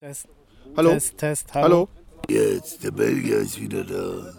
[0.00, 0.28] Test.
[0.76, 0.90] Hallo?
[0.92, 1.54] Test, Test.
[1.54, 1.88] Hallo?
[2.28, 4.30] Jetzt, der Belgier ist wieder da.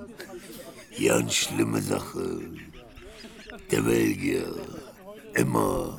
[1.04, 2.42] Ganz schlimme Sache.
[3.72, 4.54] Der Belgier.
[5.34, 5.98] Immer.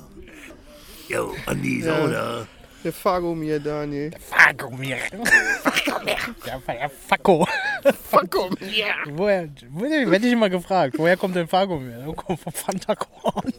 [1.08, 2.04] Jo, Andi ist Ja.
[2.04, 2.46] auch da.
[2.84, 4.12] Der Fagomir, Daniel.
[4.30, 4.98] Fagomir.
[6.46, 7.44] Der der Fakko.
[8.10, 8.86] Fagomir!
[9.10, 11.98] Woher, woher werde ich immer gefragt, woher kommt denn Fagomir?
[11.98, 13.52] Der kommt vom Fantakorn.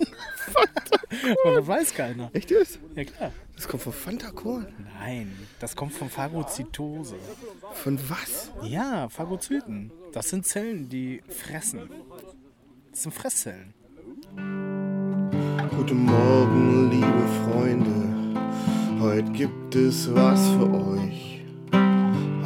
[1.43, 2.29] Und das weiß keiner.
[2.33, 2.79] Echt jetzt?
[2.95, 3.31] Ja klar.
[3.55, 4.67] Das kommt von Fantakorn.
[4.99, 7.15] Nein, das kommt von Phagozytose.
[7.73, 8.51] Von was?
[8.63, 9.91] Ja, Phagozyten.
[10.13, 11.89] Das sind Zellen, die fressen.
[12.91, 13.73] Das sind Fresszellen.
[15.75, 18.09] Guten Morgen, liebe Freunde.
[19.01, 21.28] Heute gibt es was für euch.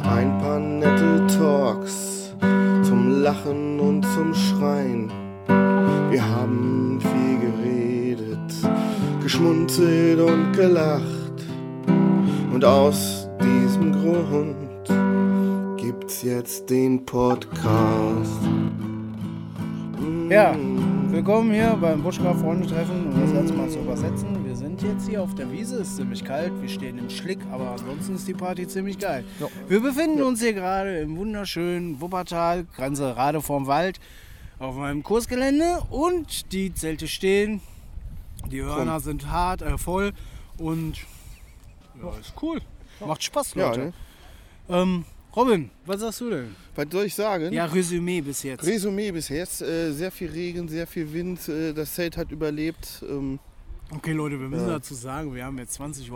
[0.06, 2.34] Ein paar nette Talks
[2.82, 5.10] zum Lachen und zum Schreien.
[6.10, 8.52] Wir haben viel geredet,
[9.22, 11.02] geschmunzelt und gelacht.
[12.52, 14.56] Und aus diesem Grund
[15.78, 18.42] gibt's jetzt den Podcast.
[20.28, 20.54] Ja,
[21.08, 24.43] willkommen hier beim Buschgraf-Freunde-Treffen, um das Ganze mal zu übersetzen.
[24.84, 28.14] Jetzt hier auf der Wiese, es ist ziemlich kalt, wir stehen im Schlick, aber ansonsten
[28.16, 29.24] ist die Party ziemlich geil.
[29.66, 33.98] Wir befinden uns hier gerade im wunderschönen Wuppertal, Grenze gerade vorm Wald,
[34.58, 37.60] auf meinem Kursgelände und die Zelte stehen,
[38.50, 40.12] die Hörner sind hart, äh, voll
[40.58, 40.98] und
[42.00, 42.60] ja, ist cool.
[43.00, 43.80] Macht Spaß, Ja, Leute.
[43.80, 43.92] ne?
[44.68, 45.04] ähm,
[45.34, 46.54] Robin, was sagst du denn?
[46.74, 47.52] Was soll ich sagen?
[47.52, 48.64] Ja, Resümee bis jetzt.
[48.66, 53.02] Resümee bis jetzt, äh, sehr viel Regen, sehr viel Wind, äh, das Zelt hat überlebt.
[53.08, 53.38] Ähm,
[53.96, 54.74] Okay, Leute, wir müssen Ja.
[54.74, 56.10] dazu sagen, wir haben jetzt 20.48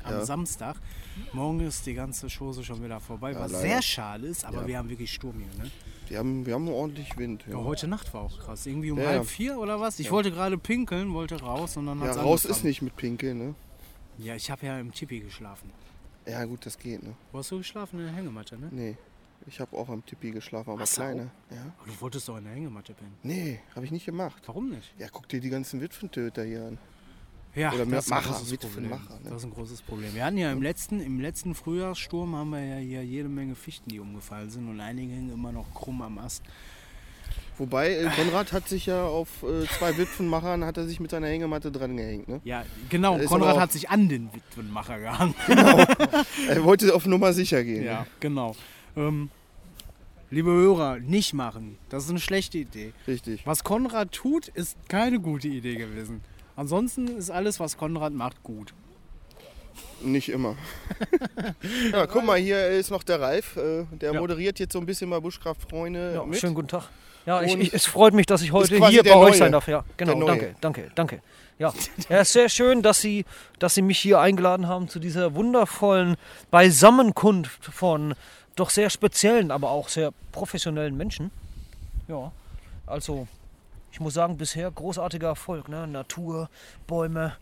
[0.00, 0.24] Uhr am Ja.
[0.24, 0.76] Samstag.
[1.32, 3.62] Morgen ist die ganze Chose schon wieder vorbei, was leider.
[3.62, 4.66] sehr schade ist, aber Ja.
[4.66, 5.64] wir haben wirklich Sturm hier.
[5.64, 5.70] Ne?
[6.08, 7.44] wir, haben, wir haben ordentlich Wind.
[7.46, 8.66] Ja, Ja, heute Nacht war auch krass.
[8.66, 9.24] Irgendwie um Ja, halb ja.
[9.24, 9.98] vier oder was?
[9.98, 12.50] Ich wollte gerade pinkeln, wollte raus und dann ja raus angefangen.
[12.50, 13.54] ist nicht mit Pinkeln, ne?
[14.18, 15.70] Ja, ich habe ja im Tipi geschlafen.
[16.26, 17.14] Ja gut, das geht, ne?
[17.32, 17.98] Wo hast du geschlafen?
[18.00, 18.68] In der Hängematte, ne?
[18.70, 18.96] Nee,
[19.46, 21.02] ich habe auch am Tipi geschlafen, aber Ach so.
[21.02, 21.30] kleiner.
[21.50, 21.72] Ja?
[21.78, 23.14] Aber du wolltest doch in der Hängematte pennen.
[23.22, 24.42] Nee, habe ich nicht gemacht.
[24.46, 24.92] Warum nicht?
[24.98, 26.78] Ja, guck dir die ganzen Witwentöter hier an.
[27.54, 28.84] Ja, Oder das ist ein Macher, großes Problem.
[28.90, 29.30] Witwenmacher, ne?
[29.30, 30.14] Das ist ein großes Problem.
[30.14, 33.88] Wir hatten ja im letzten, im letzten Frühjahrssturm haben wir ja hier jede Menge Fichten,
[33.90, 36.42] die umgefallen sind und einige hängen immer noch krumm am Ast.
[37.56, 41.28] Wobei, äh, Konrad hat sich ja auf äh, zwei Witwenmachern, hat er sich mit seiner
[41.28, 42.40] Hängematte dran gehängt, ne?
[42.42, 43.16] Ja, genau.
[43.18, 45.34] Ist Konrad hat sich an den Witwenmacher gehangen.
[46.48, 47.84] Er wollte auf Nummer sicher gehen.
[47.84, 48.06] Ja, Ne?
[48.18, 48.56] genau.
[48.96, 49.30] Ähm,
[50.30, 51.78] liebe Hörer, nicht machen.
[51.88, 52.92] Das ist eine schlechte Idee.
[53.06, 53.46] Richtig.
[53.46, 56.22] Was Konrad tut, ist keine gute Idee gewesen.
[56.56, 58.72] Ansonsten ist alles, was Konrad macht, gut.
[60.02, 60.54] Nicht immer.
[61.92, 63.56] ja, guck mal, hier ist noch der Ralf.
[63.56, 64.20] Äh, der Ja.
[64.20, 66.38] moderiert jetzt so ein bisschen mal Buschkraftfreunde Ja, mit.
[66.38, 66.88] schönen guten Tag.
[67.26, 69.30] Ja, ich, Und ich, es freut mich, dass ich heute quasi hier der bei euch
[69.30, 69.38] Neue.
[69.38, 69.66] sein darf.
[69.66, 70.12] Ja, genau.
[70.12, 70.28] Der Neue.
[70.28, 71.22] Danke, danke, danke.
[71.58, 71.72] Ja,
[72.10, 73.24] ja, ist sehr schön, dass Sie,
[73.58, 76.16] dass Sie mich hier eingeladen haben zu dieser wundervollen
[76.50, 78.14] Beisammenkunft von
[78.56, 81.30] doch sehr speziellen, aber auch sehr professionellen Menschen.
[82.08, 82.32] Ja,
[82.86, 83.26] also
[83.92, 85.68] ich muss sagen, bisher großartiger Erfolg.
[85.68, 85.86] Ne?
[85.86, 86.48] Natur,
[86.86, 87.36] Bäume.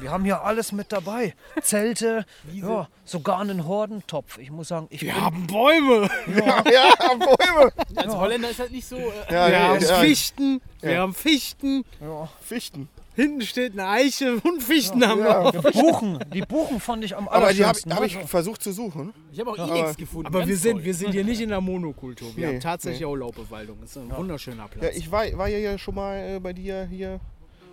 [0.00, 1.34] Wir haben hier alles mit dabei.
[1.62, 4.38] Zelte, ja, sogar einen Hordentopf.
[4.38, 6.08] Ich muss sagen, ich bin, haben Bäume!
[6.36, 7.72] Ja, ja, Bäume.
[7.96, 8.96] Als Holländer ist halt nicht so.
[8.96, 11.00] Äh, Ja, Wir ja, haben ja, Fichten, wir Ja.
[11.00, 11.84] haben Fichten.
[12.00, 12.88] ja, Fichten.
[13.18, 15.50] Hinten steht eine Eiche und Fichten haben wir.
[15.72, 16.18] Buchen.
[16.32, 17.94] Die Buchen fand ich am Aber die habe allerschönsten.
[17.94, 19.12] hab ich versucht zu suchen.
[19.32, 20.26] ich habe auch aber- Ilex gefunden.
[20.28, 20.84] Aber ganz wir sind, toll.
[20.84, 22.28] wir sind hier nicht in der Monokultur.
[22.36, 23.78] Wir Nee, haben tatsächlich auch Laubbewaldung.
[23.80, 24.84] Das ist ein wunderschöner Platz.
[24.84, 27.18] Ja, ich war, war ja schon mal äh, bei dir hier,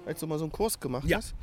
[0.06, 1.18] als du mal so einen Kurs gemacht Ja.
[1.18, 1.36] hast.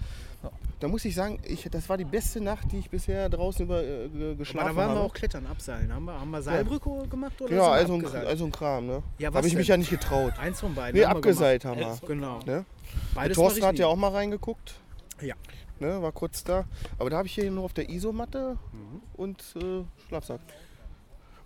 [0.80, 3.80] Da muss ich sagen, ich, das war die beste Nacht, die ich bisher draußen über
[3.84, 4.98] äh, ge- Aber geschlafen da waren habe.
[5.00, 5.94] wir auch klettern, abseilen.
[5.94, 8.26] Haben wir, haben wir Seilbrücke gemacht oder Genau, sind wir also ein, abgeseilt?
[8.26, 9.02] also ein Kram, ne?
[9.18, 9.74] Ja, was habe ich mich denn?
[9.74, 10.32] ja nicht getraut.
[10.40, 10.98] Eins von beiden.
[10.98, 12.02] Nee, haben wir abgeseilt haben gemacht.
[12.02, 12.08] wir.
[12.08, 12.40] Genau.
[12.44, 12.64] Ne?
[12.92, 14.74] Der Beides Thorsten mach hat ja auch mal reingeguckt.
[15.20, 15.34] Ja.
[15.80, 16.64] Ne, war kurz da.
[16.98, 19.00] Aber da habe ich hier nur auf der Isomatte Mhm.
[19.14, 20.40] und äh, Schlafsack.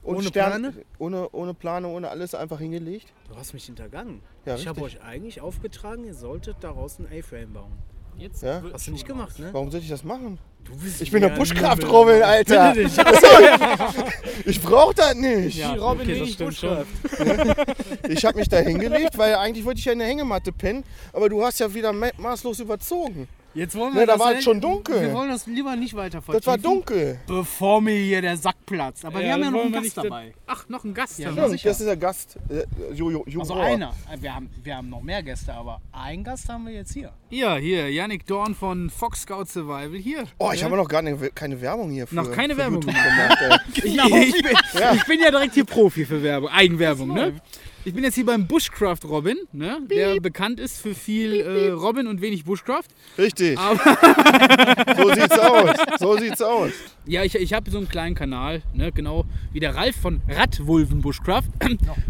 [0.03, 0.85] Und Ohne Stern- Plane?
[0.99, 3.13] Ohne, ohne Plane, ohne alles einfach hingelegt.
[3.29, 4.21] Du hast mich hintergangen.
[4.45, 7.73] Ja, ich habe euch eigentlich aufgetragen, ihr solltet daraus ein A-Frame bauen.
[8.19, 8.63] Jetzt Ja?
[8.73, 9.51] Hast du nicht gemacht, ne?
[9.53, 10.39] Warum sollte ich das machen?
[10.65, 12.73] Du bist Ich bin der ja Buschkraftrommel, Alter.
[12.73, 14.47] Bitte dich.
[14.47, 15.59] Ich brauche das nicht.
[15.59, 16.85] Ja, Robin okay, das wenig stimmt schon.
[17.03, 17.77] Buschkraft.
[18.09, 20.83] Ich habe mich da hingelegt, weil eigentlich wollte ich ja in der Hängematte pennen.
[21.13, 23.29] Aber du hast ja wieder ma- maßlos überzogen.
[23.57, 25.01] Jetzt wollen Ne, wir da das war es schon dunkel.
[25.01, 26.45] Wir wollen das lieber nicht weiter vertiefen.
[26.45, 27.19] Das war dunkel.
[27.27, 29.05] Bevor mir hier der Sack platzt.
[29.05, 30.35] Aber wir Ja, haben ja noch einen wir Gast dabei.
[30.47, 31.19] Ach, noch ein Gast.
[31.19, 31.49] Ja, wir.
[31.49, 31.71] Sicher.
[31.71, 32.37] das ist der Gast.
[32.51, 32.65] Äh,
[32.95, 33.95] Jo, jo, jo, Also einer.
[34.21, 37.13] Wir haben, wir haben noch mehr Gäste, aber einen Gast haben wir jetzt hier.
[37.31, 39.97] Ja, hier, Yannick Dorn von Fox Scout Survival.
[39.99, 40.25] Hier.
[40.39, 42.95] Oh, ich habe noch gar nicht, keine Werbung hier für Noch keine für Werbung YouTube
[42.95, 43.39] gemacht.
[43.41, 44.27] ey.
[44.27, 44.57] Ich, bin,
[44.97, 47.41] ich bin ja direkt hier Profi für Werbung, Eigenwerbung, ne?
[47.87, 49.79] Ich bin jetzt hier beim Bushcraft Robin, ne?
[49.89, 52.89] der bekannt ist für viel äh, Robin und wenig Bushcraft.
[53.17, 53.57] Richtig.
[53.57, 53.79] Aber
[54.97, 55.77] So sieht's aus.
[56.01, 56.73] So sieht's aus.
[57.07, 58.91] ja, ich, ich habe so einen kleinen Kanal, ne?
[58.91, 61.45] genau wie der Ralf von Radwulven Bushcraft.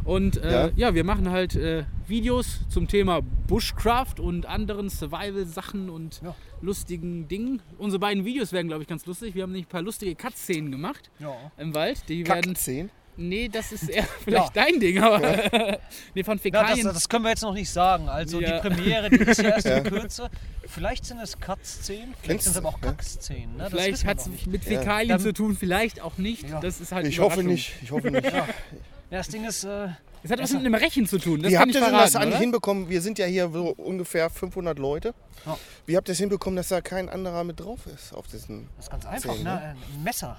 [0.04, 0.70] Und äh, Ja.
[0.76, 0.94] ja.
[0.94, 6.34] wir machen halt äh, Videos zum Thema Bushcraft und anderen Survival-Sachen und Ja.
[6.62, 7.60] lustigen Dingen.
[7.76, 9.34] Unsere beiden Videos werden, glaube ich, ganz lustig.
[9.34, 11.34] Wir haben nämlich ein paar lustige Cut-Szenen gemacht Ja.
[11.58, 11.98] im Wald.
[12.08, 12.54] Die werden.
[12.54, 12.88] Kackzehn.
[13.16, 15.20] Nee, das ist eher vielleicht dein Ding, aber.
[16.14, 16.84] nee, von Ja, das, Fäkalien.
[16.86, 18.08] das können wir jetzt noch nicht sagen.
[18.08, 18.60] Also Ja.
[18.60, 20.30] die Premiere, die ist ja erst in Kürze.
[20.66, 23.56] Vielleicht sind es Cut-Szenen, vielleicht sind es aber auch Kack-Szenen.
[23.56, 23.62] Ne?
[23.64, 24.78] Das Vielleicht hat es mit Ja.
[24.80, 26.48] Fäkalien zu tun, vielleicht auch nicht.
[26.48, 26.60] Ja.
[26.60, 27.72] Das ist halt Ich hoffe nicht.
[27.82, 28.24] Ich hoffe nicht.
[28.26, 28.46] Ja,
[29.10, 29.88] das Ding ist, äh,
[30.24, 31.40] Es hat was mit einem Rechen zu tun.
[31.40, 32.38] Das Wie kann habt ihr denn das eigentlich oder?
[32.40, 32.88] hinbekommen?
[32.88, 35.14] Wir sind ja hier so ungefähr 500 Leute.
[35.46, 35.56] Ja.
[35.86, 38.68] Wie habt ihr es hinbekommen, dass da kein anderer mit drauf ist auf diesen?
[38.76, 39.34] das ist ganz einfach.
[39.34, 39.76] Zehn, Ne?
[39.94, 40.36] Ein Messer.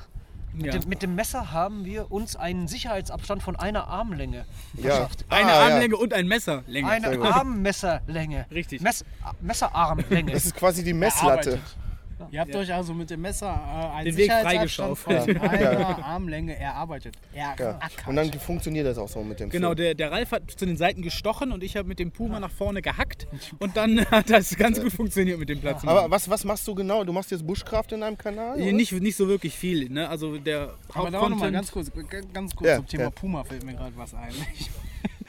[0.58, 0.72] Mit, Ja.
[0.80, 4.82] dem, mit dem Messer haben wir uns einen Sicherheitsabstand von einer Armlänge Ja.
[4.90, 5.26] verschafft.
[5.30, 5.74] Eine Ah, ja.
[5.74, 6.90] Armlänge und ein Messerlänge.
[6.90, 7.08] Eine.
[7.22, 8.46] Armmesserlänge.
[8.52, 8.82] Richtig.
[8.82, 9.06] Mess,
[9.42, 10.32] Messerarmlänge.
[10.34, 11.52] Das ist quasi die Messlatte.
[11.52, 11.78] Erarbeitet.
[12.32, 15.40] Ihr habt euch also mit dem Messer äh, einen Den Weg freigeschaufelt.
[15.42, 17.16] einer Armlänge erarbeitet.
[17.36, 17.56] Ja.
[18.06, 20.78] Und dann funktioniert das auch so mit dem Genau, der, der Ralf hat zu den
[20.78, 23.28] Seiten gestochen und ich habe mit dem Puma nach vorne gehackt
[23.60, 25.84] und dann hat das ganz gut funktioniert mit dem Platz.
[25.86, 27.04] Aber was, was machst du genau?
[27.04, 28.56] Du machst jetzt Bushcraft in deinem Kanal?
[28.62, 28.72] oder?
[28.72, 30.10] nicht, nicht so wirklich viel, ne?
[30.10, 31.92] Also der Aber da auch noch mal Hauptcontent- ganz kurz,
[32.34, 33.10] ganz kurz Ja, zum Thema ja.
[33.12, 34.34] Puma fällt mir gerade was ein.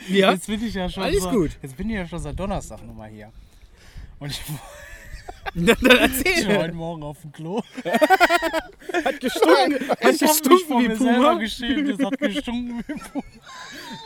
[0.08, 0.32] Ja?
[0.32, 1.50] Jetzt bin ich ja schon Alles so, gut.
[1.62, 3.31] Jetzt bin ich ja schon seit Donnerstag nochmal hier.
[4.20, 4.41] Und ich
[5.55, 6.59] Dann, dann war erzähl.
[6.59, 7.63] heute Morgen auf dem Klo.
[9.05, 11.35] Hat gestunken, hat Ich hab mich gestunken vor wie mir selber Puma.
[11.39, 11.89] geschämt.
[12.01, 13.25] Es hat gestunken wie Puma.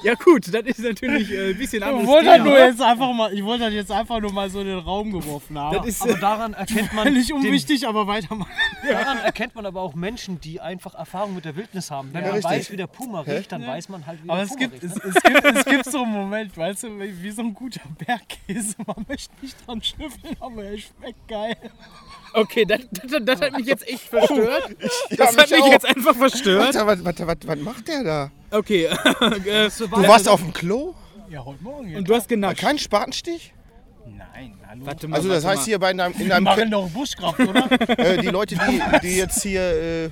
[0.03, 2.57] Ja gut, das ist natürlich äh, ein bisschen Ich anderes wollte halt Thema.
[2.57, 5.13] nur jetzt einfach mal, ich wollte halt jetzt einfach nur mal so in den Raum
[5.13, 5.77] geworfen haben.
[5.77, 8.51] Das ist, aber daran erkennt man nicht den, unwichtig, aber weitermachen.
[8.89, 12.11] daran erkennt man aber auch Menschen, die einfach Erfahrung mit der Wildnis haben.
[12.13, 12.51] Wenn man richtig.
[12.51, 14.83] weiß, wie der Puma riecht, dann weiß man halt, wie Aber der es Puma gibt,
[14.83, 14.85] riecht.
[14.85, 17.81] es, es, gibt, es gibt so einen Moment, weißt du, wie wie so ein guter
[18.05, 18.77] Bergkäse.
[18.87, 21.57] Man möchte nicht dran schnüffeln, aber er schmeckt geil.
[22.35, 24.71] Okay, das, das, das hat mich jetzt echt verstört.
[25.11, 25.71] Ja, Das hat mich mich auch.
[25.73, 26.67] jetzt einfach verstört.
[26.77, 28.31] Alter, was, was, was, was macht der da?
[28.51, 28.85] Okay,
[29.47, 30.95] äh, Du warst auf dem Klo?
[31.31, 31.97] Ja, heute Morgen.
[31.97, 32.61] und du hast genascht.
[32.61, 33.55] Kein Spatenstich?
[34.07, 34.85] Nein, hallo.
[34.87, 35.71] Warte mal, Also das warte heißt mal.
[35.71, 37.71] hier bei deinem, in Wir deinem machen doch Buschkraft, oder?
[37.99, 40.11] äh, die Leute, die, die jetzt hier äh,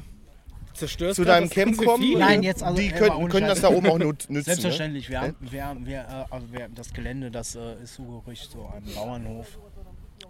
[0.75, 2.15] Zerstörst zu deinem Camp kommen, Vieh?
[2.17, 4.43] Nein, jetzt also, die äh, können, können das da oben auch nut- nützen.
[4.45, 5.27] Selbstverständlich, wir Ne?
[5.27, 8.85] haben, wir, haben- wir, äh, also wir, das Gelände, das äh, ist Ugerich, so ein
[8.95, 9.47] Bauernhof.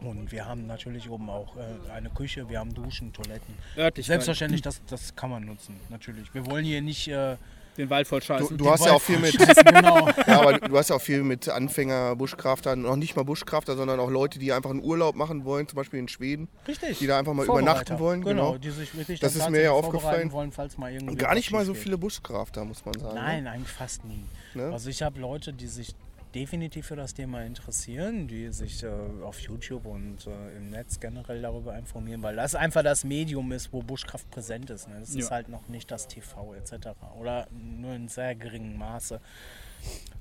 [0.02, 3.54] Und wir haben natürlich oben auch äh, eine Küche, wir haben Duschen, Toiletten.
[3.76, 4.04] Örtlichkeit.
[4.14, 6.32] Selbstverständlich, das, das kann man nutzen, natürlich.
[6.34, 7.08] Wir wollen hier nicht.
[7.08, 7.36] Äh,
[7.76, 8.56] Den Wald voll Du, scheißen.
[8.58, 10.08] du hast ja auch viel mit, genau.
[10.26, 14.00] ja, aber du hast ja auch viel mit Anfänger, Buschcraftern, noch nicht mal Buschcrafter, sondern
[14.00, 16.98] auch Leute, die einfach einen Urlaub machen wollen, zum Beispiel in Schweden, Richtig.
[16.98, 18.22] die da einfach mal übernachten wollen.
[18.24, 18.58] Genau, Genau.
[18.58, 20.32] die sich wirklich Das ist mir ja aufgefallen.
[20.32, 23.14] Wollen, falls mal irgendwie Und gar nicht mal so viele Buschcrafter, muss man sagen.
[23.14, 24.24] Nein, eigentlich fast nie.
[24.54, 24.64] Ne?
[24.72, 25.94] Also ich habe Leute, die sich
[26.34, 28.88] definitiv für das Thema interessieren, die sich äh,
[29.22, 33.72] auf YouTube und äh, im Netz generell darüber informieren, weil das einfach das Medium ist,
[33.72, 34.88] wo Buschkraft präsent ist.
[34.88, 34.96] Ne?
[35.00, 35.30] Das ist Ja.
[35.30, 36.88] halt noch nicht das TV etc.
[37.18, 39.20] Oder nur in sehr geringem Maße.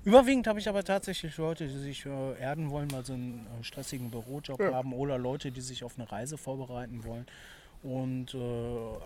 [0.05, 3.63] Überwiegend habe ich aber tatsächlich Leute, die sich äh, erden wollen, weil sie einen äh,
[3.63, 7.25] stressigen Bürojob haben oder Leute, die sich auf eine Reise vorbereiten wollen.
[7.83, 8.37] Und äh,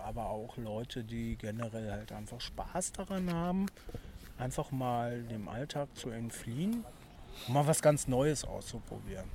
[0.04, 3.66] aber auch Leute, die generell halt einfach Spaß daran haben,
[4.38, 6.84] einfach mal dem Alltag zu entfliehen
[7.48, 9.26] mal was ganz Neues auszuprobieren.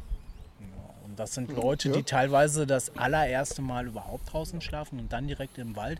[0.62, 5.28] Ja, und das sind Leute, die teilweise das allererste Mal überhaupt draußen schlafen und dann
[5.28, 6.00] direkt im Wald.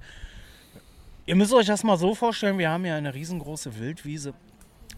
[1.26, 4.34] Ihr müsst euch das mal so vorstellen, wir haben ja eine riesengroße Wildwiese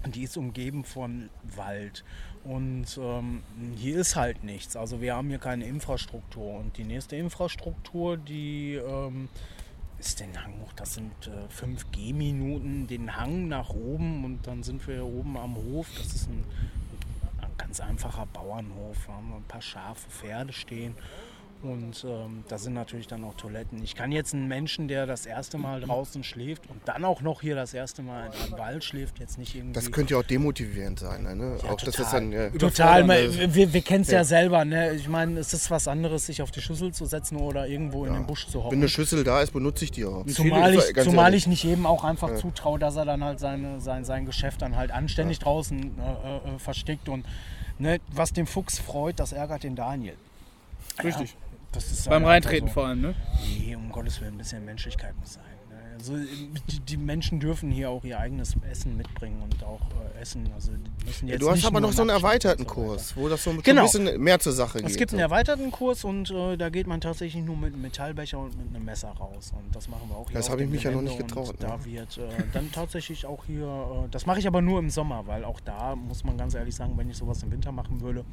[0.08, 2.04] die ist umgeben von Wald.
[2.44, 3.44] Und ähm,
[3.76, 4.76] hier ist halt nichts.
[4.76, 6.56] Also wir haben hier keine Infrastruktur.
[6.56, 9.30] Und die nächste Infrastruktur, die ähm,
[10.02, 10.74] ist den Hang hoch.
[10.76, 15.38] Das sind äh, 5 Gehminuten, den Hang nach oben und dann sind wir hier oben
[15.38, 15.88] am Hof.
[15.96, 16.44] Das ist ein,
[17.40, 18.98] ein ganz einfacher Bauernhof.
[19.06, 20.96] Da haben wir ein paar Schafe, Pferde stehen.
[21.64, 23.84] Und ähm, da sind natürlich dann auch Toiletten.
[23.84, 27.42] Ich kann jetzt einen Menschen, der das erste Mal draußen schläft und dann auch noch
[27.42, 29.74] hier das erste Mal im Wald schläft, jetzt nicht irgendwie.
[29.74, 31.24] Das könnte ja auch demotivierend sein.
[31.24, 31.58] Ne?
[31.70, 34.24] auch das ist dann, ja, Total, Überfordernde- wir, wir, kennen es ja.
[34.24, 34.66] selber.
[34.66, 34.94] Ne?
[34.94, 38.14] Ich meine, es ist was anderes, sich auf die Schüssel zu setzen oder irgendwo in
[38.14, 38.78] den Busch zu wenn hocken.
[38.80, 40.26] eine Schüssel da ist, benutze ich die auch.
[40.26, 43.80] Zumal ich, Ganz zumal ich nicht jedem auch einfach zutraue, dass er dann halt seine,
[43.82, 47.08] sein, sein Geschäft dann halt anständig draußen äh, äh, versteckt.
[47.08, 47.26] Und
[47.78, 50.16] ne, was den Fuchs freut, das ärgert den Daniel.
[51.04, 51.36] Richtig.
[51.72, 52.74] Das ist Beim halt Reintreten so.
[52.74, 53.16] vor allem, ne?
[53.60, 55.44] Nee, um Gottes Willen, ein bisschen Menschlichkeit muss sein.
[55.98, 56.16] Also
[56.90, 59.82] die, Menschen dürfen hier auch ihr eigenes Essen mitbringen und auch
[60.18, 60.50] äh, essen.
[60.56, 60.72] Also
[61.06, 62.70] müssen Ja, jetzt du hast nicht aber noch so einen erweiterten so.
[62.74, 63.82] Kurs, wo das so Genau.
[63.82, 64.90] ein bisschen mehr zur Sache geht.
[64.90, 65.24] Es gibt einen so.
[65.26, 68.84] erweiterten Kurs und äh, da geht man tatsächlich nur mit einem Metallbecher und mit einem
[68.84, 69.52] Messer raus.
[69.56, 70.40] Und das machen wir auch hier.
[70.40, 71.68] Das habe ich mich ja noch Gelände nicht getraut, Und ne?
[71.68, 75.28] da wird äh, dann tatsächlich auch hier, äh, das mache ich aber nur im Sommer,
[75.28, 78.26] weil auch da muss man ganz ehrlich sagen, wenn ich sowas im Winter machen würde,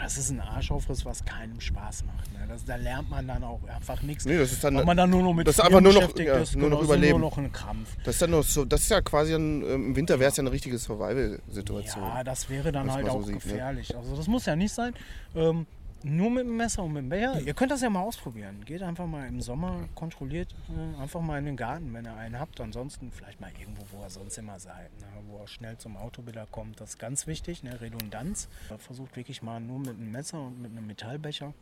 [0.00, 2.32] das ist ein Arschaufriss, was keinem Spaß macht.
[2.32, 2.46] Ne?
[2.48, 4.24] Das, da lernt man dann auch einfach nichts.
[4.24, 6.16] Nee, das ist dann- Weil man dann nur noch mit das ist einfach nur noch-
[6.18, 7.20] ja, ist, nur noch überleben.
[7.20, 7.88] Nur noch ein Krampf.
[8.04, 10.36] Das ist, ja noch so, das ist ja quasi ein, ähm, im Winter wäre es
[10.36, 12.02] ja eine richtige Survival-Situation.
[12.04, 13.40] Ja, das wäre dann halt so auch sieht, ne?
[13.40, 13.96] gefährlich.
[13.96, 14.94] Also das muss ja nicht sein.
[15.34, 15.66] Ähm,
[16.04, 17.40] nur mit dem Messer und mit dem Becher.
[17.40, 18.64] Ihr könnt das ja mal ausprobieren.
[18.64, 22.38] Geht einfach mal im Sommer kontrolliert äh, einfach mal in den Garten, wenn ihr einen
[22.38, 22.60] habt.
[22.60, 25.06] Ansonsten vielleicht mal irgendwo, wo ihr sonst immer seid, ne?
[25.26, 26.80] wo ihr schnell zum Auto wieder kommt.
[26.80, 27.80] Das ist ganz wichtig, ne?
[27.80, 28.48] Redundanz.
[28.78, 31.54] Versucht wirklich mal nur mit einem Messer und mit einem Metallbecher.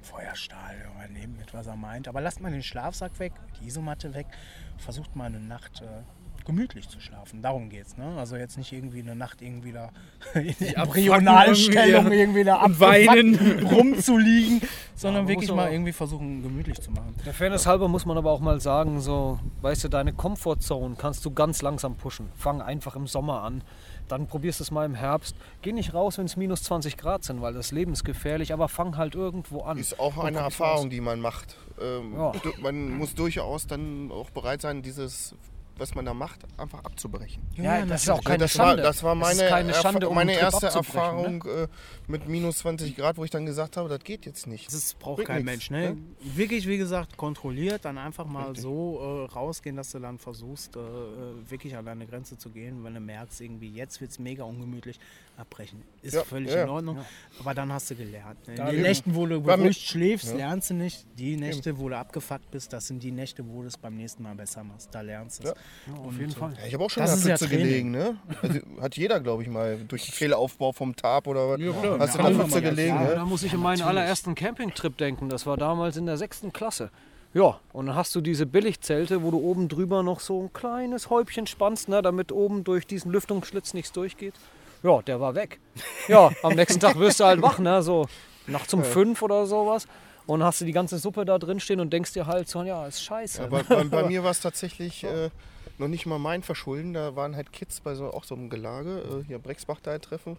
[0.00, 2.08] Feuerstahl, ja, nehmen mit, was er meint.
[2.08, 4.26] Aber lasst mal den Schlafsack weg, die Isomatte weg.
[4.78, 6.02] Versucht mal eine Nacht äh,
[6.44, 7.42] gemütlich zu schlafen.
[7.42, 7.96] Darum geht's.
[7.96, 8.16] Ne?
[8.18, 9.90] Also jetzt nicht irgendwie eine Nacht irgendwie da
[10.34, 13.66] in Embryonalstellung irgendwie, irgendwie da und weinen.
[13.66, 14.60] rumzuliegen,
[14.94, 17.14] sondern man wirklich mal irgendwie versuchen, gemütlich zu machen.
[17.24, 21.24] Der Fairness halber muss man aber auch mal sagen, so, weißt du, deine Comfortzone kannst
[21.24, 22.28] du ganz langsam pushen.
[22.36, 23.62] Fang einfach im Sommer an.
[24.08, 25.34] Dann probierst du es mal im Herbst.
[25.62, 28.68] Geh nicht raus, wenn es minus 20 Grad sind, weil das Leben ist gefährlich, aber
[28.68, 29.78] fang halt irgendwo an.
[29.78, 31.56] Ist auch eine Erfahrung, die man macht.
[31.80, 32.32] Ähm, Ja.
[32.60, 35.34] Man muss durchaus dann auch bereit sein, dieses,
[35.76, 37.42] was man da macht, einfach abzubrechen.
[37.56, 38.82] Ja, das ist auch Ja, keine das, war, Schande.
[38.82, 40.72] das war Es ist meine, keine Erfa- Schande, um meine erste ne?
[40.72, 41.66] Erfahrung äh,
[42.06, 44.72] mit minus 20 Grad, wo ich dann gesagt habe, das geht jetzt nicht.
[44.72, 45.70] Das braucht Bringt kein nix, Mensch.
[45.70, 45.94] Ne?
[45.94, 45.96] ne?
[46.36, 50.78] Wirklich, wie gesagt, kontrolliert, dann einfach mal so äh, rausgehen, dass du dann versuchst, äh,
[50.80, 52.84] äh, wirklich an deine Grenze zu gehen.
[52.84, 54.98] Wenn du merkst, irgendwie jetzt wird es mega ungemütlich,
[55.36, 55.82] abbrechen.
[56.02, 56.98] Ist Ja, völlig ja, in Ordnung.
[57.40, 58.46] Aber dann hast du gelernt.
[58.46, 58.54] Ne?
[58.56, 58.82] Ja, die eben.
[58.82, 61.04] Nächten, wo du beruhigt schläfst, lernst du nicht.
[61.18, 64.22] Die Nächte, wo du abgefuckt bist, das sind die Nächte, wo du es beim nächsten
[64.22, 64.88] Mal besser machst.
[64.94, 65.54] Da lernst du es.
[65.86, 65.94] Ja.
[66.00, 66.52] auf jeden Fall.
[66.60, 68.16] Ja, ich habe auch schon Das in der ja Pfütze gelegen, ne?
[68.42, 71.60] Also, hat jeder, glaube ich, mal durch den Fehlaufbau vom Tab oder was.
[71.60, 71.98] Ja, klar.
[71.98, 73.14] Hast du Ja, in der Pfütze gelegen, Ja, ne?
[73.16, 75.28] da muss ich an meinen allerersten Campingtrip denken.
[75.28, 76.90] Das war damals in der sechsten Klasse.
[77.32, 81.10] Ja, und dann hast du diese Billigzelte, wo du oben drüber noch so ein kleines
[81.10, 84.34] Häubchen spannst, ne, damit oben durch diesen Lüftungsschlitz nichts durchgeht.
[84.84, 85.58] Ja, der war weg.
[86.08, 88.06] Ja, am nächsten Tag wirst du halt wach, ne, so
[88.46, 89.86] nachts um fünf oder sowas.
[90.26, 92.86] Und hast du die ganze Suppe da drin stehen und denkst dir halt so, ja,
[92.86, 93.44] ist scheiße.
[93.44, 95.30] Aber bei, bei mir war es tatsächlich äh,
[95.78, 96.92] noch nicht mal mein Verschulden.
[96.94, 100.36] Da waren halt Kids bei so, auch so einem Gelage, äh, hier Brexbach da treffen.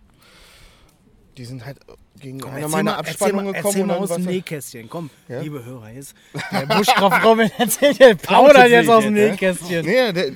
[1.38, 3.66] Die sind halt äh, gegen eine Erzähl meiner Abspannungen gekommen.
[3.66, 4.90] Erzähl und mal aus dem Nähkästchen.
[4.90, 5.42] Komm, Ja?
[5.42, 6.16] liebe Hörer, jetzt
[6.52, 9.14] der Buschkraft Robin erzählt, der plaudert jetzt aus dem?
[9.14, 9.86] Nähkästchen.
[9.86, 10.32] Nee, der,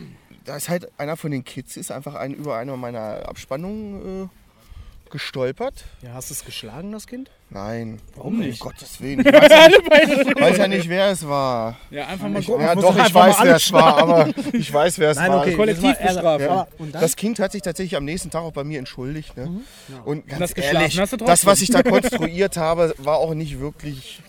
[0.50, 5.10] da ist halt einer von den Kids, ist einfach ein, über eine meiner Abspannungen äh,
[5.12, 5.86] gestolpert.
[6.02, 7.30] Ja, hast du es geschlagen, das Kind?
[7.52, 8.00] Nein.
[8.16, 8.60] Warum nicht?
[8.60, 9.20] Um Gottes Willen.
[9.20, 9.86] Ich weiß, ja nicht,
[10.42, 11.78] weiß ja nicht, wer es war.
[11.92, 12.66] Ja, einfach mal gucken.
[12.66, 15.42] Ja, doch, ich weiß, wer es war, aber ich weiß, wer es Nein, war.
[15.42, 15.56] okay.
[15.56, 16.42] Kollektivbestrafung.
[16.48, 16.68] Ja.
[16.80, 17.02] Und dann?
[17.02, 19.38] Das Kind hat sich tatsächlich am nächsten Tag auch bei mir entschuldigt.
[19.38, 19.62] Ne?
[20.04, 23.36] Und ganz das geschlafen ehrlich, hast du das, was ich da konstruiert habe, war auch
[23.36, 24.22] nicht wirklich,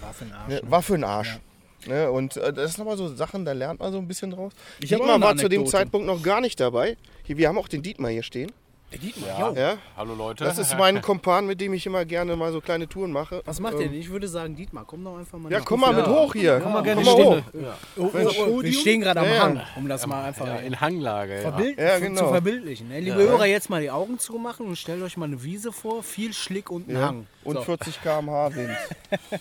[0.00, 0.48] Ja, war für ein Arsch.
[0.48, 1.38] ne, war für den Arsch.
[1.86, 2.10] Ne?
[2.10, 4.52] Und äh, das sind aber so Sachen, da lernt man so ein bisschen draus.
[4.80, 5.66] Ich Dietmar war zu dem.
[5.66, 6.96] Zeitpunkt noch gar nicht dabei.
[7.24, 8.52] Hier, wir haben auch den Dietmar hier stehen.
[9.02, 9.56] Dietmar, jo.
[9.60, 9.76] Ja?
[9.96, 10.44] Hallo Leute.
[10.44, 13.42] Das ist mein Kompan, mit dem ich immer gerne mal so kleine Touren mache.
[13.44, 13.98] Was macht Ähm, ihr denn?
[13.98, 16.60] Ich würde sagen, Dietmar, komm doch einfach mal Ja, nach komm mal mit hoch hier.
[16.62, 17.42] Komm mal gerne komm mal hoch.
[17.96, 19.42] Oh, oh, oh, wir stehen gerade am Ja, ja.
[19.42, 21.34] Hang, um das mal einfach ja, in Hanglage.
[21.36, 21.40] Ja.
[21.40, 22.28] verbild Ja, zu genau.
[22.28, 22.88] verbildlichen.
[22.88, 23.00] Ne?
[23.00, 26.32] Liebe Hörer, jetzt mal die Augen zumachen und stellt euch mal eine Wiese vor, viel
[26.32, 27.06] Schlick und einen Ja.
[27.08, 27.26] Hang.
[27.42, 27.62] Und So.
[27.62, 28.70] 40 km/h Wind.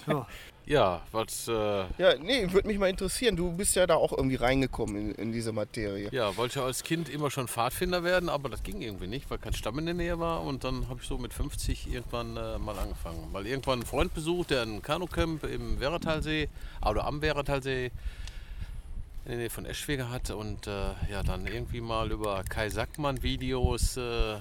[0.65, 1.51] Ja, was, äh,
[1.97, 3.35] Ja, nee, würde mich mal interessieren.
[3.35, 6.09] Du bist ja da auch irgendwie reingekommen in, in diese Materie.
[6.11, 9.39] ja, wollte ja als Kind immer schon Pfadfinder werden, aber das ging irgendwie nicht, weil
[9.39, 10.43] kein Stamm in der Nähe war.
[10.43, 13.27] Und dann habe ich so mit 50 irgendwann äh, mal angefangen.
[13.31, 16.49] Weil irgendwann einen Freund besucht, der ein Kanucamp im Werratalsee,
[16.85, 17.91] oder am Werratalsee
[19.25, 20.31] in der Nähe von Eschwege hat.
[20.31, 23.97] Und äh, ja, dann irgendwie mal über Kai Sackmann Videos.
[23.97, 24.37] Äh,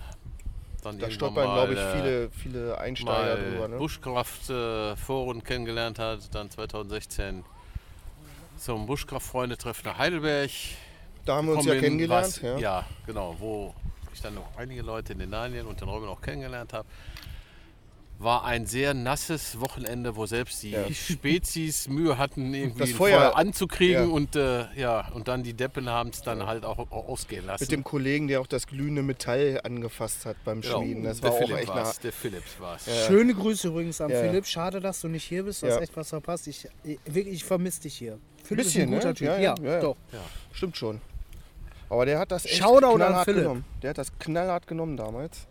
[0.82, 3.68] dann Da stolpern, glaube ich, äh, viele, viele Einsteiger drüber.
[3.68, 3.76] Ne?
[3.78, 7.44] Buschkraft-Foren kennengelernt hat, dann 2016
[8.58, 10.50] zum Buschkraft-Freunde-Treffen nach Heidelberg.
[11.24, 12.26] Da haben wir uns ja kennengelernt.
[12.26, 12.58] was- ja.
[12.58, 13.74] ja, genau, wo
[14.12, 16.86] ich dann noch einige Leute in den Nanien und den Robin auch kennengelernt habe.
[18.22, 20.84] War ein sehr nasses Wochenende, wo selbst die Ja.
[20.92, 24.14] Spezies Mühe hatten, irgendwie Das ein Feuer- Feuer, anzukriegen ja.
[24.14, 27.64] und äh, ja, und dann die Deppen haben es dann halt auch, auch ausgehen lassen.
[27.64, 31.04] Mit dem Kollegen, der auch das glückende Metall angefasst hat beim Genau, Schmieden.
[31.04, 33.06] Das der war auch Philipp echt war's, der Philips war es.
[33.06, 34.20] Schöne Grüße übrigens an Ja.
[34.20, 34.46] Philipp.
[34.46, 35.62] Schade, dass du nicht hier bist.
[35.62, 35.74] Du Ja.
[35.74, 36.46] hast echt was verpasst.
[36.46, 38.18] Ich, ich, wirklich, ich vermisse dich hier.
[38.44, 39.14] Philipp Bisschen, ist ein guter ne?
[39.14, 39.26] Typ.
[39.26, 39.80] Ja, Ja, ja, ja, ja.
[39.80, 39.96] doch.
[40.52, 41.00] Stimmt schon.
[41.88, 43.64] Aber der hat das echt Shoutout knallhart genommen.
[43.82, 45.46] Der hat das knallhart genommen damals.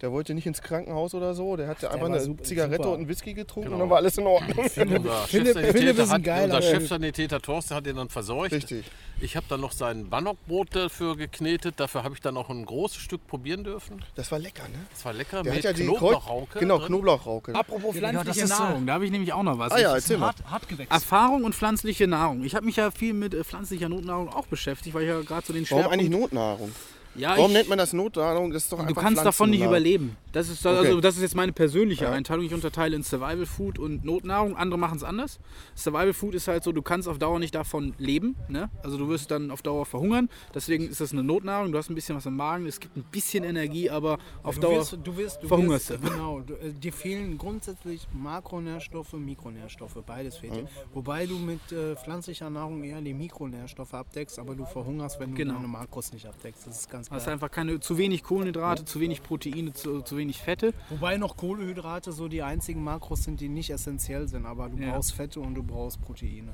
[0.00, 2.90] Der wollte nicht ins Krankenhaus oder so, der hatte einfach eine super- Zigarette super.
[2.90, 3.76] und einen Whisky getrunken Genau.
[3.76, 4.68] und dann war alles in Ordnung.
[4.68, 6.62] Philipp- Chefsanitäter Philipp ist ein geiler unser.
[6.62, 8.52] Chefsanitäter Thorsten hat ihn dann verseucht.
[8.52, 8.84] Richtig.
[9.20, 11.74] Ich habe dann noch sein Bannockbrot dafür geknetet.
[11.78, 14.04] Dafür habe ich dann auch ein großes Stück probieren dürfen.
[14.16, 14.74] Das war lecker, ne?
[14.90, 16.58] Das war lecker Der mit hat ja die Knoblauchrauke.
[16.58, 16.88] Genau, drin.
[16.88, 17.54] Knoblauchrauke.
[17.54, 19.72] Apropos pflanzliche das ist, äh, Nahrung, da habe ich nämlich auch noch was.
[19.72, 20.26] Ah ja, erzähl mal.
[20.26, 20.90] Hart, Hartgewächs.
[20.90, 22.42] Erfahrung und pflanzliche Nahrung.
[22.44, 25.46] Ich habe mich ja viel mit äh, pflanzlicher Notnahrung auch beschäftigt, weil ich ja gerade
[25.46, 25.92] so den Warum Schwerpunkt...
[25.92, 26.72] eigentlich Notnahrung?
[27.16, 28.50] Ja, Warum ich, nennt man das Notnahrung?
[28.52, 30.16] Das ist doch Du kannst davon nicht überleben.
[30.32, 31.00] Das ist, also, Okay.
[31.00, 32.10] das ist jetzt meine persönliche Ja.
[32.12, 32.44] Einteilung.
[32.44, 34.56] Ich unterteile in Survival Food und Notnahrung.
[34.56, 35.38] Andere machen es anders.
[35.76, 38.34] Survival Food ist halt so, du kannst auf Dauer nicht davon leben.
[38.48, 38.68] Ne?
[38.82, 40.28] Also du wirst dann auf Dauer verhungern.
[40.54, 41.70] Deswegen ist das eine Notnahrung.
[41.70, 42.66] Du hast ein bisschen was im Magen.
[42.66, 46.02] Es gibt ein bisschen Energie, aber auf Du Dauer wirst, du wirst, du verhungerst wirst,
[46.04, 46.10] du.
[46.10, 50.66] Genau, du, äh, dir fehlen grundsätzlich Makronährstoffe, Mikronährstoffe, beides fehlt dir.
[50.92, 55.36] Wobei du mit äh, pflanzlicher Nahrung eher die Mikronährstoffe abdeckst, aber du verhungerst, wenn du
[55.36, 55.54] Genau.
[55.54, 56.66] deine Makros nicht abdeckst.
[56.66, 57.32] Das ist ganz hast klar.
[57.34, 60.72] einfach keine, zu wenig Kohlenhydrate, zu wenig Proteine, zu, zu wenig Fette.
[60.90, 64.92] Wobei noch Kohlenhydrate so die einzigen Makros sind, die nicht essentiell sind, aber du Ja.
[64.92, 66.52] brauchst Fette und du brauchst Proteine.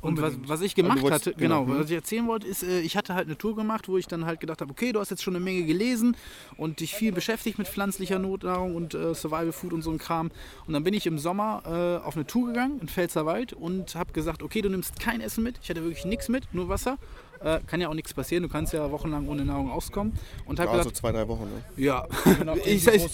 [0.00, 2.78] Und was, was ich gemacht wolltest- hatte, genau, genau, was ich erzählen wollte, ist, äh,
[2.82, 5.10] ich hatte halt eine Tour gemacht, wo ich dann halt gedacht habe, okay, du hast
[5.10, 6.16] jetzt schon eine Menge gelesen
[6.56, 10.30] und dich viel beschäftigt mit pflanzlicher Notnahrung und äh, Survival Food und so ein Kram.
[10.68, 14.12] Und dann bin ich im Sommer äh, auf eine Tour gegangen in Pfälzerwald und habe
[14.12, 15.58] gesagt, okay, du nimmst kein Essen mit.
[15.64, 16.96] Ich hatte wirklich nichts mit, nur Wasser.
[17.42, 20.12] Äh, kann ja auch nichts passieren, du kannst ja wochenlang ohne Nahrung auskommen.
[20.44, 21.44] Und habe Also gesagt, zwei, drei Wochen.
[21.44, 21.84] Ne?
[21.84, 22.06] ja,
[22.64, 23.08] ich, ich,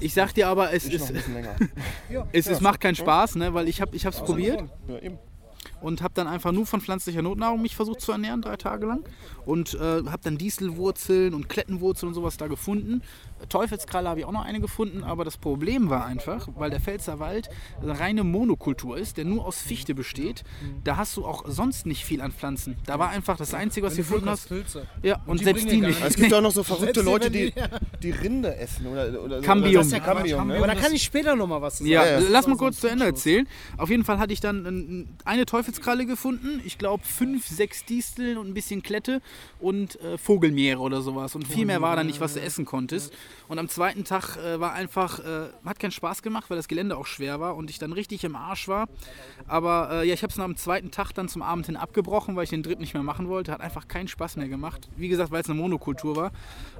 [0.00, 1.12] ich sag dir aber, es, ist,
[2.32, 4.64] es, es macht keinen Spaß, ne, weil ich habe es probiert.
[4.88, 5.18] Ja, eben.
[5.82, 9.04] und habe dann einfach nur von pflanzlicher Notnahrung mich versucht zu ernähren, drei Tage lang.
[9.44, 13.02] Und äh, habe dann Distelwurzeln und Klettenwurzeln und sowas da gefunden.
[13.48, 17.48] Teufelskralle habe ich auch noch eine gefunden, aber das Problem war einfach, weil der Pfälzerwald
[17.82, 20.44] eine reine Monokultur ist, der nur aus Fichte besteht,
[20.84, 22.76] da hast du auch sonst nicht viel an Pflanzen.
[22.86, 24.46] Da war einfach das Einzige, was du gefunden hast.
[24.48, 24.86] Pilze.
[25.02, 26.00] Ja, und, die selbst die nicht.
[26.04, 27.52] Es gibt auch noch so verrückte Selbst Leute, die
[28.00, 28.86] die Rinde essen.
[28.86, 29.44] Oder, oder so.
[29.44, 29.82] Cambium.
[29.82, 30.66] Ist ja das Cambium, Aber ne?
[30.66, 31.90] da kann ich später noch mal was zu sagen.
[31.92, 32.26] Ja, Ja, ja.
[32.30, 33.48] lass mal kurz zu Ende erzählen.
[33.76, 36.60] Auf jeden Fall hatte ich dann ein- eine Teufelskralle gefunden.
[36.64, 39.20] Ich glaube fünf, sechs Disteln und ein bisschen Klette
[39.60, 41.34] und äh, Vogelmeere oder sowas.
[41.34, 43.12] Und viel mehr war da nicht, was du essen konntest.
[43.48, 46.96] Und am zweiten Tag äh, war einfach, äh, hat keinen Spaß gemacht, weil das Gelände
[46.96, 48.88] auch schwer war und ich dann richtig im Arsch war.
[49.46, 52.44] Aber äh, ja, ich habe es am zweiten Tag dann zum Abend hin abgebrochen, weil
[52.44, 53.52] ich den dritten nicht mehr machen wollte.
[53.52, 54.88] Hat einfach keinen Spaß mehr gemacht.
[54.96, 56.32] Wie gesagt, weil es eine Monokultur war.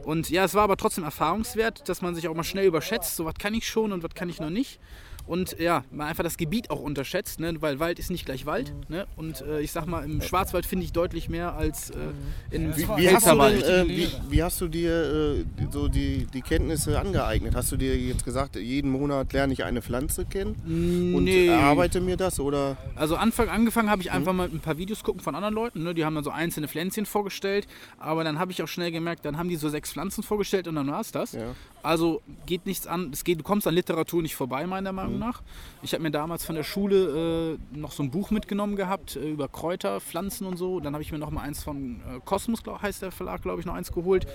[0.04, 3.16] Und ja, es war aber trotzdem erfahrungswert, dass man sich auch mal schnell überschätzt.
[3.16, 4.80] So, was kann ich schon und was kann ich noch nicht.
[5.26, 7.54] Und ja, man einfach das Gebiet auch unterschätzt, ne?
[7.60, 8.72] weil Wald ist nicht gleich Wald.
[8.88, 9.06] Ne?
[9.16, 11.96] Und äh, ich sag mal, im Schwarzwald finde ich deutlich mehr als äh,
[12.50, 13.62] in Wie, wie, hast du Pfälzerwald.
[13.66, 14.92] denn, äh, wie, wie hast du dir
[15.40, 17.54] äh, so die, die Kenntnisse angeeignet?
[17.54, 21.46] Hast du dir jetzt gesagt, jeden Monat lerne ich eine Pflanze kennen und Nee.
[21.46, 22.40] erarbeite mir das?
[22.40, 24.16] Oder Also Anfang angefangen habe ich Mhm.
[24.16, 25.82] einfach mal ein paar Videos gucken von anderen Leuten.
[25.84, 25.94] Ne?
[25.94, 27.66] Die haben dann so einzelne Pflänzchen vorgestellt.
[27.98, 30.74] Aber dann habe ich auch schnell gemerkt, dann haben die so sechs Pflanzen vorgestellt und
[30.74, 31.32] dann war es das.
[31.32, 31.54] Ja.
[31.84, 33.10] Also geht nichts an.
[33.12, 35.11] Es geht, du kommst an Literatur nicht vorbei, meiner Mhm.
[35.12, 35.42] Meinung nach.
[35.82, 39.30] Ich habe mir damals von der Schule äh, noch so ein Buch mitgenommen gehabt äh,
[39.30, 40.80] über Kräuter, Pflanzen und so.
[40.80, 43.60] Dann habe ich mir noch mal eins von äh, Kosmos, glaub, heißt der Verlag, glaube
[43.60, 44.26] ich, noch eins geholt.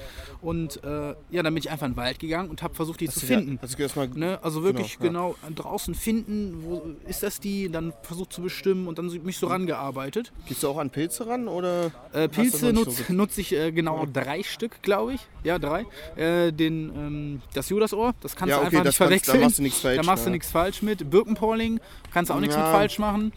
[0.42, 3.08] Und äh, ja, dann bin ich einfach in den Wald gegangen und habe versucht, die
[3.10, 3.60] zu finden.
[3.62, 7.94] Hast du erstmal Ne, also wirklich Genau, genau, draußen finden, wo ist das die, dann
[8.04, 10.32] versucht zu bestimmen und dann mich so rangearbeitet.
[10.48, 11.48] Gehst du auch an Pilze ran?
[11.48, 15.22] Oder Äh, hast du Pilze nutze so nutz ich äh, genau drei Stück, glaube ich.
[15.44, 15.86] Ja, drei.
[16.16, 19.40] Äh, den, ähm, das Judasohr, das kannst Ja, du okay, einfach das nicht verwechseln.
[19.40, 21.10] da machst du nichts falsch, Da machst du nichts falsch mit.
[21.10, 21.80] Birkenpolling,
[22.14, 22.62] kannst du auch nichts Ja.
[22.64, 23.32] mit falsch machen.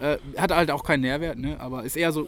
[0.00, 1.56] Äh, hat halt auch keinen Nährwert, ne?
[1.60, 2.26] aber ist eher so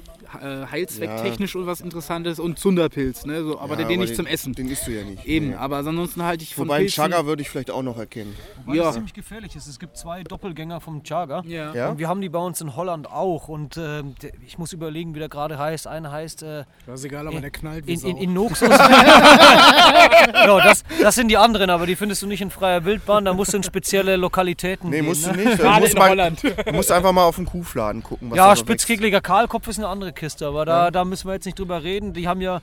[0.71, 2.39] heilzwecktechnisch und was Interessantes.
[2.39, 3.43] Und Zunderpilz, ne?
[3.43, 4.53] so, aber Ja, den nicht den, zum Essen.
[4.55, 5.25] Den isst du ja nicht.
[5.27, 5.55] Eben, Nee.
[5.55, 7.05] aber ansonsten halte ich von Wobei Pilzen...
[7.11, 8.35] Chaga würde ich vielleicht auch noch erkennen.
[8.65, 8.93] Weil Ja.
[8.93, 9.67] ziemlich gefährlich ist.
[9.67, 11.43] Es gibt zwei Doppelgänger vom Chaga.
[11.47, 11.75] Ja.
[11.75, 11.89] Ja?
[11.91, 13.49] Und wir haben die bei uns in Holland auch.
[13.49, 14.05] Und der-
[14.47, 15.87] ich muss überlegen, wie der gerade heißt.
[15.87, 18.69] Einer heißt äh, Das ist egal, aber der knallt wie in, in, in Noxus.
[18.71, 23.25] ja, das, das sind die anderen, aber die findest du nicht in freier Wildbahn.
[23.25, 25.07] Da musst du in spezielle Lokalitäten Nee, gehen.
[25.07, 25.37] musst du ne?
[25.45, 25.47] nicht.
[25.57, 26.43] Du Gerade musst, in mal, Holland.
[26.43, 28.31] du musst einfach mal auf den Kuhfladen gucken.
[28.31, 31.59] Was Ja, spitzkegeliger Kahlkopf ist eine andere Kiste, aber da, da müssen wir jetzt nicht
[31.59, 32.13] drüber reden.
[32.13, 32.61] Die haben ja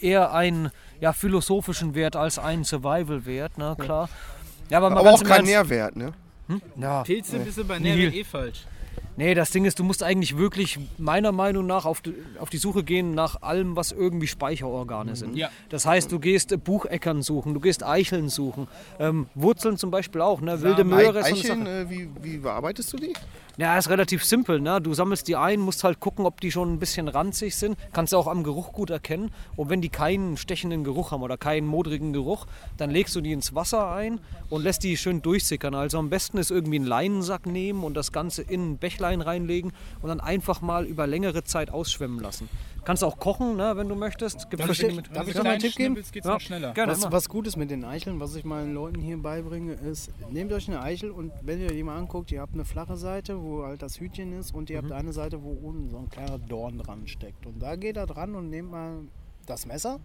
[0.00, 4.08] eher einen ja, philosophischen Wert als einen Survival-Wert, ne, klar.
[4.70, 6.12] Ja, aber Aber auch im kein Ernst- Nährwert, ne?
[6.76, 7.94] Ja, Pilze bist du bei Nee.
[7.96, 8.64] Nährwert eh falsch.
[9.16, 12.56] Nee, das Ding ist, du musst eigentlich wirklich meiner Meinung nach auf die, auf die
[12.56, 15.36] Suche gehen nach allem, was irgendwie Speicherorgane sind.
[15.36, 15.50] Ja.
[15.68, 20.40] Das heißt, du gehst Bucheckern suchen, du gehst Eicheln suchen, ähm, Wurzeln zum Beispiel auch,
[20.40, 20.62] ne?
[20.62, 23.12] wilde Möhre so eine Eicheln, äh, wie, wie bearbeitest du die?
[23.58, 24.60] Ja, ist relativ simpel.
[24.60, 24.80] Ne?
[24.80, 27.76] Du sammelst die ein, musst halt gucken, ob die schon ein bisschen ranzig sind.
[27.92, 29.30] Kannst du auch am Geruch gut erkennen.
[29.56, 32.46] Und wenn die keinen stechenden Geruch haben oder keinen modrigen Geruch,
[32.78, 35.74] dann legst du die ins Wasser ein und lässt die schön durchsickern.
[35.74, 39.72] Also am besten ist irgendwie einen Leinensack nehmen und das Ganze in ein Bächlein reinlegen
[40.00, 42.48] und dann einfach mal über längere Zeit ausschwemmen lassen.
[42.84, 44.50] Kannst auch kochen, ne, wenn du möchtest.
[44.50, 45.08] Gibt Darf ich Methoden.
[45.14, 45.94] darf ich noch einen Tipp geben?
[45.94, 46.72] geht's Ja, noch schneller.
[46.72, 46.90] gerne.
[46.92, 50.52] Was, was gut ist mit den Eicheln, was ich meinen Leuten hier beibringe, ist, nehmt
[50.52, 53.64] euch eine Eichel und wenn ihr die mal anguckt, ihr habt eine flache Seite, wo
[53.64, 56.78] halt das Hütchen ist und ihr habt eine Seite, wo unten so ein kleiner Dorn
[56.78, 57.46] dran steckt.
[57.46, 58.96] Und da geht er dran und nehmt mal
[59.46, 60.00] das Messer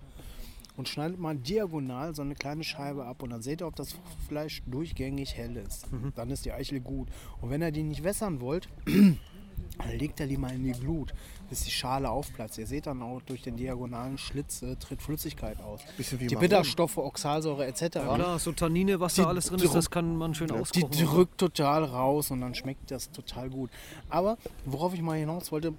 [0.78, 3.96] und schneidet mal diagonal so eine kleine Scheibe ab und dann seht ihr, ob das
[4.28, 5.88] Fleisch durchgängig hell ist.
[6.16, 7.10] Dann ist die Eichel gut.
[7.42, 11.13] Und wenn ihr die nicht wässern wollt, dann legt er die mal in die Glut,
[11.50, 12.58] bis die Schale aufplatzt.
[12.60, 15.82] Ihr seht dann auch durch den diagonalen Schlitz äh, tritt Flüssigkeit aus.
[15.98, 16.36] Bisschen wie die.
[16.36, 17.90] Bitterstoffe, Oxalsäure etc.
[17.94, 20.92] Klar, so Tannine, was Die da alles drin ist, das kann man schön Die auskochen.
[20.92, 23.72] drückt total raus und dann schmeckt das total gut.
[24.10, 25.74] Aber worauf ich mal hinaus wollte,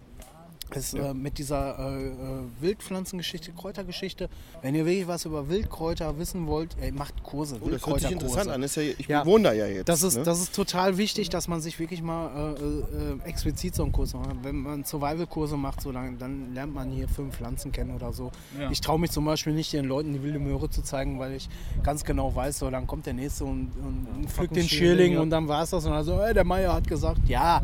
[0.77, 2.13] ist äh, mit dieser äh, äh,
[2.61, 4.29] Wildpflanzengeschichte, Kräutergeschichte.
[4.63, 8.11] Wenn ihr wirklich was über Wildkräuter wissen wollt, ey, macht Kurse, Oh, das hört sich
[8.11, 8.63] interessant an.
[8.63, 9.25] Ist ja, ich Ja.
[9.27, 9.89] wohne da ja jetzt.
[9.89, 10.23] Das ist, ne?
[10.25, 14.15] das ist total wichtig, dass man sich wirklich mal äh, äh, explizit so einen Kurs
[14.15, 14.29] macht.
[14.43, 18.31] Wenn man Survival-Kurse macht, so, dann, dann lernt man hier fünf Pflanzen kennen oder so.
[18.59, 18.71] Ja.
[18.71, 21.49] Ich traue mich zum Beispiel nicht, den Leuten die wilde Möhre zu zeigen, weil ich
[21.83, 25.13] ganz genau weiß, so, dann kommt der Nächste und, und, und pflückt den Schierling, Schierling
[25.15, 25.21] ja.
[25.21, 25.85] und dann war es das.
[25.85, 27.63] Und dann so, hey, der Meier hat gesagt, ja.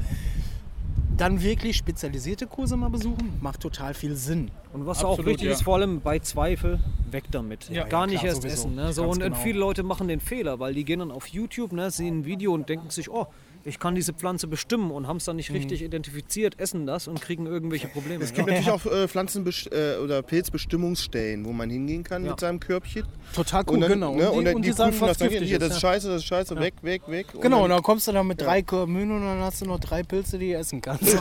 [1.16, 4.50] Dann wirklich spezialisierte Kurse mal besuchen, macht total viel Sinn.
[4.72, 5.53] Und was auch Absolut, wichtig ja.
[5.53, 7.68] ist, vor allem bei Zweifel, weg damit.
[7.70, 8.62] Ja, Gar ja, nicht klar, erst sowieso.
[8.62, 8.74] essen.
[8.74, 8.92] Ne?
[8.92, 9.37] So, und genau.
[9.37, 12.53] viele Leute machen den Fehler, weil die gehen dann auf YouTube, ne, sehen ein Video
[12.53, 13.29] und denken sich, oh,
[13.64, 15.57] ich kann diese Pflanze bestimmen und haben es dann nicht Mhm.
[15.57, 18.22] richtig identifiziert, essen das und kriegen irgendwelche Probleme.
[18.24, 22.31] Es gibt natürlich auch äh, Pflanzenbest äh, oder Pilzbestimmungsstellen, wo man hingehen kann Ja.
[22.33, 23.05] mit seinem Körbchen.
[23.35, 24.14] Total cool, und dann, genau.
[24.14, 25.42] Ne, und, dann, und die, sagen, prüfen was das dann.
[25.42, 25.88] Hier, das ist, ja.
[25.88, 27.27] scheiße, das ist scheiße, weg, weg, weg.
[27.40, 29.81] Genau, und dann, dann kommst du da mit drei Körben und dann hast du noch
[29.81, 31.16] drei Pilze, die du essen kannst.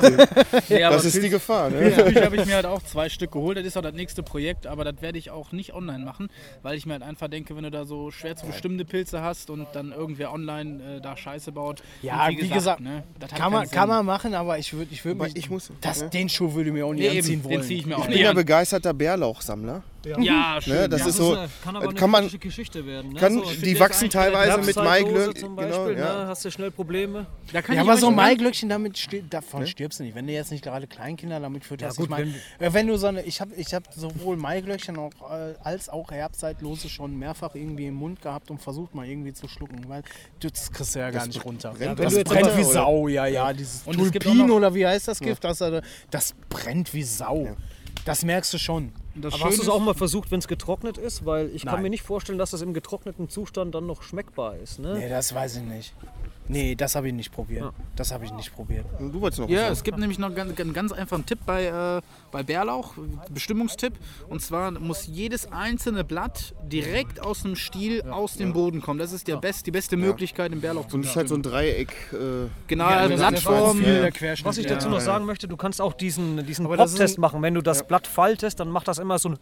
[0.69, 1.69] Ja, das ist die Gefahr.
[1.69, 1.77] Ne?
[1.79, 3.58] Pilzküche habe ich mir halt auch zwei Stück geholt.
[3.58, 6.29] Das ist auch das nächste Projekt, aber das werde ich auch nicht online machen,
[6.62, 9.49] weil ich mir halt einfach denke, wenn du da so schwer zu bestimmende Pilze hast
[9.49, 11.82] und dann irgendwer online äh, da Scheiße baut.
[12.01, 15.03] Ja, wie gesagt, ne, das hat Kann man, kann man machen, aber ich würde ich
[15.05, 15.35] würd Aber mich.
[15.35, 16.09] ich muss- das, ne?
[16.09, 17.53] Den Schuh würde ich mir auch nicht Nee, anziehen eben, wollen.
[17.59, 18.35] den ziehe ich mir auch Ich bin nicht ja an.
[18.35, 19.83] begeisterter Bärlauchsammler.
[20.19, 20.73] Ja, schön.
[20.73, 21.07] Ne, das ja.
[21.07, 23.13] ist so, eine, kann aber das eine kann man- Geschichte werden.
[23.13, 23.19] Ne?
[23.19, 26.21] kann- so, die wachsen teilweise mit Herbstzeit Maiglöck- Dose zum genau, Beispiel, ja.
[26.23, 26.27] ne?
[26.27, 27.25] hast du schnell Probleme.
[27.51, 30.15] Da kann Ja, ich aber so mal- Maiglöckchen, damit stir davon stirbst du nicht.
[30.15, 31.97] Wenn du jetzt nicht gerade Kleinkinder damit fütterst.
[31.97, 35.11] gut, ich mein, äh, wenn du so eine, ich habe ich hab sowohl Maiglöckchen auch,
[35.31, 39.47] äh, als auch Herbstzeitlose schon mehrfach irgendwie im Mund gehabt und versucht mal irgendwie zu
[39.47, 40.03] schlucken, weil
[40.39, 41.73] du, das kriegst du ja gar nicht runter.
[41.77, 42.63] brennt das das brennt runter, wie?
[42.63, 43.53] Sau, ja, ja.
[43.53, 45.43] Dieses Und es gibt auch Tulpin oder wie heißt das Gift?
[45.43, 47.55] Das, äh, das brennt wie Sau.
[48.05, 48.91] Das merkst du schon.
[49.15, 51.25] Das Aber hast du es auch mal versucht, wenn es getrocknet ist?
[51.25, 51.83] Weil ich kann Nein.
[51.83, 54.79] mir nicht vorstellen, dass das im getrockneten Zustand dann noch schmeckbar ist.
[54.79, 54.95] Ne?
[54.97, 55.93] Nee, das weiß ich nicht.
[56.47, 57.71] Nee, das habe ich nicht probiert.
[57.95, 58.86] Das habe ich nicht probiert.
[58.99, 61.65] Du wolltest noch Ja, was es gibt nämlich noch ganz, einen ganz einfachen Tipp bei,
[61.65, 62.01] äh,
[62.32, 62.95] bei Bärlauch,
[63.29, 63.93] Bestimmungstipp.
[64.27, 68.99] Und zwar muss jedes einzelne Blatt direkt aus dem Stiel aus dem Boden kommen.
[68.99, 71.36] Das ist der best, die beste Möglichkeit, im Bärlauch zu Und es ist halt so
[71.36, 71.91] ein Dreieck.
[72.12, 73.43] Äh, Genau, Ja, also das
[74.13, 74.45] Querschnitt.
[74.45, 74.93] Was ich dazu Ja.
[74.95, 77.41] noch sagen möchte, du kannst auch diesen, diesen das Pop-Test ein- machen.
[77.41, 79.39] Wenn du das Blatt faltest, dann macht das immer so einen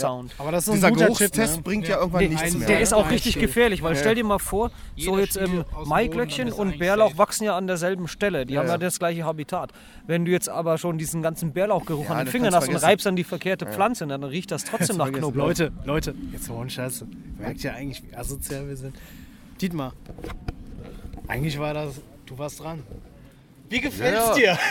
[0.00, 0.34] Sound.
[0.38, 1.62] Aber das ist ein dieser guter Tipp, Geruchstest ne?
[1.62, 2.68] bringt ja irgendwann Nee, nichts ein- mehr.
[2.68, 5.64] der ist auch Ein richtig gefährlich, weil stell dir mal vor, so Jeder jetzt ähm,
[5.86, 7.18] Maiglöckchen und Bärlauch safe.
[7.18, 8.44] wachsen ja an derselben Stelle.
[8.46, 9.72] Die haben ja das gleiche Habitat.
[10.06, 13.16] Wenn du jetzt aber schon diesen ganzen Bärlauchgeruch an den Fingern hast und reibst dann
[13.16, 15.10] die verkehrte Pflanze, dann riecht das trotzdem nach.
[15.12, 15.46] Knoblauch.
[15.46, 17.06] Leute, Leute, jetzt ohne Scheiße.
[17.38, 18.96] Merkt ihr eigentlich, wie asozial wir sind?
[19.60, 19.92] Dietmar,
[21.28, 22.82] eigentlich war das, du warst dran.
[23.74, 24.56] Wie gefällt's dir?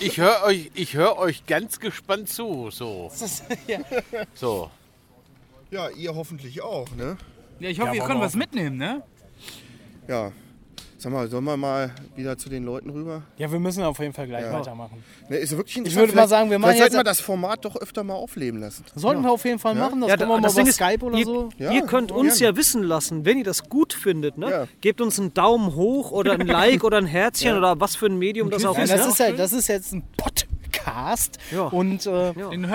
[0.00, 2.70] Ich höre euch, ich hör euch ganz gespannt zu.
[2.70, 3.10] So.
[3.68, 3.78] ja.
[4.34, 4.70] so.
[5.70, 7.16] Ja, ihr hoffentlich auch, ne?
[7.60, 9.02] Ja, ich hoffe, Ja, ihr könnt was mitnehmen, ne?
[10.08, 10.32] Ja.
[11.00, 13.22] Sag mal, sollen wir mal wieder zu den Leuten rüber?
[13.36, 14.52] ja, wir müssen auf jeden Fall gleich Ja.
[14.52, 15.02] weitermachen.
[15.28, 16.00] Ne, ist wirklich interessant.
[16.00, 18.14] würde mal Vielleicht- sagen, wir machen vielleicht sollten jetzt- wir das Format doch öfter mal
[18.14, 18.84] aufleben lassen.
[18.96, 20.74] Sollten wir auf jeden Fall machen, das Ja, können wir mal das über Ding ist,
[20.74, 21.48] Skype oder ihr, so.
[21.56, 22.52] Ja, ihr könnt uns gerne.
[22.52, 24.38] ja wissen lassen, wenn ihr das gut findet.
[24.38, 24.50] Ne?
[24.50, 24.66] Ja.
[24.80, 28.18] Gebt uns einen Daumen hoch oder ein Like oder ein Herzchen oder was für ein
[28.18, 28.92] Medium das auch Ja, ist.
[28.92, 29.12] das, ne?
[29.12, 30.02] ist ja, das ist jetzt ein
[30.84, 31.64] Podcast Ja.
[31.66, 32.32] und äh,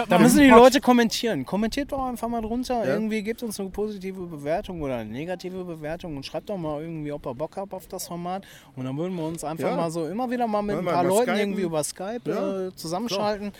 [0.09, 0.47] da müssen die.
[0.49, 1.45] Leute kommentieren.
[1.45, 2.85] Kommentiert doch einfach mal drunter.
[2.85, 2.93] Ja.
[2.93, 7.11] Irgendwie gebt uns eine positive Bewertung oder eine negative Bewertung und schreibt doch mal irgendwie,
[7.11, 8.43] ob ihr Bock habt auf das Format.
[8.75, 9.75] Und dann würden wir uns einfach Ja.
[9.75, 11.39] mal so immer wieder mal mit Ja, ein paar Leuten Skypen.
[11.39, 13.51] irgendwie über Skype Ja, äh, zusammenschalten.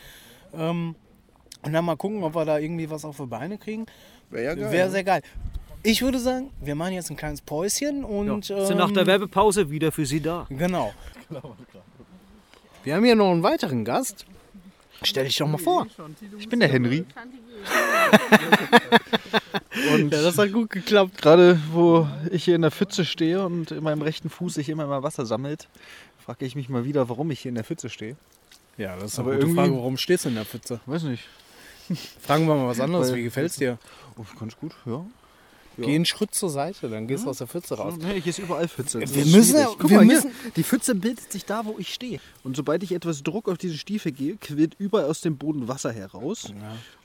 [0.54, 0.96] Ähm,
[1.66, 3.86] und dann mal gucken, ob wir da irgendwie was auf die Beine kriegen.
[4.30, 4.72] Wäre ja geil.
[4.72, 5.22] Wäre sehr geil.
[5.86, 9.70] Ich würde sagen, wir machen jetzt ein kleines Päuschen und Sind nach der ähm, Werbepause
[9.70, 10.46] wieder für Sie da.
[10.50, 10.94] Genau.
[12.84, 14.26] Wir haben hier noch einen weiteren Gast.
[15.02, 15.88] Stell dich doch mal vor.
[16.40, 17.06] Ich bin der Henry.
[19.94, 21.22] Und Ja, das hat gut geklappt.
[21.22, 24.86] gerade wo ich hier in der Pfütze stehe und in meinem rechten Fuß sich immer
[24.88, 25.68] mal Wasser sammelt,
[26.24, 28.16] frage ich mich mal wieder, warum ich hier in der Pfütze stehe.
[28.78, 29.76] Ja, das ist Aber eine gute irgendwie- Frage.
[29.78, 30.80] Warum stehst du in der Pfütze?
[30.86, 31.24] Weiß nicht.
[32.22, 33.10] Fragen wir mal was anderes.
[33.10, 33.78] Weil- Wie gefällt's dir?
[34.18, 35.06] Oh, ganz gut, ja.
[35.78, 37.96] Geh einen Schritt zur Seite, dann gehst du aus der Pfütze raus.
[37.98, 39.00] Nee, hier ist überall Pfütze.
[39.00, 39.68] Das Wir müssen- schwierig.
[39.80, 42.20] Guck wir mal, müssen- hier, die Pfütze bildet sich da, wo ich stehe.
[42.44, 45.92] Und sobald ich etwas Druck auf diese Stiefel gehe, quillt überall aus dem Boden Wasser
[45.92, 46.52] heraus.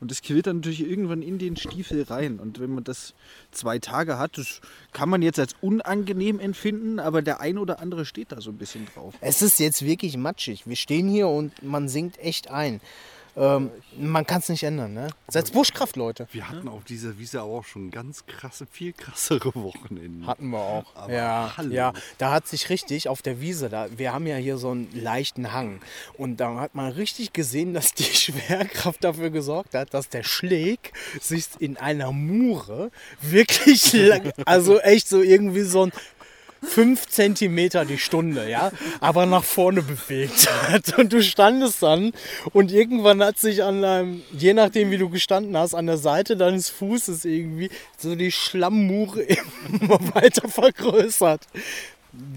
[0.01, 2.39] Und das quillt dann natürlich irgendwann in den Stiefel rein.
[2.39, 3.15] Und wenn man das
[3.53, 4.61] zwei Tage hat, das
[4.93, 8.57] kann man jetzt als unangenehm empfinden, aber der ein oder andere steht da so ein
[8.59, 9.15] bisschen drauf.
[9.21, 10.67] Es ist jetzt wirklich matschig.
[10.67, 12.81] Wir stehen hier und man sinkt echt ein.
[13.39, 15.09] Ähm, man kann es nicht ändern, ne?
[15.29, 16.27] Seid Buschkraft, Leute.
[16.33, 20.27] Wir hatten auf dieser Wiese auch schon ganz krasse, viel krassere Wochenenden.
[20.27, 20.97] Hatten wir auch.
[20.97, 21.73] Aber ja, hallo.
[21.73, 24.89] ja, da hat sich richtig auf der Wiese, da, wir haben ja hier so einen
[24.93, 25.81] leichten Hang.
[26.15, 30.93] Und da hat man richtig gesehen, dass die Schwerkraft dafür gesorgt hat, dass der Schläg
[31.21, 35.93] sich in einer Mure wirklich lang, also echt so irgendwie so ein
[36.63, 40.99] 5 Zentimeter die Stunde, ja, aber nach vorne bewegt hat.
[40.99, 42.13] Und du standest dann
[42.53, 46.37] und irgendwann hat sich an deinem, je nachdem wie du gestanden hast, an der Seite
[46.37, 49.23] deines Fußes irgendwie so die Schlammmure
[49.81, 51.43] immer weiter vergrößert.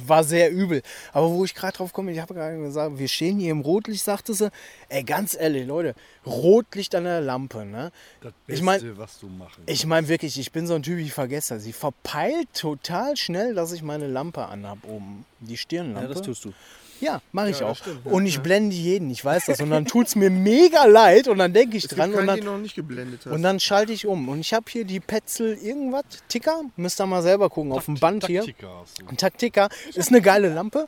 [0.05, 0.81] War sehr übel.
[1.13, 4.03] Aber wo ich gerade drauf komme, ich habe gerade gesagt, wir stehen hier im Rotlicht,
[4.03, 4.51] sagte sie.
[4.89, 7.91] Ey, ganz ehrlich, Leute, Rotlicht an der Lampe, ne?
[8.21, 10.99] Das Ich Beste, mein- was du machen Ich meine wirklich, ich bin so ein Typ,
[10.99, 11.63] ich vergesse das.
[11.63, 15.25] Sie verpeilt total schnell, dass ich meine Lampe anhab oben.
[15.39, 16.13] Die Stirnlampe.
[16.21, 16.53] du.
[17.01, 17.77] Ja, mache ich auch.
[18.05, 19.59] und ich blende jeden, ich weiß das.
[19.59, 22.27] Und dann tut es mir mega leid und dann denke ich Es gibt dran und
[22.27, 23.33] dann, noch nicht geblendet hast.
[23.33, 24.29] und dann schalte ich um.
[24.29, 27.95] Und ich habe hier die Petzl irgendwas, Ticker, müsst ihr mal selber gucken, auf dem
[27.95, 28.41] Band hier.
[28.41, 29.07] Taktiker hast du.
[29.07, 30.87] Ein Taktika, ist eine geile Lampe.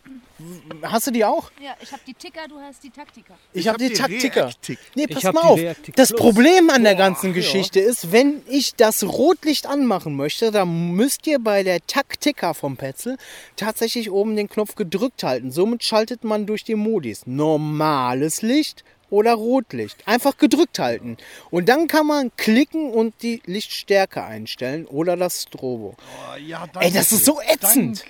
[0.81, 1.51] Hast du die auch?
[1.61, 3.35] Ja, ich habe die Ticker, du hast die Taktiker.
[3.53, 3.99] Ich, Ich habe hab die die
[4.29, 4.49] Taktika.
[4.95, 5.75] Nee, Ich pass hab mal die auf.
[5.95, 6.11] Das.
[6.11, 11.39] Problem an der ganzen Geschichte ist, wenn ich das Rotlicht anmachen möchte, dann müsst ihr
[11.39, 13.17] bei der Taktika vom Petzl
[13.55, 15.51] tatsächlich oben den Knopf gedrückt halten.
[15.51, 17.25] Somit schaltet man durch die Modis.
[17.25, 20.07] Normales Licht oder Rotlicht.
[20.07, 21.17] Einfach gedrückt halten.
[21.51, 25.95] Und dann kann man klicken und die Lichtstärke einstellen oder das Strobo.
[25.99, 28.03] Oh, ja, Ey, das ist so ätzend.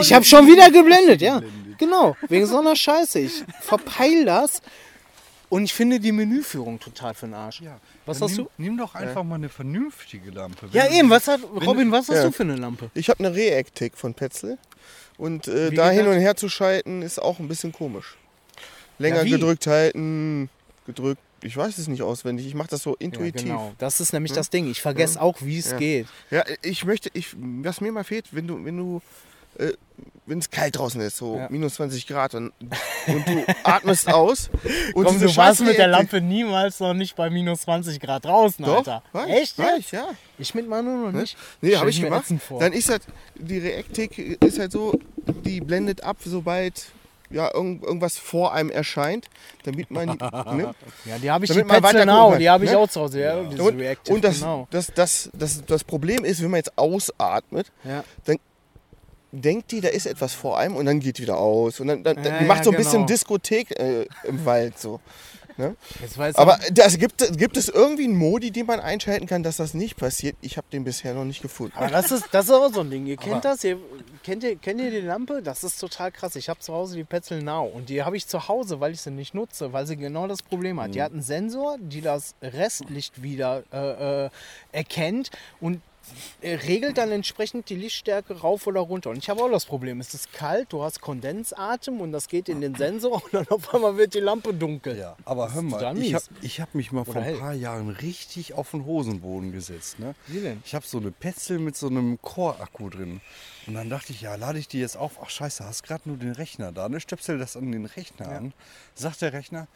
[0.00, 1.40] Ich habe schon wieder geblendet, ja.
[1.78, 3.20] Genau, wegen so einer Scheiße.
[3.20, 4.60] Ich verpeil das
[5.52, 7.60] und ich finde die Menüführung total für den Arsch.
[7.60, 7.78] Ja.
[8.06, 8.50] Was Dann hast nimm, du?
[8.56, 10.68] Nimm doch einfach mal eine vernünftige Lampe.
[10.72, 11.10] Ja, Wenn eben.
[11.10, 12.24] Was hat, Robin, was hast ja.
[12.24, 12.90] du für eine Lampe?
[12.94, 14.58] Ich habe eine Reactic von Petzl.
[15.22, 18.16] Und äh, da hin und her zu schalten ist auch ein bisschen komisch.
[18.98, 20.50] Länger Ja, gedrückt halten,
[20.84, 21.20] gedrückt.
[21.44, 22.44] Ich weiß es nicht auswendig.
[22.44, 23.46] Ich mache das so intuitiv.
[23.46, 23.72] Ja, genau.
[23.78, 24.68] Das ist nämlich das Ding.
[24.68, 25.76] Ich vergesse auch, wie es Ja.
[25.76, 26.08] geht.
[26.32, 29.00] Ja, ich möchte, ich, was mir mal fehlt, wenn du, wenn du,
[29.58, 29.72] äh,
[30.24, 31.48] wenn es kalt draußen ist, so Ja.
[31.50, 32.52] minus 20 Grad und,
[33.08, 34.50] und du atmest aus.
[34.94, 38.64] Und Komm, du warst mit der Lampe niemals noch nicht bei minus 20 Grad draußen,
[38.64, 39.02] Doch, Alter.
[39.26, 39.58] ich, Echt?
[39.58, 39.78] jetzt?
[39.78, 40.06] ich, ja.
[40.38, 41.36] Ich mit Manu noch nicht.
[41.60, 42.24] Nee, habe ich gemacht.
[42.60, 43.02] Dann ist halt,
[43.34, 44.98] die Reactic ist halt so,
[45.44, 46.86] die blendet ab, sobald
[47.30, 49.26] ja, irgend, irgendwas vor einem erscheint,
[49.64, 50.06] damit man,
[50.54, 50.74] ne?
[51.06, 52.78] Ja, die habe ich Damit die Now, gucken die habe ich ne?
[52.78, 53.20] auch zu Hause.
[53.20, 54.68] Ja, diese Und, und das, genau.
[54.70, 58.04] das, das, das, das Problem ist, wenn man jetzt ausatmet, Ja.
[59.32, 61.80] Denkt die, da ist etwas vor einem und dann geht wieder aus.
[61.80, 63.06] Und dann, dann Ja, die macht ja, so ein bisschen genau.
[63.06, 65.00] Diskothek äh, im Wald so.
[66.16, 69.74] Weiß Aber das gibt, gibt es irgendwie einen Modi, den man einschalten kann, dass das
[69.74, 70.36] nicht passiert?
[70.40, 71.74] Ich habe den bisher noch nicht gefunden.
[71.76, 73.06] Aber das ist, das ist auch so ein Ding.
[73.06, 73.62] Ihr kennt das?
[73.64, 73.78] Ihr,
[74.22, 75.42] kennt, ihr, kennt ihr die Lampe?
[75.42, 76.36] Das ist total krass.
[76.36, 79.02] Ich habe zu Hause die Petzl Now und die habe ich zu Hause, weil ich
[79.02, 80.94] sie nicht nutze, weil sie genau das Problem hat.
[80.94, 84.30] Die hat einen Sensor, die das Restlicht wieder äh, äh,
[84.72, 85.80] erkennt und
[86.42, 89.10] regelt dann entsprechend die Lichtstärke rauf oder runter.
[89.10, 92.48] Und ich habe auch das Problem, es ist kalt, du hast Kondensatem und das geht
[92.48, 94.98] in den Sensor und dann auf einmal wird die Lampe dunkel.
[94.98, 97.38] Ja, aber hör mal, ich habe hab mich mal vor Oder ein hell.
[97.38, 99.98] paar Jahren richtig auf den Hosenboden gesetzt.
[99.98, 100.14] Ne?
[100.26, 100.62] Wie denn?
[100.64, 103.20] Ich habe so eine Petzl mit so einem Core-Akku drin.
[103.66, 105.18] Und dann dachte ich, ja, lade ich die jetzt auf.
[105.22, 106.88] Ach scheiße, hast gerade nur den Rechner da.
[106.88, 107.00] Ne?
[107.00, 108.52] Stöpsel das an den Rechner an.
[108.94, 109.68] Sagt der Rechner,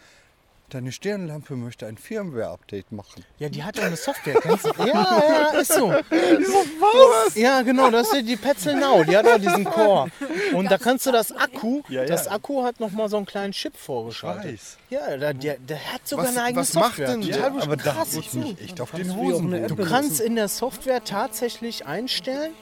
[0.71, 3.25] deine Stirnlampe möchte ein Firmware-Update machen.
[3.39, 4.85] Ja, die hat ja eine Software, kennst du?
[4.85, 5.91] Ja, ja, ist so.
[5.91, 7.35] was?
[7.37, 10.11] Ja, genau, das ist die Petzl Now, die hat auch diesen Core.
[10.55, 12.07] Und da kannst du das Akku, Ja, ja.
[12.07, 14.53] das Akku hat nochmal so einen kleinen Chip vorgeschaltet.
[14.55, 14.79] Weiß.
[14.91, 17.07] Ja, der, der, der hat sogar Was- eine eigene was macht Software.
[17.09, 17.63] denn Total der?
[17.63, 17.97] aber da krass.
[18.13, 22.53] habe ich mich echt auf den App Du kannst in der Software tatsächlich einstellen,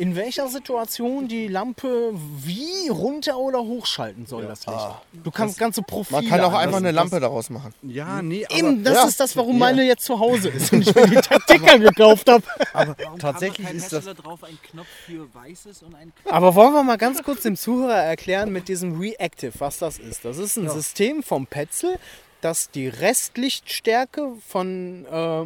[0.00, 4.78] in welcher Situation die Lampe wie runter oder hochschalten soll, das Licht.
[5.12, 7.74] Du kannst ganze Profile Man kann auch einfach eine Lampe daraus machen.
[7.82, 9.04] Ja, nee, aber, Eben, das Ja.
[9.04, 12.42] ist das, warum meine jetzt zu Hause ist und ich mir die Taktika gekauft habe.
[12.72, 14.06] aber tatsächlich ist das.
[14.06, 18.02] drauf ein Knopf für weißes und ein Aber wollen wir mal ganz kurz dem Zuhörer
[18.02, 20.24] erklären mit diesem Reactive, was das ist.
[20.24, 21.98] Das ist ein System vom Petzl,
[22.40, 25.44] das die Restlichtstärke von äh,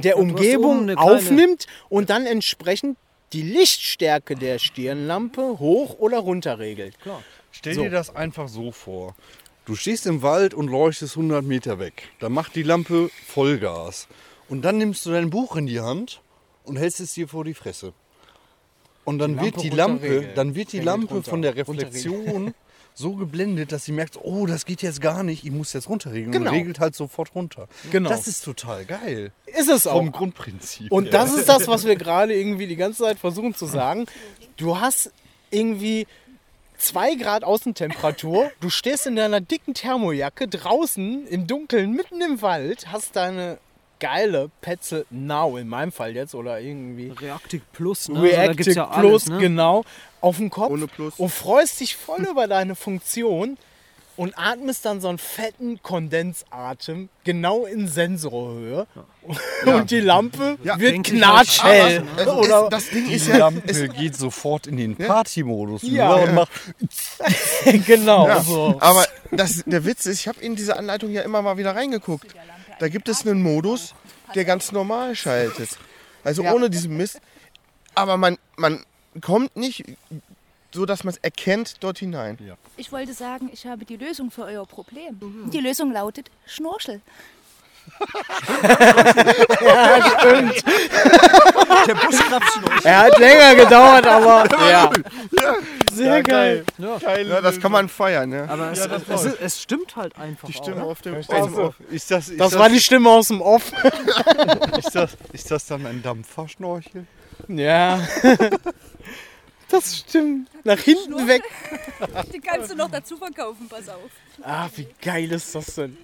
[0.00, 2.96] der Umgebung aufnimmt und dann entsprechend
[3.32, 6.96] die Lichtstärke der Stirnlampe hoch oder runter regelt.
[7.52, 7.82] Stell So.
[7.82, 9.14] dir das einfach so vor.
[9.64, 12.08] Du stehst im Wald und leuchtest 100 Meter weg.
[12.20, 14.06] Da macht die Lampe Vollgas.
[14.48, 16.20] Und dann nimmst du dein Buch in die Hand
[16.64, 17.92] und hältst es dir vor die Fresse.
[19.04, 21.30] Und dann Die wird die Lampe dann wird die Regelt Lampe runter.
[21.30, 21.56] von der.
[21.56, 22.54] Reflexion
[22.98, 26.32] so geblendet, dass sie merkt, oh, das geht jetzt gar nicht, ich muss jetzt runterregeln.
[26.32, 26.50] Genau.
[26.50, 27.68] Und regelt halt sofort runter.
[27.92, 28.08] Genau.
[28.08, 29.32] Das ist total geil.
[29.44, 29.98] Ist es auch.
[29.98, 30.90] Vom Grundprinzip.
[30.90, 31.12] Und her.
[31.12, 34.06] das ist das, was wir gerade irgendwie die ganze Zeit versuchen zu sagen.
[34.56, 35.12] Du hast
[35.50, 36.06] irgendwie
[36.78, 42.90] zwei Grad Außentemperatur, du stehst in deiner dicken Thermojacke draußen im Dunkeln, mitten im Wald,
[42.90, 43.58] hast deine
[44.00, 48.16] geile Petzl Now, in meinem Fall jetzt, oder irgendwie Reactic Plus, ne?
[48.20, 49.38] Also Reactive gibt's ja Plus, alles, ne?
[49.38, 49.84] genau,
[50.20, 51.14] auf dem Kopf Ohne Plus.
[51.18, 53.56] und freust dich voll über deine Funktion
[54.16, 58.86] und atmest dann so einen fetten Kondensatem genau in Sensorhöhe
[59.66, 62.02] und die Lampe Ja, wird knatschhell.
[62.16, 66.14] Also das Ding ist die ja, Lampe geht sofort in den Party-Modus Ja.
[66.16, 66.50] über und macht
[67.86, 68.76] genau Ja, so.
[68.80, 72.34] aber das, der Witz ist, ich habe in diese Anleitung ja immer mal wieder reingeguckt.
[72.78, 73.94] Da gibt es einen Modus,
[74.34, 75.78] der ganz normal schaltet.
[76.24, 77.20] Also ohne diesen Mist.
[77.94, 78.84] Aber man, man
[79.20, 79.84] kommt nicht
[80.72, 82.38] so, dass man es erkennt dort hinein.
[82.76, 85.50] Ich wollte sagen, ich habe die Lösung für euer Problem.
[85.52, 87.00] Die Lösung lautet Schnorchel.
[91.86, 92.80] Der Buschkrabschnorchel.
[92.84, 94.90] Er hat länger gedauert, aber ja.
[95.92, 96.64] Sehr geil.
[96.78, 98.28] Ja, das kann man feiern.
[98.28, 98.46] Ne?
[98.48, 100.46] Aber es, es, es, es stimmt halt einfach.
[100.46, 101.74] Die Stimme auch, auf dem, aus Also.
[101.90, 103.72] Ist das, ist Das war die Stimme aus dem Off.
[104.78, 107.06] ist das, ist das dann ein Dampferschnorchel?
[107.48, 108.00] Ja.
[109.68, 110.48] Das stimmt.
[110.64, 111.42] Nach hinten weg.
[112.32, 114.10] Die kannst du noch dazu verkaufen, pass auf.
[114.42, 115.96] Ah, wie geil ist das denn?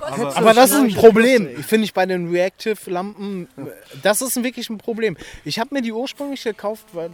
[0.00, 1.48] Aber, Aber das ist ein Problem.
[1.58, 3.48] Ich finde ich bei den Reactive-Lampen,
[4.02, 5.16] das ist wirklich ein Problem.
[5.44, 7.10] Ich habe mir die ursprünglich gekauft, weil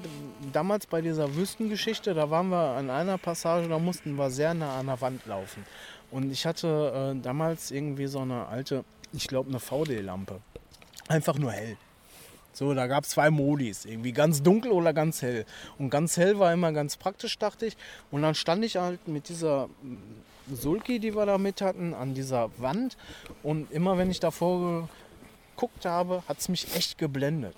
[0.52, 4.78] damals bei dieser Wüstengeschichte, da waren wir an einer Passage, da mussten wir sehr nah
[4.78, 5.64] an der Wand laufen.
[6.10, 10.40] Und ich hatte äh, damals irgendwie so eine alte, ich glaube eine VD-Lampe.
[11.08, 11.76] Einfach nur hell.
[12.54, 15.44] So, da gab es zwei Modis, irgendwie ganz dunkel oder ganz hell.
[15.76, 17.76] Und ganz hell war immer ganz praktisch, dachte ich.
[18.12, 19.68] Und dann stand ich halt mit dieser
[20.52, 22.96] Sulki, die wir da mit hatten, an dieser Wand.
[23.42, 24.88] Und immer wenn ich davor
[25.56, 27.56] geguckt habe, hat es mich echt geblendet.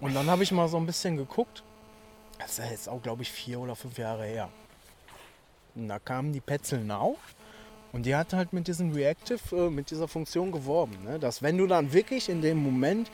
[0.00, 1.62] Und dann habe ich mal so ein bisschen geguckt.
[2.38, 4.48] Das ist jetzt auch, glaube ich, vier oder fünf Jahre her.
[5.74, 7.18] Und da kamen die Petzl Now.
[7.92, 10.96] Und die hat halt mit diesem Reactive, äh, mit dieser Funktion geworben.
[11.04, 11.18] Ne?
[11.18, 13.10] Dass wenn du dann wirklich in dem Moment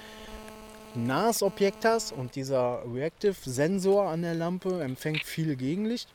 [0.95, 6.09] nahes Objekt hast und dieser Reactive-Sensor an der Lampe empfängt viel Gegenlicht,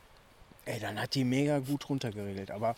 [0.66, 2.52] ey, dann hat die mega gut runtergeregelt.
[2.52, 2.76] Aber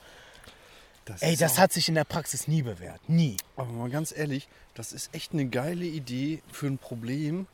[1.20, 3.08] ey, ist das hat sich in der Praxis nie bewährt.
[3.08, 3.38] Nie.
[3.56, 7.48] Aber mal ganz ehrlich, das ist echt eine geile Idee für ein Problem,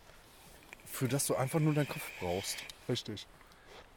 [0.86, 2.58] für das du einfach nur deinen Kopf brauchst.
[2.90, 3.28] Richtig.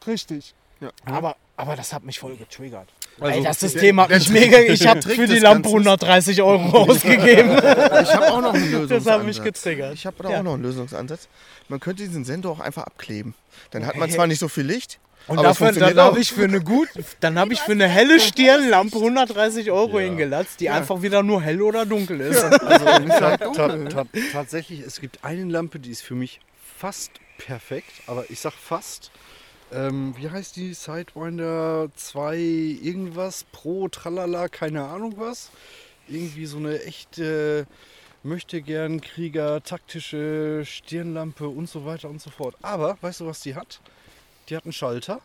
[0.06, 0.54] Richtig.
[0.80, 0.90] Ja.
[1.04, 2.88] Aber, aber das hat mich voll getriggert.
[3.20, 4.58] Also, ey, das System hat mich mega.
[4.60, 7.50] Ich habe für die Lampe Ganzen ist- 130 Euro ausgegeben.
[7.56, 8.88] Ich habe auch noch einen Lösungsansatz.
[9.04, 9.94] Das hat mich getriggert.
[9.94, 10.38] Ich habe da Ja.
[10.40, 11.28] auch noch einen Lösungsansatz.
[11.68, 13.34] Man könnte diesen Sensor auch einfach abkleben.
[13.70, 14.98] Dann hat man zwar nicht so viel Licht,
[15.28, 16.88] Und dafür, dann habe ich für eine gut,
[17.20, 21.62] dann habe ich für eine helle Stirnlampe 130 Euro hingelatzt, die einfach wieder nur hell
[21.62, 22.42] oder dunkel ist.
[22.44, 22.58] Also
[23.08, 23.48] ta ta
[23.88, 26.40] ta tatsächlich, es gibt eine Lampe, die ist für mich
[26.78, 29.10] fast perfekt, aber ich sag fast.
[29.74, 30.72] Ähm, wie heißt die?
[30.72, 35.50] Sidewinder 2 irgendwas Pro Tralala, keine Ahnung was.
[36.06, 37.66] Irgendwie so eine echte
[38.22, 42.54] möchte gern Krieger, taktische Stirnlampe und so weiter und so fort.
[42.62, 43.80] Aber weißt du, was die hat?
[44.48, 45.20] Die hat einen Schalter.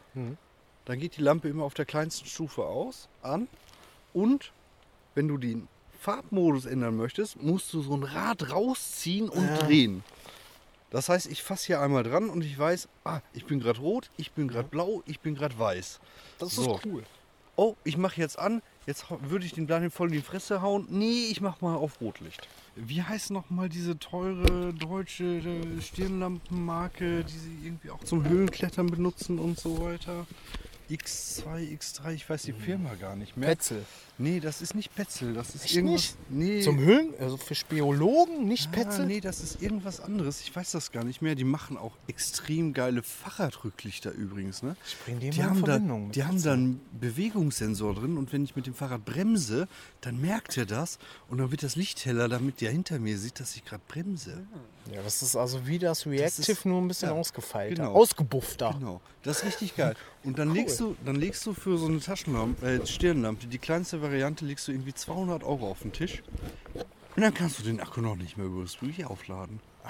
[0.86, 3.48] Dann geht die Lampe immer auf der kleinsten Stufe aus, an.
[4.14, 4.52] Und
[5.14, 5.68] wenn du den
[6.00, 10.04] Farbmodus ändern möchtest, musst du so ein Rad rausziehen und drehen.
[10.89, 14.10] Das heißt, ich fasse hier einmal dran und ich weiß, ah, ich bin gerade rot,
[14.17, 15.99] ich bin gerade blau, ich bin gerade weiß.
[16.39, 16.80] Das So.
[16.86, 17.04] cool.
[17.56, 20.88] Oh, ich mache jetzt an, jetzt würde ich den Blinding voll in die Fresse hauen.
[20.89, 22.47] Nee, ich mache mal auf Rotlicht.
[22.78, 28.88] Wie heißt noch mal diese teure deutsche äh, Stirnlampenmarke, die sie irgendwie auch zum Höhlenklettern
[28.88, 30.25] benutzen und so weiter?
[30.89, 33.49] X2, X3, ich weiß die Firma gar nicht mehr.
[33.49, 33.84] Petzl.
[34.22, 36.16] Nee, das ist nicht Petzl, das ist Echt irgendwas.
[36.30, 36.62] Nee.
[36.62, 39.06] Zum Höhlen, also für Speologen, nicht Ah, Petzl?
[39.06, 40.42] nee, das ist irgendwas anderes.
[40.42, 41.36] Ich weiß das gar nicht mehr.
[41.36, 44.62] Die machen auch extrem geile Fahrradrücklichter übrigens.
[44.62, 44.76] Ne?
[45.08, 45.80] Die Die mal in haben, da,
[46.12, 49.68] die haben da einen Bewegungssensor drin und wenn ich mit dem Fahrrad bremse,
[50.02, 53.40] dann merkt er das und dann wird das Licht heller, damit der hinter mir sieht,
[53.40, 54.46] dass ich gerade bremse.
[54.94, 57.94] Ja, das ist also wie das Reactive, ist- nur ein bisschen ja, ausgefeilter, genau.
[57.94, 58.76] ausgebuffter.
[58.78, 59.96] Genau, das ist richtig geil.
[60.24, 64.02] Und dann, legst du, dann legst du für so eine Taschenlampe, äh, Stirnlampe, die kleinste
[64.02, 66.22] Variante, legst du irgendwie 200 Euro auf den Tisch.
[67.15, 69.60] Und dann kannst du den Akku noch nicht mehr über USB aufladen.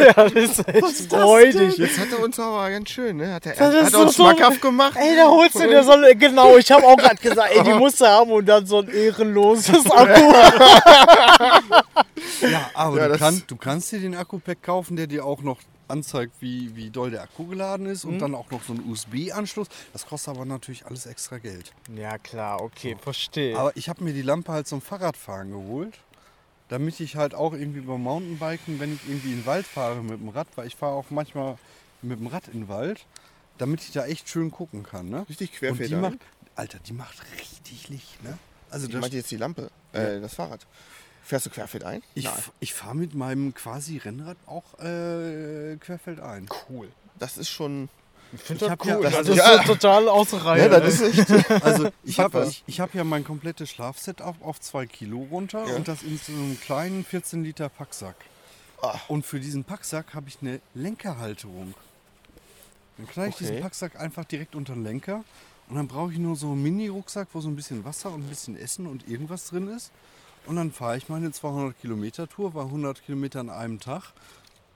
[0.00, 1.76] Ja, das ist echt freudig.
[1.78, 3.32] Jetzt hat er uns aber ganz schön, ne?
[3.34, 4.96] Hat er, Das ist hat uns so- so- schmackhaft gemacht.
[4.96, 7.72] Ey, da holst du dir so eine, genau, ich habe auch gerade gesagt, ey, die
[7.78, 10.32] musst du haben und dann so ein ehrenloses Akku.
[12.42, 15.42] Ja, aber Ja, du, das- kann, du kannst dir den Akku-Pack kaufen, der dir auch
[15.42, 15.58] noch
[15.90, 18.12] anzeigt, wie, wie doll der Akku geladen ist Mhm.
[18.14, 19.68] und dann auch noch so einen USB-Anschluss.
[19.92, 21.72] Das kostet aber natürlich alles extra Geld.
[21.94, 23.58] Ja, klar, okay, verstehe.
[23.58, 25.98] Aber ich habe mir die Lampe halt zum Fahrradfahren geholt,
[26.68, 30.20] damit ich halt auch irgendwie beim Mountainbiken, wenn ich irgendwie in den Wald fahre mit
[30.20, 31.58] dem Rad, weil ich fahre auch manchmal
[32.02, 33.04] mit dem Rad in den Wald,
[33.58, 35.08] damit ich da echt schön gucken kann.
[35.10, 35.26] Ne?
[35.28, 35.98] Richtig Und die querfeder.
[36.00, 36.18] macht,
[36.54, 38.22] Alter, die macht richtig Licht.
[38.24, 38.38] Ne?
[38.70, 40.64] Also Ich das, meinte jetzt die Lampe, äh, das Fahrrad.
[41.22, 42.02] Fährst du querfeld ein?
[42.14, 42.28] ich,
[42.60, 46.48] ich fahre mit meinem quasi Rennrad auch äh, querfeldein.
[46.68, 46.88] cool.
[47.18, 47.88] Das ist schon.
[48.32, 49.02] Ich finde das hab ja- cool.
[49.02, 50.62] das Das, ist- ist so total außer Reihe.
[50.62, 51.50] Ja, das ist echt.
[51.64, 55.66] Also ich habe ich, ich hab ja mein komplettes Schlafset auf, auf zwei Kilo runter
[55.68, 55.76] Ja.
[55.76, 58.14] und das in so einem kleinen 14 Liter Packsack.
[58.82, 58.98] Ah.
[59.08, 61.74] Und für diesen Packsack habe ich eine Lenkerhalterung.
[62.96, 63.44] Dann knall ich Okay.
[63.46, 65.24] diesen Packsack einfach direkt unter den Lenker
[65.68, 68.28] und dann brauche ich nur so einen Mini-Rucksack, wo so ein bisschen Wasser und ein
[68.28, 69.90] bisschen Essen und irgendwas drin ist.
[70.46, 74.12] Und dann fahre ich meine 200 Kilometer Tour, war 100 Kilometer an einem Tag,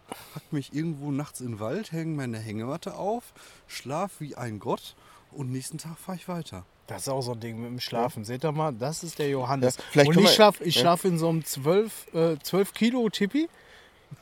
[0.09, 3.33] pack mich irgendwo nachts in den Wald, hänge meine Hängematte auf,
[3.67, 4.95] schlaf wie ein Gott
[5.33, 6.65] und nächsten Tag fahre ich weiter.
[6.87, 8.25] Das ist auch so ein Ding mit dem Schlafen.
[8.25, 9.77] Seht ihr mal, das ist der Johannes.
[9.77, 10.81] Ja, vielleicht und ich schlafe ich ja.
[10.83, 13.49] schlaf in so einem 12, äh, 12 Kilo Tippi,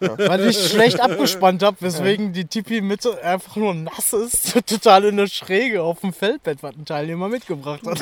[0.00, 4.52] weil ich schlecht abgespannt habe, weswegen die Tippi-Mitte einfach nur nass ist.
[4.66, 8.00] Total in der Schräge auf dem Feldbett, was ein Teilnehmer mitgebracht hat.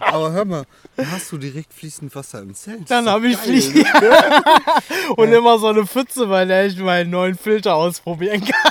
[0.00, 0.64] Aber hör mal,
[0.96, 2.90] da hast du direkt fließend Wasser im Zelt.
[2.90, 3.84] Dann habe ich ne?
[5.16, 8.70] Und immer so eine Pfütze, bei der ich meinen neuen Filter ausprobieren kann.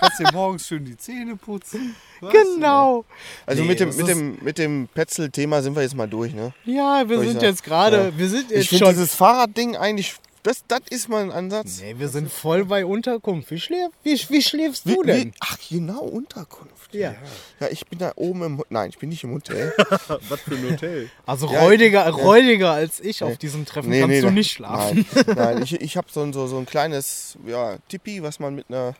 [0.00, 1.94] Kannst dir morgens schön die Zähne putzen.
[2.20, 2.32] Was?
[2.32, 3.04] Genau.
[3.46, 6.52] Also Nee, mit dem, mit dem, mit dem Petzl-Thema sind wir jetzt mal durch, ne?
[6.64, 8.18] Ja, wir Soll ich sind jetzt gerade, Ja.
[8.18, 8.94] wir sind Ich jetzt finde schon.
[8.94, 11.80] dieses Fahrradding eigentlich, das, das ist mal ein Ansatz.
[11.80, 13.50] Nee, wir sind voll bei Unterkunft.
[13.50, 15.24] Wie, schläf, wie, wie schläfst du Wie- denn?
[15.28, 16.94] wie- ach, genau, Unterkunft.
[16.94, 17.14] Ja.
[17.60, 18.64] Ja, ich bin da oben im.
[18.68, 19.72] Nein, ich bin nicht im Hotel.
[20.28, 21.08] Was für ein Hotel.
[21.24, 25.06] Also Ja, räudiger, räudiger als ich auf diesem Treffen kannst du da- nicht schlafen.
[25.14, 28.54] Nein, nein ich, ich habe so ein, so, so ein kleines ja, Tipi, was man
[28.56, 28.94] mit einer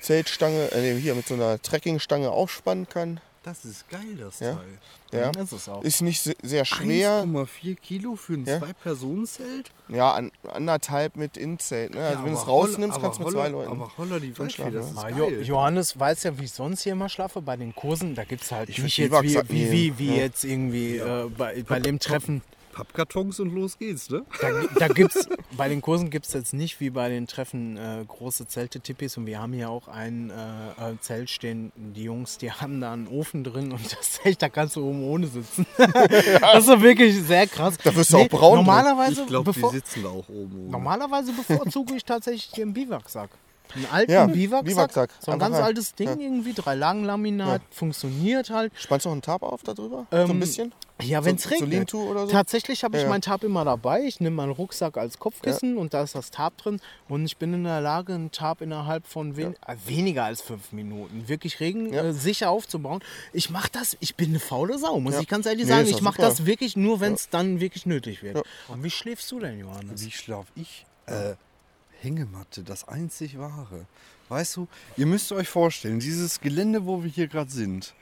[0.00, 3.20] Zeltstange, äh, hier mit so einer Trekkingstange aufspannen kann.
[3.44, 4.54] Das ist geil, das Ja.
[4.54, 4.78] Teil.
[5.20, 5.32] Ja.
[5.32, 5.82] Das ist auch.
[5.82, 7.22] Ist nicht se- sehr schwer.
[7.22, 8.58] 1,4 Kilo für ein Ja.
[8.58, 9.70] Zwei-Personen-Zelt?
[9.88, 11.94] Ja, an, anderthalb mit Inzelt.
[11.94, 12.04] Ne?
[12.06, 13.70] Also wenn du es rausnimmst, kannst du mit zwei Leuten.
[13.70, 15.08] Aber holla die Waldfee, schlafen, das ja.
[15.08, 15.42] ist Jo geil.
[15.44, 17.40] Johannes weiß ja, wie ich sonst hier immer schlafe.
[17.40, 20.22] Bei den Kursen, da gibt es halt Ich nicht jetzt wie, wie, wie, wie ja.
[20.24, 22.42] jetzt irgendwie äh, bei, bei dem Treffen.
[22.78, 24.24] Pappkartons und los geht's, ne?
[24.40, 24.48] Da,
[24.78, 28.46] da gibt's, bei den Kursen gibt es jetzt nicht wie bei den Treffen äh, große
[28.46, 29.16] Zelte, Tippis.
[29.16, 31.72] Und wir haben hier auch ein äh, Zelt stehen.
[31.74, 35.02] Die Jungs, die haben da einen Ofen drin und das Zelt, da kannst du oben
[35.02, 35.66] ohne sitzen.
[36.40, 37.76] Das ist doch wirklich sehr krass.
[37.82, 38.66] Da wirst du auch braun drin.
[38.66, 40.60] Normalerweise, Ich glaube, die sitzen da auch oben.
[40.60, 40.70] oben.
[40.70, 43.30] normalerweise bevorzuge ich tatsächlich den Biwaksack.
[43.74, 45.10] Einen alten Ja, Biwaksack, Biwaksack.
[45.20, 45.62] so ein ganz rein.
[45.64, 46.16] altes Ding Ja.
[46.16, 48.72] irgendwie, drei Lagenlaminat, funktioniert halt.
[48.76, 50.06] Spannst du noch einen Tarp auf da drüber?
[50.10, 50.72] so ein Ähm, bisschen?
[51.00, 51.94] Ja, wenn es so, so regnet.
[51.94, 52.32] Oder so?
[52.32, 53.10] Tatsächlich habe ich Ja, ja.
[53.10, 54.02] meinen Tarp immer dabei.
[54.02, 56.80] Ich nehme meinen Rucksack als Kopfkissen und da ist das Tarp drin.
[57.08, 60.72] Und ich bin in der Lage, einen Tarp innerhalb von wen äh, weniger als fünf
[60.72, 62.02] Minuten wirklich regen Ja.
[62.02, 63.00] äh, sicher aufzubauen.
[63.32, 65.20] Ich mache das, ich bin eine faule Sau, muss Ja.
[65.20, 65.86] ich ganz ehrlich Nee, sagen.
[65.88, 68.36] Ich mache das wirklich nur, wenn es dann wirklich nötig wird.
[68.36, 68.42] Ja.
[68.66, 70.04] Und wie schläfst du denn, Johannes?
[70.04, 70.84] Wie schlaf ich?
[71.06, 71.34] Äh,
[72.00, 73.86] Hängematte, das einzig wahre.
[74.28, 77.94] Weißt du, ihr müsst euch vorstellen, dieses Gelände, wo wir hier gerade sind,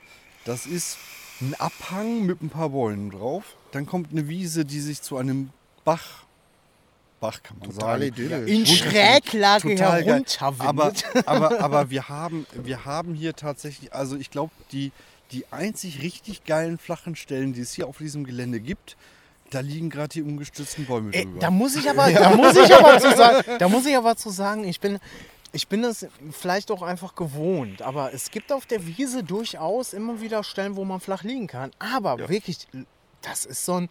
[0.44, 0.99] das ist
[1.40, 3.57] ein Abhang mit ein paar Bäumen drauf.
[3.72, 5.51] Dann kommt eine Wiese, die sich zu einem
[5.84, 6.24] Bach,
[7.20, 8.03] Bach kann man Total sagen.
[8.03, 8.51] idyllisch.
[8.51, 10.05] In Schräglage geil.
[10.61, 11.28] Aber, herunterwindet.
[11.28, 14.92] aber, aber wir, haben, wir haben hier tatsächlich, also ich glaube, die,
[15.32, 18.97] die einzig richtig geilen flachen Stellen, die es hier auf diesem Gelände gibt,
[19.51, 21.40] da liegen gerade die umgestützten Bäume Ey, drüber.
[21.40, 24.30] da muss ich aber, da muss ich aber zu sagen, da muss ich aber zu
[24.30, 24.99] sagen, ich bin,
[25.53, 30.20] ich bin das vielleicht auch einfach gewohnt, aber es gibt auf der Wiese durchaus immer
[30.20, 31.70] wieder Stellen, wo man flach liegen kann.
[31.78, 32.66] Aber wirklich,
[33.22, 33.88] das ist so ein,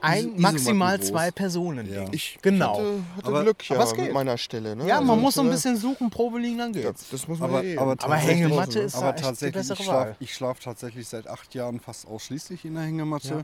[0.00, 1.30] ein maximal zwei.
[1.30, 1.90] Personen.
[1.90, 2.04] Ja.
[2.10, 2.72] Ich Genau.
[2.78, 4.74] hatte, hatte Aber- Glück ja aber es mit meiner Stelle.
[4.74, 4.88] Ne?
[4.88, 7.08] Ja, Also man das muss so ein war- bisschen suchen, Probe liegen, dann Ja, geht's.
[7.08, 7.78] das muss man Aber, ja eh.
[7.78, 10.26] aber, Aber tatsächlich- Hängematte ist aber da echt die tatsächlich, bessere ich schlafe Wahl.
[10.28, 13.28] schlaf tatsächlich seit acht Jahren fast ausschließlich in der Hängematte.
[13.28, 13.42] Ja.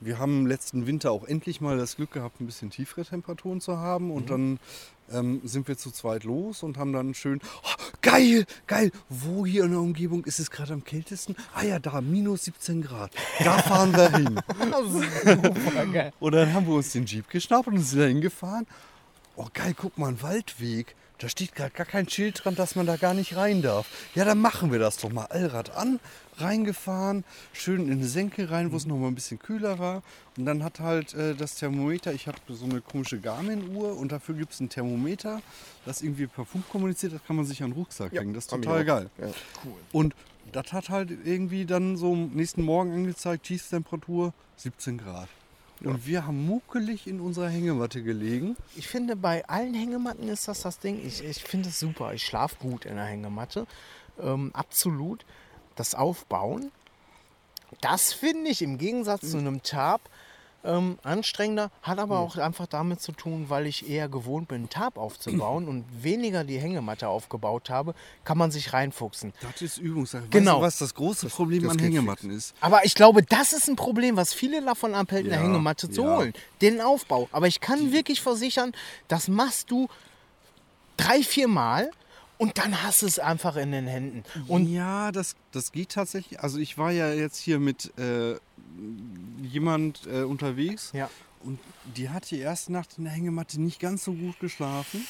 [0.00, 3.76] Wir haben letzten Winter auch endlich mal das Glück gehabt, ein bisschen tiefere Temperaturen zu
[3.76, 4.06] haben.
[4.06, 4.10] Mhm.
[4.12, 4.58] Und dann
[5.12, 9.64] ähm, sind wir zu zweit los und haben dann schön, oh, geil, geil, wo hier
[9.64, 11.36] in der Umgebung ist es gerade am kältesten?
[11.54, 13.12] Ah ja, da, minus 17 Grad.
[13.44, 14.40] Da fahren wir hin.
[16.20, 18.66] Und dann haben wir uns den Jeep geschnappt und sind da hingefahren.
[19.36, 20.94] Oh geil, guck mal, ein Waldweg.
[21.20, 23.86] Da steht gerade gar kein Schild dran, dass man da gar nicht rein darf.
[24.14, 25.26] Ja, dann machen wir das doch mal.
[25.26, 26.00] Allrad an,
[26.38, 30.02] reingefahren, schön in eine Senke rein, wo es noch mal ein bisschen kühler war.
[30.38, 34.34] Und dann hat halt äh, das Thermometer, ich habe so eine komische Garmin-Uhr und dafür
[34.34, 35.42] gibt es ein Thermometer,
[35.84, 38.32] das irgendwie per Funk kommuniziert, das kann man sich an den Rucksack hängen.
[38.32, 39.10] Das ist total geil.
[39.18, 39.28] Ja.
[39.92, 40.14] Und
[40.52, 45.28] das hat halt irgendwie dann so am nächsten Morgen angezeigt, Tiefstemperatur 17 Grad.
[45.82, 48.56] Und wir haben muckelig in unserer Hängematte gelegen.
[48.76, 51.00] Ich finde, bei allen Hängematten ist das das Ding.
[51.06, 52.12] Ich, ich finde es super.
[52.12, 53.66] Ich schlafe gut in der Hängematte.
[54.20, 55.24] Ähm, absolut.
[55.76, 56.70] Das Aufbauen,
[57.80, 60.02] das finde ich im Gegensatz zu einem Tarp
[60.64, 61.70] ähm, anstrengender.
[61.82, 65.68] Hat aber auch einfach damit zu tun, weil ich eher gewohnt bin, einen Tarp aufzubauen
[65.68, 67.94] und weniger die Hängematte aufgebaut habe,
[68.24, 69.32] kann man sich reinfuchsen.
[69.40, 70.24] Das ist Übungssache.
[70.30, 70.60] Genau.
[70.60, 72.54] Weißt du, was das große Problem das an Hängematten ist?
[72.60, 76.02] Aber ich glaube, das ist ein Problem, was viele davon abhält, eine Ja, Hängematte zu
[76.02, 76.16] ja.
[76.16, 76.32] holen.
[76.60, 77.28] Den Aufbau.
[77.32, 78.72] Aber ich kann wirklich versichern,
[79.08, 79.88] das machst du
[80.96, 81.90] drei, vier Mal
[82.38, 84.24] und dann hast du es einfach in den Händen.
[84.48, 86.40] Und ja, das, das geht tatsächlich.
[86.40, 88.36] Also ich war ja jetzt hier mit äh,
[89.42, 91.10] jemand äh, unterwegs Ja.
[91.40, 91.58] und
[91.96, 95.04] die hat die erste Nacht in der Hängematte nicht ganz so gut geschlafen.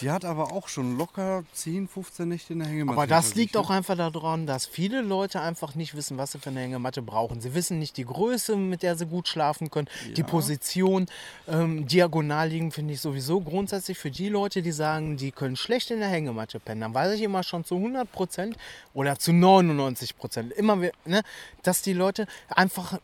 [0.00, 2.96] Die hat aber auch schon locker 10, 15 Nächte in der Hängematte.
[2.96, 6.50] Aber das liegt auch einfach daran, dass viele Leute einfach nicht wissen, was sie für
[6.50, 7.40] eine Hängematte brauchen.
[7.40, 11.06] Sie wissen nicht die Größe, mit der sie gut schlafen können, die Position.
[11.48, 15.90] Ähm, diagonal liegen finde ich sowieso grundsätzlich für die Leute, die sagen, die können schlecht
[15.90, 16.80] in der Hängematte pennen.
[16.80, 18.56] Dann weiß ich immer schon zu 100 Prozent
[18.94, 21.22] oder zu 99 Prozent, immer, ne,
[21.62, 22.98] dass die Leute einfach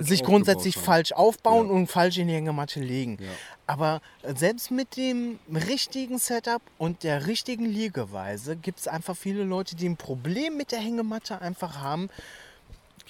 [0.00, 0.84] sich grundsätzlich haben.
[0.84, 1.72] falsch aufbauen Ja.
[1.74, 3.18] und falsch in die Hängematte legen.
[3.20, 3.28] Ja.
[3.66, 4.00] Aber
[4.34, 9.88] selbst mit dem richtigen Setup und der richtigen Liegeweise gibt es einfach viele Leute, die
[9.88, 12.08] ein Problem mit der Hängematte einfach haben,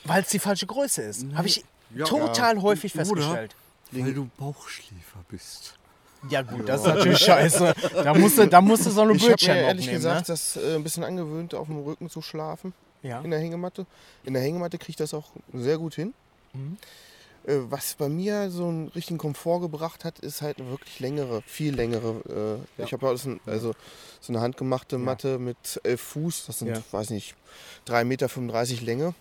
[0.04, 1.26] weil es die falsche Größe ist.
[1.34, 1.64] Habe ich
[1.94, 2.04] Ja.
[2.04, 3.56] total häufig Oder festgestellt.
[3.92, 5.74] weil du Bauchschläfer bist.
[6.28, 7.74] Ja gut, das ist natürlich scheiße.
[8.02, 10.32] Da musst du, da musst du so eine Ich habe mir ehrlich gesagt ne?
[10.34, 13.20] das äh, ein bisschen angewöhnt, auf dem Rücken zu schlafen Ja.
[13.20, 13.86] in der Hängematte.
[14.24, 16.12] In der Hängematte kriege ich das auch sehr gut hin.
[16.54, 16.76] Mhm.
[17.44, 21.42] Äh, was bei mir so einen richtigen Komfort gebracht hat, ist halt eine wirklich längere,
[21.46, 22.60] viel längere.
[22.78, 23.74] Äh, Ich habe ja ein- also
[24.20, 26.46] so eine handgemachte Matte mit 11 Fuß.
[26.46, 26.82] Das sind, Ja.
[26.90, 27.34] weiß nicht,
[27.86, 29.14] 3,35 Meter Länge.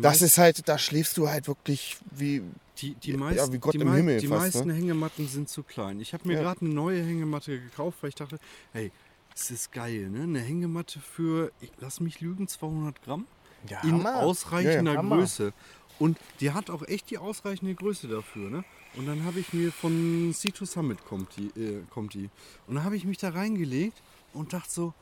[0.00, 2.42] Das ist halt, da schläfst du halt wirklich wie.
[2.80, 4.74] Die, die, Ja, meisten, wie Gott die, im Himmel die fast, meisten ne?
[4.74, 6.00] Hängematten sind zu klein.
[6.00, 6.40] Ich habe mir Ja.
[6.42, 8.38] gerade eine neue Hängematte gekauft, weil ich dachte,
[8.72, 8.90] hey,
[9.34, 10.22] es ist geil, ne?
[10.22, 13.26] Eine Hängematte für, ich lass mich lügen, 200 Gramm
[13.68, 14.16] Ja, in Hammer.
[14.22, 15.08] ausreichender Ja, ja.
[15.08, 15.52] Größe.
[15.98, 18.64] Und die hat auch echt die ausreichende Größe dafür, ne?
[18.94, 22.28] Und dann habe ich mir von Sea to Summit kommt die, äh, kommt die.
[22.66, 24.94] Und dann habe ich mich da reingelegt und dachte so,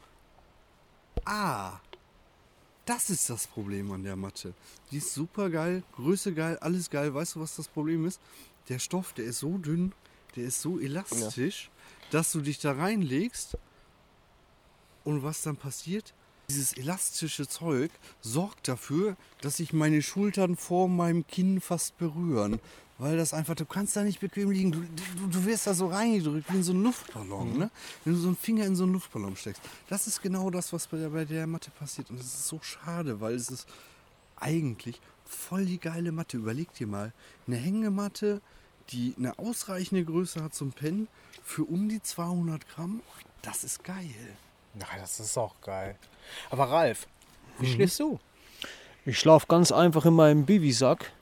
[1.24, 1.80] ah,
[2.84, 4.54] das ist das Problem an der Matte.
[4.90, 7.14] Die ist super geil, Größe geil, alles geil.
[7.14, 8.20] Weißt du, was das Problem ist?
[8.68, 9.92] Der Stoff, der ist so dünn,
[10.36, 11.70] der ist so elastisch,
[12.10, 13.56] dass du dich da reinlegst
[15.04, 16.14] und was dann passiert?
[16.50, 17.92] Dieses elastische Zeug
[18.22, 22.58] sorgt dafür, dass sich meine Schultern vor meinem Kinn fast berühren.
[22.98, 24.72] Weil das einfach, du kannst da nicht bequem liegen.
[24.72, 27.56] Du, du, du wirst da so reingedrückt wie in so einen Luftballon.
[27.56, 27.70] Ne?
[28.04, 29.62] Wenn du so einen Finger in so einen Luftballon steckst.
[29.88, 32.10] Das ist genau das, was bei der, bei der Matte passiert.
[32.10, 33.68] Und das ist so schade, weil es ist
[34.34, 36.36] eigentlich voll die geile Matte.
[36.36, 37.12] Überleg dir mal,
[37.46, 38.42] eine Hängematte,
[38.88, 41.06] die eine ausreichende Größe hat zum Pennen,
[41.44, 43.02] für um die 200 Gramm.
[43.40, 44.36] Das ist geil.
[44.74, 45.96] Na, das ist auch geil.
[46.50, 47.06] Aber Ralf,
[47.58, 48.18] wie schläfst du?
[49.04, 51.12] Ich schlafe ganz einfach in meinem Bivisack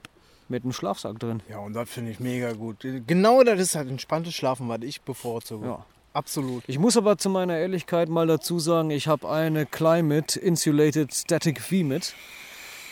[0.47, 1.41] mit einem Schlafsack drin.
[1.49, 2.77] Ja, und das finde ich mega gut.
[2.81, 5.67] Genau das ist halt entspanntes Schlafen, was ich bevorzuge.
[5.67, 5.85] Ja.
[6.11, 6.63] Absolut.
[6.67, 11.61] Ich muss aber zu meiner Ehrlichkeit mal dazu sagen, ich habe eine Climate Insulated Static
[11.61, 12.15] V mit.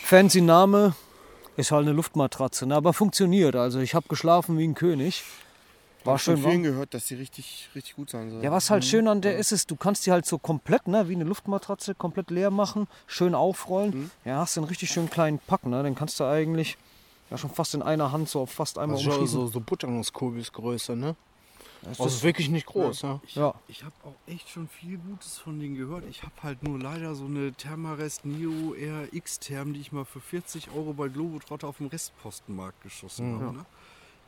[0.04, 0.94] Fancy Name,
[1.56, 3.56] ist halt eine Luftmatratze, ne, aber funktioniert.
[3.56, 5.24] Also ich habe geschlafen wie ein König.
[6.04, 8.42] War Ich habe schön von vielen gehört, dass die richtig, richtig gut sein soll.
[8.42, 11.08] Ja, was halt schön an der ist, ist, du kannst die halt so komplett, ne,
[11.08, 14.10] wie eine Luftmatratze, komplett leer machen, schön aufrollen.
[14.24, 15.82] Ja, hast du einen richtig schönen kleinen Pack, ne?
[15.82, 16.76] Den kannst du eigentlich
[17.30, 19.40] ja, schon fast in einer Hand so auf fast einmal Das ist ja umschließen.
[19.40, 21.14] so, so Butternusskurbelsgröße, ne?
[21.82, 23.20] Das Also ist- wirklich nicht groß, ja.
[23.24, 23.54] Ich, Ja.
[23.68, 26.04] ich habe auch echt schon viel Gutes von denen gehört.
[26.08, 30.20] Ich habe halt nur leider so eine Thermarest Neo RX Therm, die ich mal für
[30.20, 33.40] 40 Euro bei Globetrotter auf dem Restpostenmarkt geschossen Mhm.
[33.42, 33.56] habe.
[33.58, 33.64] Ne?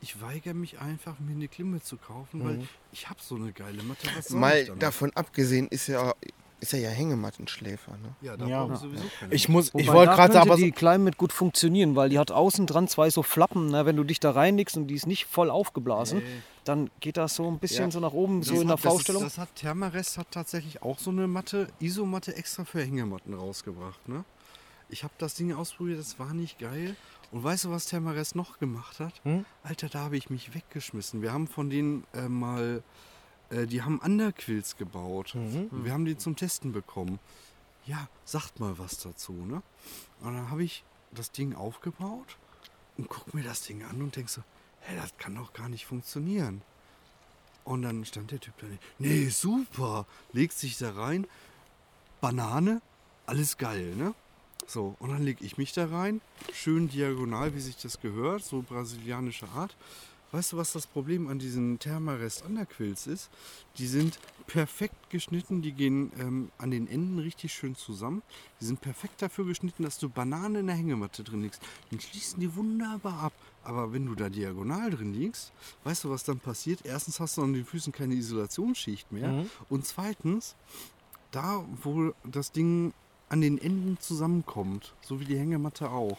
[0.01, 3.83] Ich weigere mich einfach, mir eine Klimme zu kaufen, weil ich habe so eine geile
[3.83, 4.07] Matte.
[4.17, 6.15] Was soll Mal ich davon abgesehen ist er,
[6.59, 7.91] ist er ja Hängemattenschläfer.
[7.97, 8.15] Ne?
[8.21, 8.67] Ja, da Ja.
[8.73, 9.33] ich sowieso keine.
[9.33, 12.17] Ich muss, ich Wobei, wollte da gerade aber so, die Climate gut funktionieren, weil die
[12.17, 13.69] hat außen dran zwei so Flappen.
[13.69, 13.85] Ne?
[13.85, 16.23] Wenn du dich da reinlegst und die ist nicht voll aufgeblasen,
[16.63, 17.91] dann geht das so ein bisschen Ja.
[17.91, 19.23] so nach oben, so Das in der hat- das V-Stellung.
[19.23, 24.07] Das hat Thermarest hat tatsächlich auch so eine Matte, Isomatte extra für Hängematten rausgebracht.
[24.09, 24.23] Ne?
[24.89, 26.95] Ich habe das Ding ausprobiert, das war nicht geil.
[27.31, 29.21] Und weißt du, was Thermarest noch gemacht hat?
[29.23, 29.45] Hm?
[29.63, 31.21] Alter, da habe ich mich weggeschmissen.
[31.21, 32.83] Wir haben von denen äh, mal
[33.51, 35.35] äh, die haben Underquills gebaut.
[35.35, 35.69] Mhm.
[35.71, 37.19] Wir haben die zum Testen bekommen.
[37.85, 39.61] Ja, sagt mal was dazu, ne?
[40.21, 42.37] Und dann habe ich das Ding aufgebaut
[42.97, 44.41] und guck mir das Ding an und denk so,
[44.81, 46.61] hä, das kann doch gar nicht funktionieren.
[47.63, 48.67] Und dann stand der Typ da,
[48.99, 51.27] nee, super, legt sich da rein,
[52.19, 52.81] Banane,
[53.25, 54.13] alles geil, ne?
[54.71, 56.21] So, und dann lege ich mich da rein,
[56.53, 59.75] schön diagonal, wie sich das gehört, so brasilianische Art.
[60.31, 63.29] Weißt du, was das Problem an diesen Thermarest Underquills ist?
[63.75, 64.17] Die sind
[64.47, 68.21] perfekt geschnitten, die gehen ähm, an den Enden richtig schön zusammen.
[68.61, 71.61] Die sind perfekt dafür geschnitten, dass du Bananen in der Hängematte drin liegst.
[71.89, 73.33] Dann schließen die wunderbar ab.
[73.65, 75.51] Aber wenn du da diagonal drin liegst,
[75.83, 76.79] weißt du, was dann passiert?
[76.85, 79.45] Erstens hast du an den Füßen keine Isolationsschicht mehr.
[79.67, 80.55] Und zweitens,
[81.31, 82.93] da wo das Ding
[83.31, 86.17] an den Enden zusammenkommt, so wie die Hängematte auch,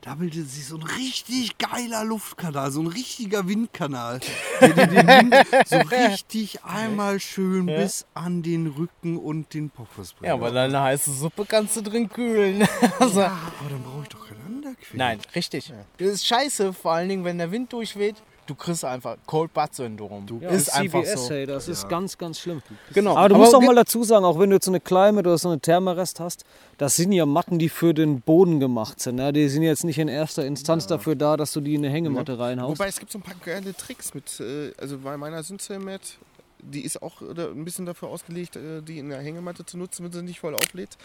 [0.00, 4.20] da bildet sich so ein richtig geiler Luftkanal, so ein richtiger Windkanal,
[4.60, 5.34] der dir den Wind
[5.66, 10.28] so richtig einmal schön bis an den Rücken und den Poppes bringt.
[10.28, 12.66] Ja, aber deine heiße Suppe kannst du drin kühlen.
[13.00, 14.96] Also, Ja, aber dann brauche ich doch keinen Underquill.
[14.98, 15.72] Nein, richtig.
[15.98, 18.16] Das ist scheiße, vor allen Dingen, wenn der Wind durchweht.
[18.46, 20.24] Du kriegst einfach Cold Butt Syndrom.
[20.26, 21.34] Du Ja, ist einfach CBS, so.
[21.34, 22.62] hey, das ist ganz, ganz schlimm.
[22.94, 23.16] Genau.
[23.16, 25.38] Aber du musst auch mal dazu sagen, auch wenn du jetzt so eine Climate oder
[25.38, 26.44] so eine Thermarest hast,
[26.78, 29.16] das sind ja Matten, die für den Boden gemacht sind.
[29.16, 29.32] Ne?
[29.32, 32.38] Die sind jetzt nicht in erster Instanz dafür da, dass du die in eine Hängematte
[32.38, 32.78] reinhaust.
[32.78, 36.18] Wobei es gibt so ein paar geile Tricks mit, äh, also bei meiner Synthel-Mat,
[36.66, 40.04] die ist auch äh, ein bisschen dafür ausgelegt, äh, die in der Hängematte zu nutzen,
[40.04, 40.96] wenn sie nicht voll auflädt.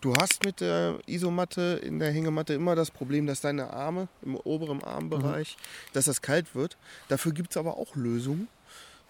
[0.00, 4.36] Du hast mit der Isomatte in der Hängematte immer das Problem, dass deine Arme im
[4.36, 5.56] oberen Armbereich,
[5.92, 6.76] dass das kalt wird.
[7.08, 8.48] Dafür gibt es aber auch Lösungen.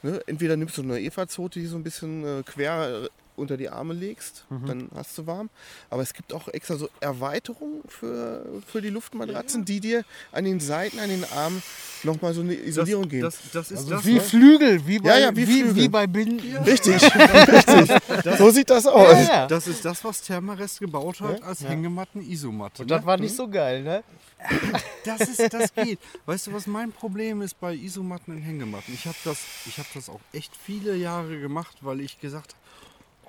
[0.03, 0.21] Ne?
[0.27, 4.45] Entweder nimmst du eine Eva-Zote, die so ein bisschen äh, quer unter die Arme legst,
[4.67, 5.51] dann hast du warm.
[5.91, 10.61] Aber es gibt auch extra so Erweiterungen für, für die Luftmatratzen, die dir an den
[10.61, 11.63] Seiten, an den Armen
[12.03, 13.23] nochmal so eine Isolierung geben.
[13.23, 14.21] Das, das ist Also das, wie ne?
[14.21, 15.77] Flügel, wie bei, Ja, ja, wie wie, Flügel.
[15.77, 16.57] wie bei Binden.
[16.59, 18.39] Richtig, richtig.
[18.39, 19.13] So sieht das aus.
[19.13, 19.47] Ja, ja.
[19.47, 22.83] das ist das, was Thermarest gebaut hat als Hängematten-Isomatte.
[22.83, 23.07] Und das ne?
[23.07, 24.03] war nicht so geil, ne?
[25.05, 25.99] Das, ist, das geht.
[26.27, 28.93] Weißt du, was mein Problem ist bei Isomatten und Hängematten?
[28.95, 32.68] Ich habe das, ich hab das auch echt viele Jahre gemacht, weil ich gesagt habe,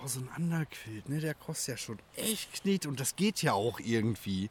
[0.04, 3.54] oh, so ein Underquilt, ne, der kostet ja schon echt Kniet und das geht ja
[3.54, 4.50] auch irgendwie.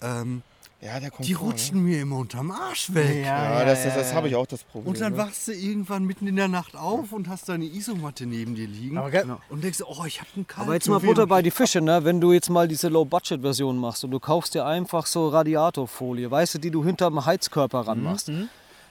[0.00, 0.42] Ähm,
[0.80, 3.16] Ja, der kommt die vor, rutschen mir immer unterm Arsch weg.
[3.16, 3.22] Ne?
[3.22, 4.92] Ja, das, das, das habe ich auch das Problem.
[4.92, 5.18] Und dann ne?
[5.18, 8.96] wachst du irgendwann mitten in der Nacht auf und hast deine Isomatte neben dir liegen
[8.96, 11.50] Aber ge- und denkst, oh, ich habe einen kalten Aber jetzt mal Butter bei die
[11.50, 12.04] Fische, ne?
[12.04, 16.54] wenn du jetzt mal diese Low-Budget-Version machst und du kaufst dir einfach so Radiatorfolie, weißt
[16.54, 18.30] du, die du hinterm Heizkörper ranmachst.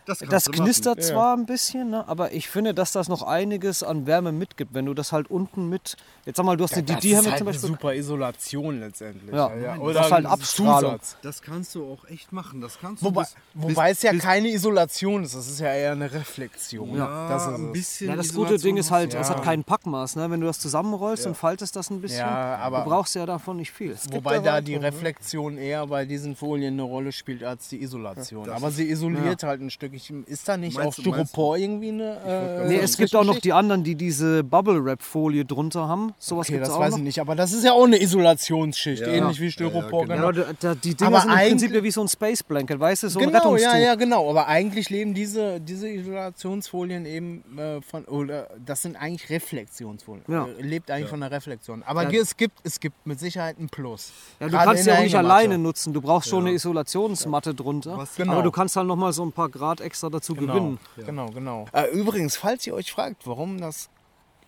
[0.08, 2.08] Das, Das knistert zwar ein bisschen, ne?
[2.08, 5.68] aber ich finde, dass das noch einiges an Wärme mitgibt, wenn du das halt unten
[5.70, 7.70] mit, jetzt sag mal, du hast eine Das DD-Hemme ist halt zum eine Beispiel.
[7.70, 9.36] super Isolation letztendlich.
[9.36, 10.92] Ja, Oder das ist halt Abstrahlung.
[10.94, 11.18] Zusatz.
[11.22, 12.62] Das kannst du auch echt machen.
[12.62, 15.60] Das kannst du Wobei, bis- wobei bis- es ja bis- keine Isolation ist, das ist
[15.60, 16.96] ja eher eine Reflexion.
[16.96, 19.64] Ja, das ist ein bisschen Ja, das Isolation gute Ding ist halt, es hat kein
[19.64, 20.16] Packmaß.
[20.16, 20.32] Ne?
[20.32, 23.58] Wenn du das zusammenrollst und faltest das ein bisschen, Ja, aber- du brauchst ja davon
[23.58, 23.96] nicht viel.
[24.12, 28.50] Wobei da die Reflexion eher bei diesen Folien eine Rolle spielt als die Isolation.
[28.50, 29.70] Aber sie isoliert halt ein
[30.00, 30.24] Stückchen.
[30.26, 32.18] Ist da nicht Meinst auch Styropor irgendwie eine.
[32.26, 36.14] Äh, Nee, es gibt auch noch die anderen, die diese Bubble-Wrap-Folie drunter haben.
[36.20, 36.98] Sowas Okay, das auch weiß noch.
[37.00, 40.06] ich nicht, aber das ist ja auch eine Isolationsschicht, ähnlich wie Styropor.
[40.06, 40.16] genau.
[40.16, 40.44] Ja, genau.
[40.44, 43.04] aber da, die Dinger Aber sind im Prinzip ja wie so ein Space Blanket, weißt
[43.04, 43.74] du, so ein Genau, Rettungstuch.
[43.74, 44.30] ja, ja, genau.
[44.30, 50.24] Aber eigentlich leben diese, diese Isolationsfolien eben äh, von, oder das sind eigentlich Reflexionsfolien.
[50.28, 50.48] Ja.
[50.58, 51.84] Äh, lebt eigentlich von der Reflexion.
[51.84, 54.12] Aber es, gibt, es gibt mit Sicherheit ein Plus.
[54.40, 55.94] Ja, du Gerade kannst ja der auch nicht alleine nutzen.
[55.94, 58.06] Du brauchst schon eine Isolationsmatte drunter.
[58.18, 58.34] Genau.
[58.34, 60.80] Aber du kannst halt noch mal so ein paar Grad extra dazu Genau, gewinnen.
[60.98, 61.66] genau, genau.
[61.74, 63.90] Äh, übrigens, falls ihr euch fragt, warum das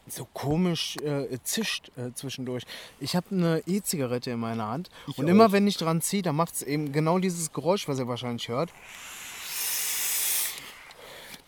[0.07, 2.63] so komisch äh, zischt äh, zwischendurch.
[2.99, 6.55] Ich habe eine E-Zigarette in meiner Hand und immer wenn ich dran ziehe, dann macht
[6.55, 8.71] es eben genau dieses Geräusch, was ihr wahrscheinlich hört.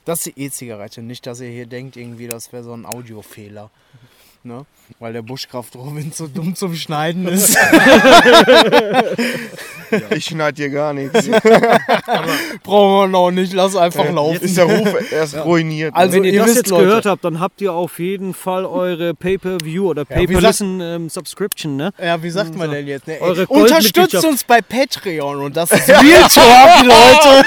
[0.06, 3.70] Das ist die E-Zigarette, nicht, dass ihr hier denkt, irgendwie, das wäre so ein Audiofehler.
[4.44, 4.66] Ne?
[5.00, 7.58] Weil der Buschkraftrohwind so dumm zum Schneiden ist.
[10.12, 11.28] Ich schneide dir gar nichts.
[12.64, 14.42] Brauchen wir noch nicht, lass einfach laufen.
[14.42, 15.94] Ist der Ruf erst ruiniert.
[15.96, 16.86] Also, Wenn ihr, ihr das wisst, jetzt Leute.
[16.86, 21.92] gehört habt, dann habt ihr auf jeden Fall eure Pay-Per-View oder Pay-Per-Listen ähm, Subscription, ne?
[22.02, 23.08] Ja, wie sagt man denn jetzt?
[23.08, 23.18] Ne?
[23.20, 27.46] Eure Unterstützt uns bei Patreon und das ist Real Talk, Leute.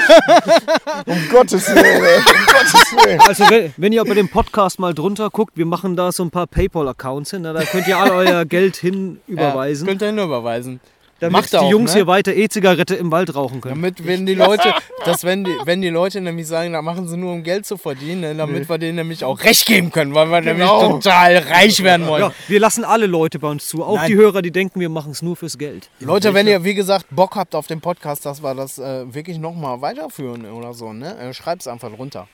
[1.07, 3.19] um Gottes Willen, um Gottes Willen.
[3.21, 6.29] Also wenn, wenn ihr bei dem Podcast mal drunter guckt, wir machen da so ein
[6.29, 6.47] paar
[6.85, 7.53] Paypal-Accounts hin, ne?
[7.53, 10.79] da könnt ihr all euer Geld hin überweisen, Ja, könnt ihr hin überweisen.
[11.19, 11.99] damit macht die auch, Jungs ne?
[11.99, 13.75] hier weiter E-Zigarette im Wald rauchen können.
[13.75, 14.73] Damit, wenn die Leute,
[15.05, 17.77] dass wenn die, wenn die Leute nämlich sagen, da machen sie nur um Geld zu
[17.77, 21.81] verdienen, ne, damit wir denen nämlich auch recht geben können, weil wir nämlich total reich
[21.83, 22.23] werden wollen.
[22.23, 24.07] Ja, wir lassen alle Leute bei uns zu, auch Nein.
[24.11, 25.89] die Hörer, die denken, wir machen es nur fürs Geld.
[25.99, 29.37] Leute, wenn ihr, wie gesagt, Bock habt auf den Podcast, dass wir das äh, wirklich
[29.39, 31.17] nochmal weiterführen oder so, ne?
[31.17, 32.27] Äh, schreibt's einfach drunter.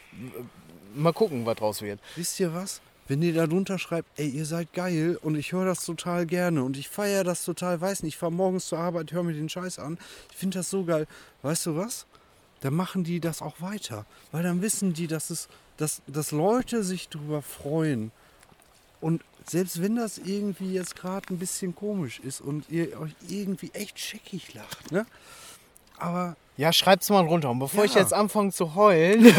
[0.95, 1.99] mal gucken, was draus wird.
[2.16, 2.82] Wisst ihr was?
[3.12, 6.64] Wenn ihr da drunter schreibt, ey, ihr seid geil und ich höre das total gerne
[6.64, 9.49] und ich feiere das total, weiß nicht, ich fahre morgens zur Arbeit, höre mir den
[9.49, 9.97] Scheiß an,
[10.30, 11.05] ich finde das so geil.
[11.41, 12.05] Weißt du was?
[12.62, 14.05] Dann machen die das auch weiter.
[14.32, 18.14] Weil dann wissen die, dass, es, dass, dass Leute sich darüber freuen.
[19.01, 23.72] Und selbst wenn das irgendwie jetzt gerade ein bisschen komisch ist und ihr euch irgendwie
[23.74, 25.05] echt scheckig lacht, ne?
[25.97, 27.49] Aber Ja, schreibt's mal runter.
[27.49, 28.01] Und bevor ich Ja.
[28.01, 29.26] jetzt anfange zu heulen,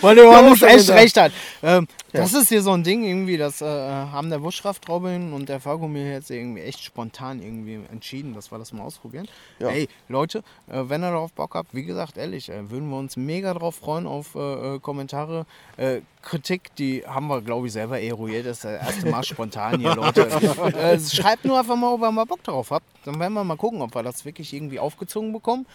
[0.00, 1.32] weil Johannes echt recht hat.
[1.64, 5.48] Ähm, Das ist hier so ein Ding irgendwie, das äh, haben der Buschkraft Robin und
[5.50, 9.26] der Fargo mir jetzt irgendwie echt spontan irgendwie entschieden, dass wir das mal ausprobieren.
[9.58, 9.68] Ja.
[9.68, 10.38] Ey, Leute,
[10.70, 13.74] äh, wenn ihr darauf Bock habt, wie gesagt, ehrlich, äh, würden wir uns mega drauf
[13.74, 15.44] freuen auf äh, äh, Kommentare.
[15.76, 18.46] Äh, Kritik, die haben wir, glaube ich, selber eruiert.
[18.46, 20.28] Das ist das erste Mal spontan hier, Leute.
[21.12, 22.84] schreibt nur einfach mal, ob ihr mal Bock darauf habt.
[23.04, 25.66] Dann werden wir mal gucken, ob wir das wirklich irgendwie aufgezogen bekommen.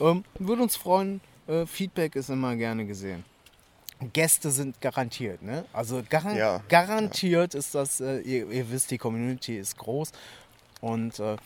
[0.00, 1.20] Ähm, würde uns freuen.
[1.46, 3.24] Äh, Feedback ist immer gerne gesehen.
[4.12, 5.64] Gäste sind garantiert, ne?
[5.72, 10.12] Also garan Ja, garantiert ist das, äh, ihr, ihr wisst, die Community ist groß
[10.80, 11.36] und äh,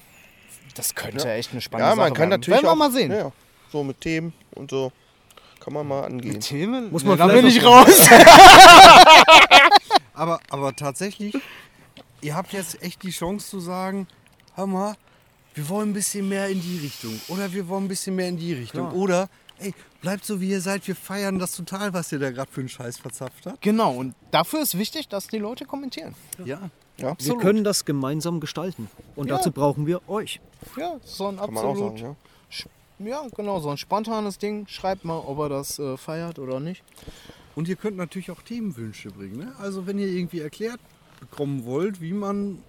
[0.76, 2.40] das könnte echt eine spannende Ja, man Sache kann werden.
[2.40, 3.10] natürlich wir auch, mal sehen.
[3.10, 3.32] Ja, ja.
[3.72, 4.92] so mit Themen und so
[5.58, 6.38] kann man mal angehen.
[6.40, 6.92] Themen?
[6.92, 8.08] Muss man da bin ich raus.
[10.16, 11.34] Aber, aber tatsächlich,
[12.20, 14.06] ihr habt jetzt echt die Chance zu sagen,
[14.54, 14.94] hör mal,
[15.54, 17.20] wir wollen ein bisschen mehr in die Richtung.
[17.28, 18.90] Oder wir wollen ein bisschen mehr in die Richtung.
[18.92, 19.28] Oder,
[19.58, 22.60] ey, bleibt so wie ihr seid, wir feiern das total, was ihr da gerade für
[22.60, 23.62] einen Scheiß verzapft habt.
[23.62, 26.14] genau, und dafür ist wichtig, dass die Leute kommentieren.
[26.44, 26.70] Ja.
[26.96, 28.88] Ja, Wir können das gemeinsam gestalten.
[29.16, 29.36] Und Ja.
[29.38, 30.40] dazu brauchen wir euch.
[30.76, 31.98] Ja, so ein kann absolut.
[31.98, 32.16] sagen.
[33.00, 33.06] Ja.
[33.06, 33.26] ja.
[33.36, 34.68] genau, so ein spontanes Ding.
[34.68, 36.84] Schreibt mal, ob er das äh, feiert oder nicht.
[37.56, 39.38] Und ihr könnt natürlich auch Themenwünsche bringen.
[39.38, 39.52] Ne?
[39.58, 40.78] Also wenn ihr irgendwie erklärt
[41.18, 42.62] bekommen wollt, wie man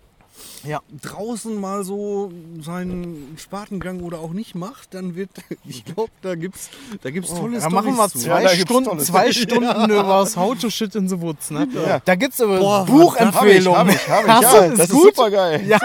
[0.63, 0.81] Ja.
[1.01, 2.31] draußen mal so
[2.61, 5.29] seinen Spatengang oder auch nicht macht, dann wird,
[5.67, 6.69] ich glaube, da gibt's,
[7.03, 10.35] da gibt's tolle Da machen wir zwei da gibt's Stunden, tolle zwei Stunden über das
[10.35, 11.51] How to Shit in the Woods.
[11.51, 11.67] Ne?
[12.03, 13.79] Da gibt es aber Buchempfehlungen.
[13.79, 14.59] Hab ich, hab ich, Hast ja.
[14.67, 14.71] du?
[14.71, 15.15] Ist das ist gut?
[15.15, 15.63] super geil.
[15.67, 15.79] Ja.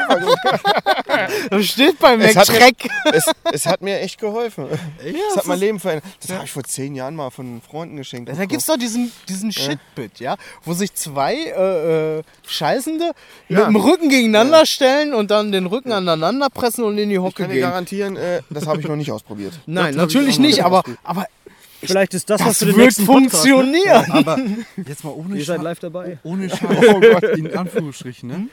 [1.50, 2.90] Das steht beim Es hat, mir, McTrack.
[3.12, 4.66] es, es hat mir echt geholfen.
[5.04, 6.04] es hat mein Leben verändert.
[6.20, 8.28] Das habe ich vor zehn Jahren mal von Freunden geschenkt.
[8.30, 13.12] Da gibt es doch diesen, diesen Shitbit, ja, wo sich zwei äh, äh, Scheißende
[13.48, 13.64] mit Ja.
[13.66, 17.42] dem Rücken gegeneinander stellen und dann den Rücken aneinander pressen und in die Ich Hocke
[17.42, 17.62] kann dir gehen.
[17.62, 19.52] garantieren, äh, das habe ich noch nicht ausprobiert.
[19.66, 21.26] Nein, Das ich natürlich nicht, aber, aber
[21.82, 23.52] Vielleicht ist das, was das für den wird nächsten Podcast, ne?
[23.52, 24.10] funktionieren.
[24.10, 24.38] Aber
[24.86, 26.18] jetzt mal ohne Ihr seid live dabei.
[26.24, 26.60] ohne Scheiß,
[26.94, 28.48] oh Gott, in Anführungsstrichen, ne?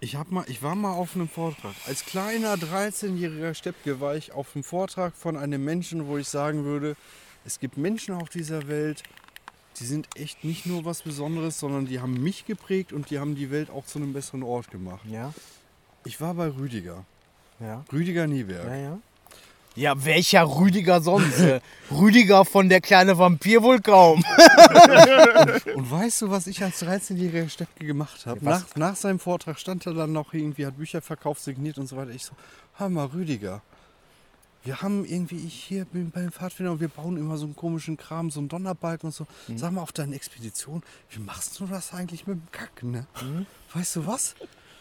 [0.00, 1.74] Ich, hab mal, ich war mal auf einem Vortrag.
[1.88, 6.64] Als kleiner 13-jähriger Steppke war ich auf einem Vortrag von einem Menschen, wo ich sagen
[6.64, 6.94] würde,
[7.44, 9.02] es gibt Menschen auf dieser Welt,
[9.80, 13.34] die sind echt nicht nur was Besonderes, sondern die haben mich geprägt und die haben
[13.34, 15.00] die Welt auch zu einem besseren Ort gemacht.
[15.10, 15.32] Ja,
[16.04, 17.04] Ich war bei Rüdiger.
[17.60, 18.66] ja, Rüdiger Nieberg.
[18.66, 18.98] ja, ja.
[19.76, 21.40] Ja, welcher Rüdiger sonst?
[21.92, 24.24] Rüdiger von der kleine Vampir wohl kaum.
[25.76, 28.40] Und weißt du, was ich als 13-jähriger Steppke gemacht habe?
[28.44, 28.62] was?
[28.70, 31.96] Nach, nach seinem Vortrag stand er dann noch irgendwie, hat Bücher verkauft, signiert und so
[31.96, 32.10] weiter.
[32.10, 32.32] Ich so,
[32.74, 33.62] hör mal, Rüdiger,
[34.68, 37.56] wir haben irgendwie, ich hier bin bei den Pfadfindern und wir bauen immer so einen
[37.56, 39.26] komischen Kram, so einen Donnerbalken und so.
[39.56, 43.06] Sag mal, auf deine Expedition, wie machst du das eigentlich mit dem Kack, ne?
[43.72, 44.34] Weißt du was?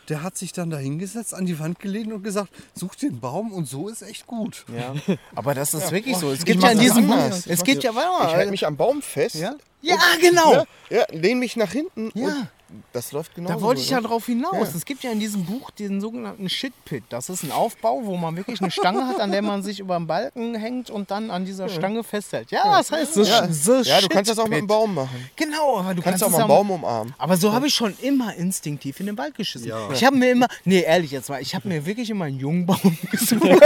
[0.09, 3.53] Der hat sich dann da hingesetzt, an die Wand gelehnt und gesagt, such den Baum
[3.53, 4.65] und so ist echt gut.
[4.75, 4.93] Ja,
[5.35, 6.31] aber das ist wirklich so.
[6.31, 7.47] Es gibt ja in diesem anders.
[7.47, 8.27] Es gibt ja, warte mal.
[8.27, 9.35] Ich halte mich am Baum fest.
[9.35, 9.55] ja?
[9.81, 10.53] ja, genau.
[10.53, 12.11] Ja, ja, lehne mich nach hinten.
[12.13, 12.27] Ja.
[12.27, 12.47] Und
[12.93, 14.53] das läuft genau Da wollte so, ich ja drauf hinaus.
[14.53, 14.67] Ja.
[14.75, 17.03] Es gibt ja in diesem Buch diesen sogenannten Shitpit.
[17.09, 19.97] Das ist ein Aufbau, wo man wirklich eine Stange hat, an der man sich über
[19.97, 22.51] den Balken hängt und dann an dieser Stange festhält.
[22.51, 23.47] Ja, das heißt, das Ja.
[23.47, 25.29] the ja, du kannst das auch mit dem Baum machen.
[25.35, 27.13] Genau, aber du Du kannst kannst, auch mal einen Baum umarmen.
[27.17, 29.67] Aber so habe ich schon immer instinktiv in den Wald geschissen.
[29.67, 29.89] Ja.
[29.91, 32.65] Ich habe mir immer, nee, ehrlich jetzt mal, ich habe mir wirklich immer einen jungen
[32.65, 33.41] Baum gesucht.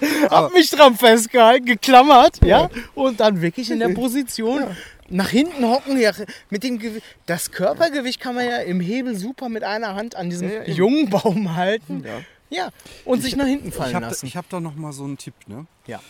[0.30, 4.64] hab mich dran festgehalten, geklammert, ja, und dann wirklich in der Position
[5.08, 5.98] nach hinten hocken.
[5.98, 6.12] Ja,
[6.50, 10.30] mit dem Gewi das Körpergewicht kann man ja im Hebel super mit einer Hand an
[10.30, 12.04] diesem jungen Baum halten.
[12.48, 12.70] Ja.
[13.04, 14.26] und sich nach hinten fallen Ich habe da, lassen.
[14.26, 15.66] ich hab da noch mal so einen Tipp, ne?
[15.86, 16.00] Ja.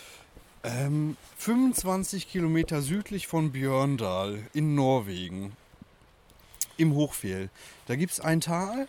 [0.64, 5.52] Ähm, 25 Kilometer südlich von Björndal in Norwegen,
[6.76, 7.50] im Hochfjell.
[7.86, 8.88] Da gibt es ein Tal,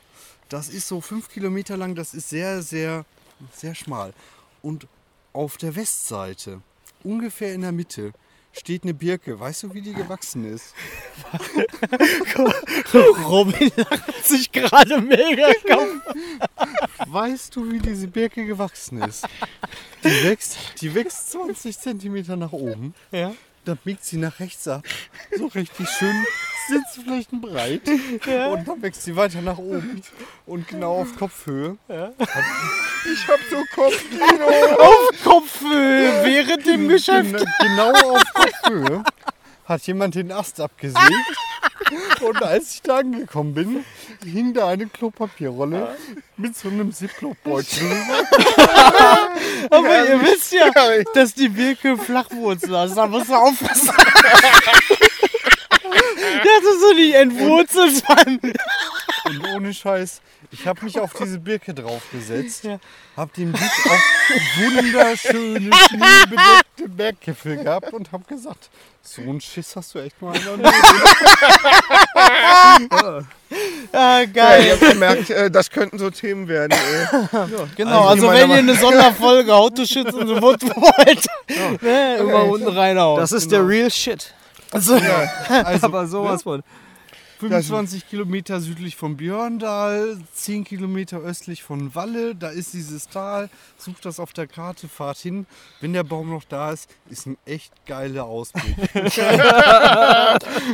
[0.49, 3.05] das ist so fünf Kilometer lang, das ist sehr, sehr,
[3.53, 4.13] sehr schmal.
[4.61, 4.87] Und
[5.33, 6.61] auf der Westseite,
[7.03, 8.13] ungefähr in der Mitte,
[8.51, 9.39] steht eine Birke.
[9.39, 10.73] Weißt du, wie die gewachsen ist?
[13.25, 16.01] Robin lacht sich gerade mega kaputt.
[17.05, 19.27] Weißt du, wie diese Birke gewachsen ist?
[20.03, 22.93] Die wächst, die wächst 20 Zentimeter nach oben.
[23.11, 23.33] Ja.
[23.65, 24.83] Dann biegt sie nach rechts ab.
[25.37, 26.25] So richtig schön
[26.68, 27.82] Sitzflächen breit
[28.51, 30.01] und dann wächst sie weiter nach oben
[30.45, 31.78] und genau auf Kopfhöhe.
[31.89, 34.47] Ich hab so Kopfkino.
[35.24, 37.38] Kopfhöhe während dem Geschäft.
[37.38, 39.03] Gen genau auf Kopfhöhe
[39.65, 41.03] hat jemand den Ast abgesägt.
[42.22, 43.86] Und als ich da angekommen bin,
[44.24, 45.95] hing da eine Klopapierrolle
[46.36, 47.84] mit so einem Ziploc-Beutel.
[49.70, 50.70] Aber ihr wisst ja,
[51.13, 52.97] dass die Birke Flachwurzel hat.
[52.97, 53.91] Da musst du aufpassen.
[55.89, 58.39] Das ist so nicht entwurzelt, Mann.
[59.25, 60.21] Und ohne Scheiß,
[60.51, 62.63] ich habe mich auf diese Birke draufgesetzt,
[63.15, 64.01] habe den Blick auf
[64.57, 68.69] wunderschöne, schneebedeckte Berggipfel gehabt und habe gesagt,
[69.01, 70.73] so einen Schiss hast du echt mal in der
[72.15, 73.21] Ah,
[73.93, 74.65] Ja, geil.
[74.65, 76.71] ihr habt gemerkt, äh, das könnten so Themen werden.
[76.71, 77.27] Ey.
[77.77, 80.63] Genau, Also, also, wenn ihr eine Sonderfolge Autoschütz und so wollt,
[81.81, 83.19] ne, immer unten reinhauen.
[83.19, 84.33] Das ist der Real Shit.
[84.72, 86.63] Also, Also, Aber sowas von.
[87.39, 93.49] 25 Kilometer südlich von Björndal, 10 Kilometer östlich von Walle, da ist dieses Tal.
[93.78, 95.45] Sucht das auf der Karte, fahrt hin.
[95.80, 98.76] Wenn der Baum noch da ist, ist ein echt geiler Ausblick.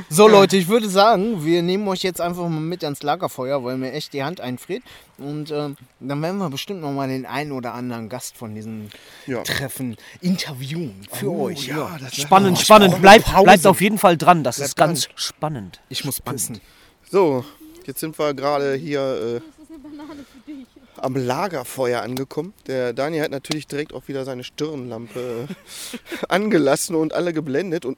[0.10, 3.78] So Leute, ich würde sagen, wir nehmen euch jetzt einfach mal mit ans Lagerfeuer, weil
[3.78, 4.84] mir echt die Hand einfriert.
[5.24, 8.89] Und ähm, dann werden wir bestimmt noch mal den einen oder anderen Gast von diesen
[9.26, 9.41] Ja.
[9.43, 11.67] Treffen interviewen für euch.
[11.67, 11.97] Ja.
[12.11, 13.01] Spannend, spannend.
[13.01, 14.43] Bleibt, bleibt auf jeden Fall dran.
[14.43, 15.80] Das ist ganz spannend.
[15.89, 16.59] Ich muss pissen.
[17.09, 17.45] So,
[17.86, 19.41] jetzt sind wir gerade hier äh,
[20.97, 22.53] am Lagerfeuer angekommen.
[22.67, 25.97] Der Daniel hat natürlich direkt auch wieder seine Stirnlampe äh,
[26.30, 27.86] angelassen und alle geblendet.
[27.86, 27.97] Und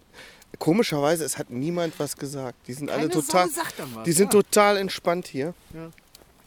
[0.59, 2.67] komischerweise, es hat niemand was gesagt.
[2.67, 3.49] Die sind alle total,
[4.05, 5.53] die sind total entspannt hier.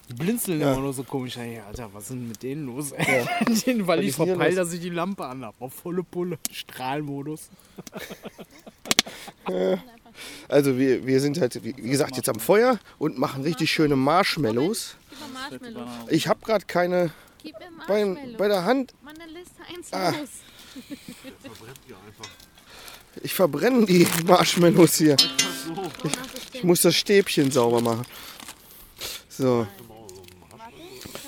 [0.08, 0.72] Die blinzeln Ja.
[0.72, 1.36] immer nur so komisch.
[1.36, 2.92] Ey, Alter, was ist denn mit denen los?
[2.92, 3.26] Ey?
[3.66, 4.56] Den, weil ich ist hier verpeil, los?
[4.56, 5.54] dass ich die Lampe anhab.
[5.60, 6.38] Auf volle Pulle.
[6.50, 7.48] Strahlmodus.
[10.48, 13.94] Also wir, wir sind halt, wie wie gesagt, jetzt am Feuer und machen richtig schöne
[13.94, 14.96] Marshmallows.
[16.08, 17.12] Ich habe gerade keine
[17.86, 18.94] bei, bei der Hand.
[19.92, 20.12] Ah.
[23.22, 25.16] Ich verbrenne die Marshmallows hier.
[26.02, 28.04] Ich, ich muss das Stäbchen sauber machen.
[29.28, 29.68] So.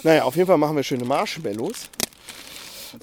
[0.02, 1.90] Naja, auf jeden Fall machen wir schöne Marshmallows.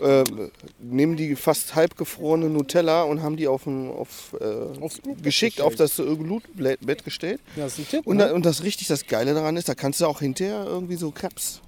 [0.02, 5.62] Ähm, nehmen die fast halb gefrorene Nutella und haben die auf, ein, auf, äh, geschickt
[5.62, 7.40] auf das äh, Glutbett gestellt.
[7.56, 8.08] Das ist ein Tipp.
[8.08, 8.28] Und, ne?
[8.28, 11.12] da, und das richtig das Geile daran ist, da kannst du auch hinterher irgendwie so
[11.12, 11.62] Krebs.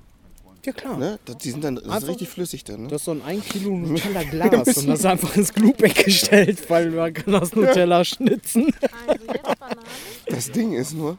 [0.65, 0.97] ja, klar.
[0.97, 1.17] Ne?
[1.23, 2.82] Das, die sind dann das ist Einfach- richtig flüssig dann.
[2.84, 2.88] Ne?
[2.89, 6.69] Das ist so ein 1 Kilo Nutella Glas und das ist einfach ins Glutbeck gestellt,
[6.69, 8.73] weil man kann das Nutella schnitzen.
[9.07, 9.82] Also jetzt Banane.
[10.27, 11.17] Das Ding ist nur,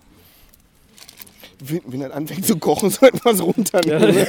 [1.60, 4.26] wenn, das anfängt zu kochen, sollte man es runternehmen.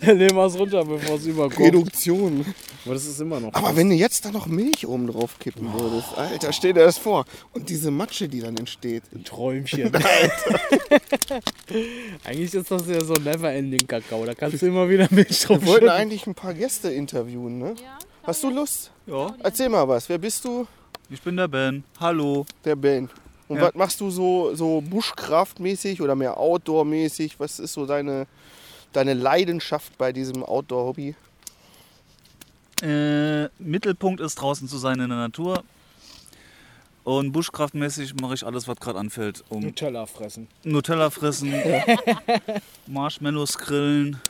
[0.00, 1.66] Dann nehmen wir es runter, bevor es überkommt.
[1.66, 2.44] Reduktion.
[2.84, 3.52] Aber das ist immer noch.
[3.54, 6.98] Aber wenn du jetzt da noch Milch oben drauf kippen würdest, Alter, stell dir das
[6.98, 7.24] vor.
[7.52, 9.02] Und diese Matsche, die dann entsteht.
[9.14, 9.92] ein Träumchen.
[12.24, 14.24] Eigentlich ist das ja so Never-Ending Kakao.
[14.24, 15.88] Da kannst du immer wieder Milch drauf Wir wollten schütten.
[16.00, 17.74] eigentlich ein paar Gäste interviewen, ne?
[17.82, 18.90] Ja, Hast du Lust?
[19.06, 20.08] Ja, Erzähl mal was.
[20.08, 20.66] Wer bist du?
[21.08, 21.82] ich bin der Ben.
[21.98, 22.46] Hallo.
[22.64, 23.08] Der Ben.
[23.50, 23.62] Und Ja.
[23.64, 27.40] was machst du so, so Buschkraftmäßig oder mehr Outdoor-mäßig?
[27.40, 28.28] Was ist so deine,
[28.92, 31.16] deine Leidenschaft bei diesem Outdoor-Hobby?
[32.82, 35.64] Äh, Mittelpunkt ist draußen zu sein in der Natur.
[37.02, 39.42] Und buschkraftmäßig mache ich alles, was gerade anfällt.
[39.48, 40.46] Um Nutella fressen.
[40.62, 41.52] Nutella fressen,
[42.86, 44.20] Marshmallows grillen.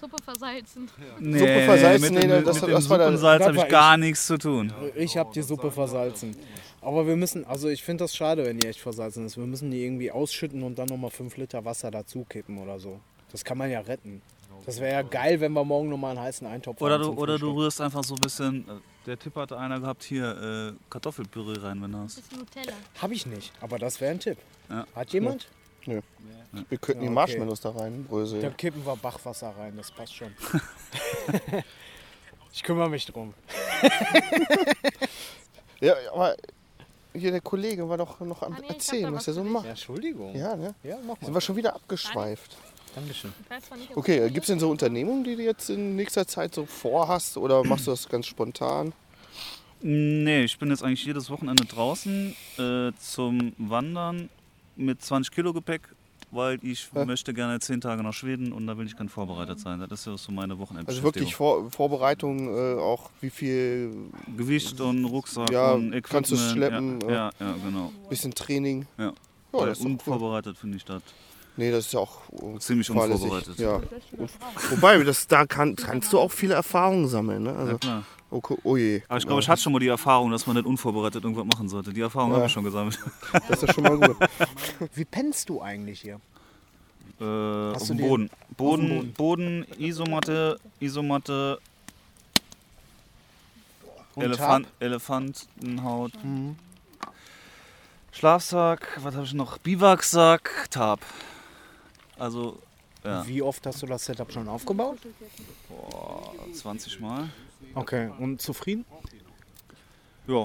[0.00, 0.88] Suppe versalzen.
[1.20, 4.26] Nee, Suppe versalzen, mit, nee, dem- das- mit dem das Suppensalz habe ich gar nichts
[4.26, 4.72] zu tun.
[4.96, 6.36] Ich habe die Suppe versalzen.
[6.80, 9.36] Aber wir müssen, also ich finde das schade, wenn die echt versalzen ist.
[9.36, 13.00] Wir müssen die irgendwie ausschütten und dann nochmal 5 Liter Wasser dazu kippen oder so.
[13.32, 14.22] Das kann man ja retten.
[14.64, 17.38] Das wäre ja geil, wenn wir morgen nochmal einen heißen Eintopf Oder haben du, oder
[17.38, 18.72] du rührst einfach so ein bisschen, äh,
[19.06, 22.16] der Tipp hatte einer gehabt, hier äh, Kartoffelpüree rein, wenn du hast.
[22.16, 22.72] Bisschen Nutella.
[23.00, 24.38] Hab ich nicht, aber das wäre ein Tipp.
[24.68, 24.86] Ja.
[24.94, 25.48] Hat jemand?
[25.84, 26.76] Wir könnten Ja, die
[27.06, 27.08] okay.
[27.10, 28.56] Marshmallows da rein Dann bröseln.
[28.56, 30.32] kippen wir Bachwasser rein, das passt schon.
[32.52, 33.34] ich kümmere mich drum.
[35.80, 36.34] Ja, aber
[37.18, 39.64] hier der Kollege war doch noch am Ah, nee, Erzählen, was er so macht.
[39.64, 40.34] Ja, Entschuldigung.
[40.36, 40.74] Ja, ne?
[40.82, 41.34] Ja, mach Sind mal.
[41.34, 42.56] wir schon wieder abgeschweift.
[42.94, 43.32] Dankeschön.
[43.76, 46.64] Nicht, Okay, es gibt es denn so Unternehmungen, die du jetzt in nächster Zeit so
[46.66, 48.92] vorhast oder machst du das ganz spontan?
[49.80, 54.28] Nee, ich bin jetzt eigentlich jedes Wochenende draußen äh, zum Wandern
[54.74, 55.82] mit 20 Kilo Gepäck,
[56.30, 57.04] weil ich Ja.
[57.04, 59.80] möchte gerne 10 Tage nach Schweden und da will ich dann vorbereitet sein.
[59.88, 61.14] Das ist ja so meine Also Wochenendbeschäftigung.
[61.14, 63.94] wirklich Vor Vorbereitung, äh, auch wie viel
[64.36, 66.06] Gewicht und Rucksack Ja, und Equipment.
[66.08, 67.92] kannst du schleppen, Ja, ja, ja genau.
[68.08, 68.86] bisschen Training.
[68.98, 69.12] Ja.
[69.52, 69.92] Ja, das ist doch cool.
[69.92, 71.02] unvorbereitet finde ich das.
[71.56, 72.20] Nee, das ist ja auch
[72.60, 73.58] Ziemlich unvorbereitet.
[73.58, 73.80] Ja.
[74.70, 77.42] Wobei, das, da kann, kannst du auch viele Erfahrungen sammeln.
[77.44, 77.52] Ne?
[77.56, 78.02] Also, Ja, klar.
[78.30, 79.02] Okay, oh je.
[79.08, 81.68] Aber ich glaube, ich hatte schon mal die Erfahrung, dass man nicht unvorbereitet irgendwas machen
[81.68, 81.92] sollte.
[81.94, 82.36] Die Erfahrung Ja.
[82.36, 82.98] habe ich schon gesammelt.
[83.48, 84.16] Das ist schon mal gut.
[84.94, 86.20] Wie pennst du eigentlich hier?
[87.20, 88.30] Äh, auf dem den- Boden.
[88.56, 91.58] Boden, dem Boden, Isomatte, Isomatte,
[94.16, 94.66] Elefant?
[94.80, 96.56] Elefantenhaut, Mhm.
[98.12, 99.58] Schlafsack, was habe ich noch?
[99.58, 101.00] Biwaksack, Tarp.
[102.18, 102.58] Also,
[103.04, 104.98] ja, Wie oft hast du das Setup schon aufgebaut?
[105.68, 107.28] boah, 20 Mal.
[107.74, 108.84] Okay, und zufrieden?
[110.26, 110.42] Ja,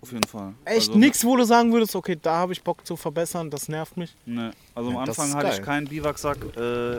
[0.00, 0.54] auf jeden Fall.
[0.64, 3.68] Echt Also- nichts, wo du sagen würdest, okay, da habe ich Bock zu verbessern, das
[3.68, 4.14] nervt mich?
[4.26, 6.38] Ne, also am Ja, Anfang hatte ich keinen Biwaksack.
[6.56, 6.98] Äh,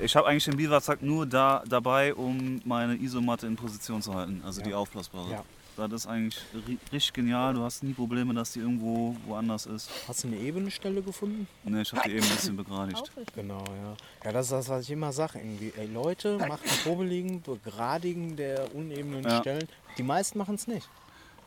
[0.00, 4.42] ich habe eigentlich den Biwaksack nur da dabei, um meine Isomatte in Position zu halten,
[4.44, 5.30] also die aufblasbare.
[5.30, 5.44] Ja.
[5.76, 7.54] Das ist eigentlich ri- richtig genial.
[7.54, 9.90] Du hast nie Probleme, dass die irgendwo woanders ist.
[10.08, 11.46] Hast du eine ebene Stelle gefunden?
[11.64, 13.12] Ne, ich habe die eben ein bisschen begradigt.
[13.34, 13.94] Genau, ja.
[14.24, 15.72] Ja, das ist das, was ich immer sage irgendwie.
[15.76, 19.40] Ey, Leute, macht ein Probeliegen, Begradigen der unebenen Ja.
[19.40, 19.68] Stellen.
[19.98, 20.88] Die meisten machen es nicht.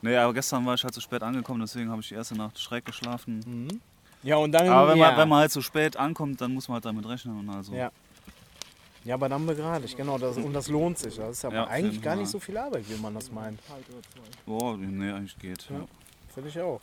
[0.01, 2.57] Nee, aber gestern war ich halt zu spät angekommen, deswegen habe ich die erste Nacht
[2.59, 3.39] schräg geschlafen.
[3.45, 3.81] Mhm.
[4.23, 4.67] Ja, und dann.
[4.69, 5.09] Aber wenn, ja.
[5.09, 7.39] man, wenn man halt zu spät ankommt, dann muss man halt damit rechnen.
[7.39, 7.73] Und also.
[7.73, 7.89] Ja.
[9.05, 10.17] Ja, aber dann begradigt, genau.
[10.17, 11.15] Das, und das lohnt sich.
[11.15, 13.59] Das ist Ja, auf eigentlich gar nicht so viel Arbeit, wie man das meint.
[14.45, 15.69] Boah, nee, eigentlich geht.
[15.69, 15.77] Ja.
[15.77, 15.87] Ja.
[16.33, 16.81] Finde ich auch.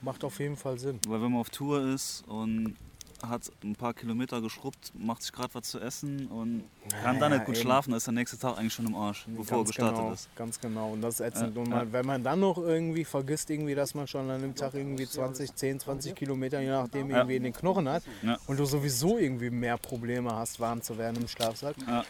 [0.00, 1.00] Macht auf jeden Fall Sinn.
[1.06, 2.76] Weil wenn man auf Tour ist und
[3.28, 6.64] hat ein paar Kilometer geschrubbt, macht sich gerade was zu essen und
[7.02, 7.62] kann dann Ja, nicht gut eben.
[7.64, 10.12] schlafen, dann ist der nächste Tag eigentlich schon im Arsch, bevor er Ganz gestartet genau,
[10.12, 10.28] ist.
[10.36, 10.90] Ganz genau.
[10.92, 11.54] Und das ist ätzend.
[11.56, 11.76] Ja, und ja.
[11.76, 15.06] man, wenn man dann noch irgendwie vergisst, irgendwie, dass man schon an dem Tag irgendwie
[15.06, 17.18] 20, 10, 20 Kilometer, je nachdem, Ja.
[17.18, 18.38] irgendwie in den Knochen hat Ja.
[18.46, 22.04] und du sowieso irgendwie mehr Probleme hast, warm zu werden im Schlafsack, Ja.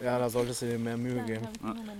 [0.00, 1.46] ja, da solltest du dir mehr Mühe geben.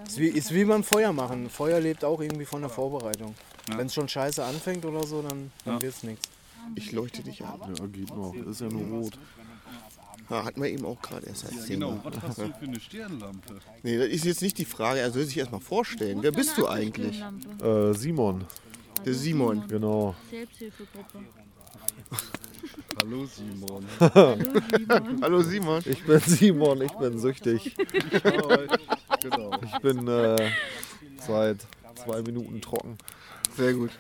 [0.07, 1.49] Ist, wie, ist wie beim Feuer machen.
[1.51, 3.35] Feuer lebt auch irgendwie von der Vorbereitung.
[3.69, 3.79] Ja.
[3.79, 5.83] Wenn es schon scheiße anfängt oder so, dann, dann Ja.
[5.83, 6.29] wird es nichts.
[6.75, 7.61] Ich leuchte dich an.
[7.75, 8.35] Ja, geht noch.
[8.35, 9.19] Ist ja nur rot.
[10.31, 11.87] Ja, hatten wir eben auch gerade erst als Thema.
[11.87, 13.59] Genau, was hast du für eine Stirnlampe?
[13.83, 15.01] Nee, das ist jetzt nicht die Frage.
[15.01, 16.19] Er soll sich erstmal vorstellen.
[16.23, 17.23] Wer bist du eigentlich?
[17.63, 18.45] Äh, Simon.
[19.07, 19.67] Der Simon.
[19.69, 20.15] Genau.
[20.31, 21.21] Selbsthilfegruppe.
[23.01, 23.85] Hallo Simon.
[25.23, 25.83] Hallo Simon.
[25.87, 27.75] Ich bin Simon, ich bin süchtig.
[29.23, 29.53] genau.
[29.63, 30.51] Ich bin äh,
[31.27, 32.99] seit zwei Minuten trocken.
[33.57, 33.91] Sehr gut.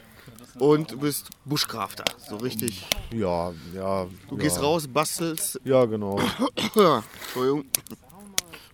[0.58, 2.86] Und du bist Buschkrafter, so richtig.
[3.12, 4.06] Ja, ja.
[4.28, 4.42] Du ja.
[4.42, 5.60] gehst raus, bastelst.
[5.64, 6.18] Ja, genau.
[6.56, 7.64] Entschuldigung.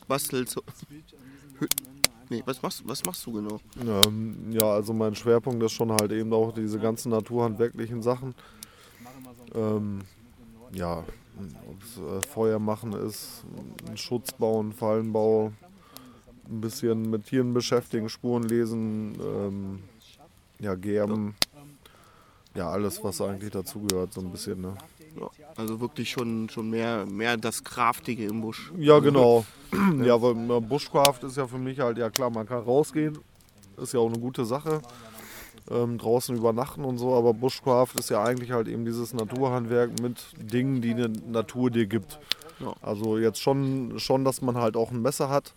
[0.09, 0.59] Bastelst.
[2.31, 3.61] Nee, was machst, was machst du genau?
[3.81, 8.35] Ähm, ja, also mein Schwerpunkt ist schon halt eben auch diese ganzen naturhandwerklichen Sachen.
[9.55, 10.01] Ähm,
[10.73, 11.05] ja,
[11.69, 13.45] ob es äh, Feuer machen ist,
[13.95, 15.53] Schutz bauen, Fallenbau,
[16.49, 19.83] ein bisschen mit Tieren beschäftigen, Spuren lesen, ähm,
[20.61, 21.35] ja, gerben.
[21.53, 21.54] Ja,
[22.63, 24.61] alles, was eigentlich dazugehört, so ein bisschen.
[24.61, 24.75] Ne?
[25.19, 28.73] Ja, also wirklich schon, schon mehr, mehr das Kraftige im Busch.
[28.79, 29.45] Ja, genau.
[30.03, 33.19] Ja, weil Bushcraft ist ja für mich halt, ja klar, man kann rausgehen,
[33.77, 34.81] ist ja auch eine gute Sache.
[35.71, 40.23] Ähm, draußen übernachten und so, aber Bushcraft ist ja eigentlich halt eben dieses Naturhandwerk mit
[40.37, 42.21] Dingen, die die Natur dir gibt.
[42.61, 42.75] Ja.
[42.83, 45.55] Also jetzt schon, schon, dass man halt auch ein Messer hat.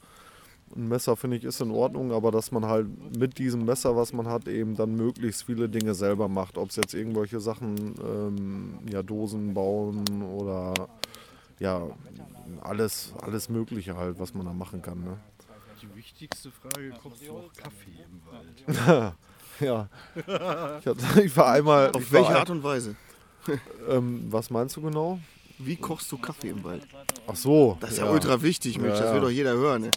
[0.76, 2.88] Ein Messer finde ich ist in Ordnung, aber dass man halt
[3.18, 6.57] mit diesem Messer, was man hat, eben dann möglichst viele Dinge selber macht.
[6.57, 10.74] Ob es jetzt irgendwelche Sachen, ähm, ja, Dosen bauen oder
[11.59, 11.88] ja,
[12.61, 15.03] alles, alles Mögliche halt, was man da machen kann.
[15.03, 15.18] Ne?
[15.82, 19.13] Die wichtigste Frage, kochst du auch Kaffee im Wald?
[19.59, 19.88] ja.
[20.80, 21.91] Ich, hatte, ich war einmal.
[21.91, 22.95] Auf welche Art und Weise?
[23.89, 25.20] Ähm, was meinst du genau?
[25.57, 26.86] Wie kochst du Kaffee im Wald?
[27.26, 27.78] Ach so.
[27.80, 28.99] Das ist ja, ultra wichtig, Mensch.
[28.99, 29.84] Das will doch jeder hören.
[29.84, 29.91] Ne?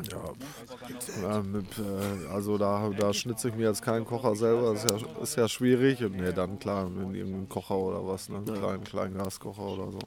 [0.00, 5.22] Ja, äh, also da, da schnitze ich mir jetzt keinen Kocher selber, das ist ja,
[5.22, 6.04] ist ja schwierig.
[6.04, 8.36] Und nee, dann klar, in irgendeinem Kocher oder was, ne?
[8.36, 9.98] einen kleinen, kleinen Gaskocher oder so.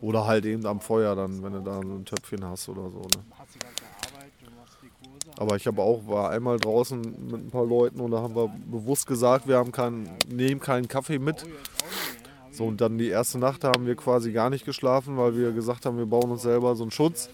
[0.00, 3.00] Oder halt eben am Feuer dann, wenn du da so ein Töpfchen hast oder so.
[3.00, 3.24] Ne?
[5.36, 8.48] Aber ich habe auch, war einmal draußen mit ein paar Leuten und da haben wir
[8.66, 11.44] bewusst gesagt, wir haben keinen, nehmen keinen Kaffee mit.
[12.52, 15.86] So, und dann die erste Nacht haben wir quasi gar nicht geschlafen, weil wir gesagt
[15.86, 17.28] haben, wir bauen uns selber so einen Schutz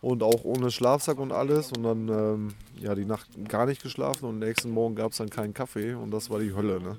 [0.00, 1.72] und auch ohne Schlafsack und alles.
[1.72, 5.30] Und dann, ähm, ja, die Nacht gar nicht geschlafen und nächsten Morgen gab es dann
[5.30, 6.80] keinen Kaffee und das war die Hölle.
[6.80, 6.96] Ne?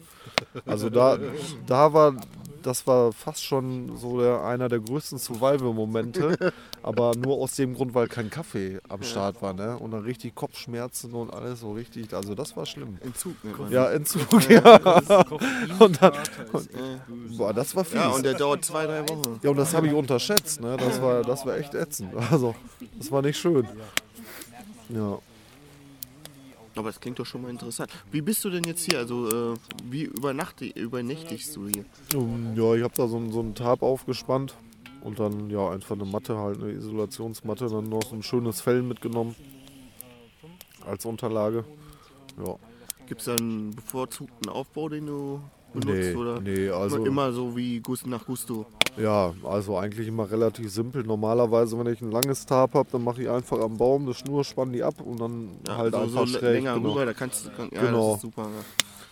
[0.65, 1.17] Also da,
[1.65, 2.15] da war,
[2.61, 6.53] das war fast schon so der, einer der größten Survival-Momente,
[6.83, 9.53] aber nur aus dem Grund, weil kein Kaffee am Start war.
[9.53, 9.77] Ne?
[9.77, 12.97] Und dann richtig Kopfschmerzen und alles so richtig, also das war schlimm.
[13.03, 13.91] Entzug, man Ja.
[13.91, 14.75] Entzug, ja.
[15.79, 16.13] Und dann,
[16.51, 17.95] und, boah, das war fies.
[17.95, 19.39] Ja, und der dauert zwei, drei Wochen.
[19.41, 20.61] Ja, und das habe ich unterschätzt.
[20.61, 20.77] Ne?
[20.77, 22.13] Das, war, das war echt ätzend.
[22.31, 22.55] Also,
[22.97, 23.67] das war nicht schön.
[24.89, 25.19] Ja.
[26.79, 27.91] Aber es klingt doch schon mal interessant.
[28.09, 28.99] Wie bist du denn jetzt hier?
[28.99, 31.83] Also, äh, wie übernächtigst du hier?
[32.15, 34.55] Um, ja, ich habe da so, ein- so einen Tarp aufgespannt
[35.03, 38.81] und dann ja einfach eine Matte, halt eine Isolationsmatte, dann noch so ein schönes Fell
[38.81, 39.35] mitgenommen.
[40.85, 41.65] als Unterlage.
[42.43, 42.55] Ja.
[43.05, 45.41] Gibt es da einen bevorzugten Aufbau, den du
[45.73, 46.09] benutzt?
[46.09, 48.65] Nee, oder nee, also- immer so wie nach Gusto?
[48.97, 51.03] Ja, also eigentlich immer relativ simpel.
[51.03, 54.43] Normalerweise, wenn ich ein langes Tarp habe, dann mache ich einfach am Baum eine Schnur,
[54.43, 56.53] spann die ab und dann Ja, halt so- einfach so schräg.
[56.55, 56.89] länger genau.
[56.89, 58.15] rüber, da kannst du- kann- ja, das genau.
[58.15, 58.47] ist super, ja.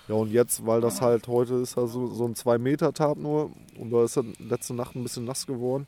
[0.10, 3.18] Ja, und jetzt, weil das halt heute ist, ja so, so ein 2 Meter Tarp
[3.18, 5.86] nur und da ist er letzte Nacht ein bisschen nass geworden.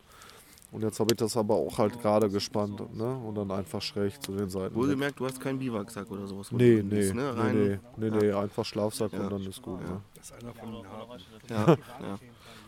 [0.72, 3.18] Und jetzt habe ich das aber auch halt gerade gespannt ne?
[3.18, 4.76] und dann einfach schräg zu den Seiten.
[4.76, 6.52] Wohlgemerkt, du hast keinen Biwaksack oder sowas.
[6.52, 7.34] Nee, nee, bist, ne?
[7.34, 8.22] nee, Rein- nee, nee, ja.
[8.22, 9.22] nee, einfach Schlafsack Ja.
[9.22, 9.80] und dann ist gut.
[9.82, 9.88] Ja.
[9.90, 10.02] Ne?
[10.14, 11.20] Das ist einer von den Haaren.
[11.50, 11.66] Ja,
[12.08, 12.20] ja.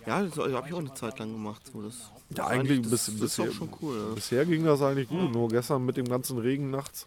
[0.07, 1.61] Ja, das habe ich auch eine Zeit lang gemacht.
[1.71, 1.95] So, das,
[2.29, 3.95] Ja, das eigentlich das, bis, das bisher, ist auch schon cool.
[4.09, 4.15] Ja.
[4.15, 5.31] bisher ging das eigentlich gut.
[5.31, 7.05] Nur gestern mit dem ganzen Regen nachts,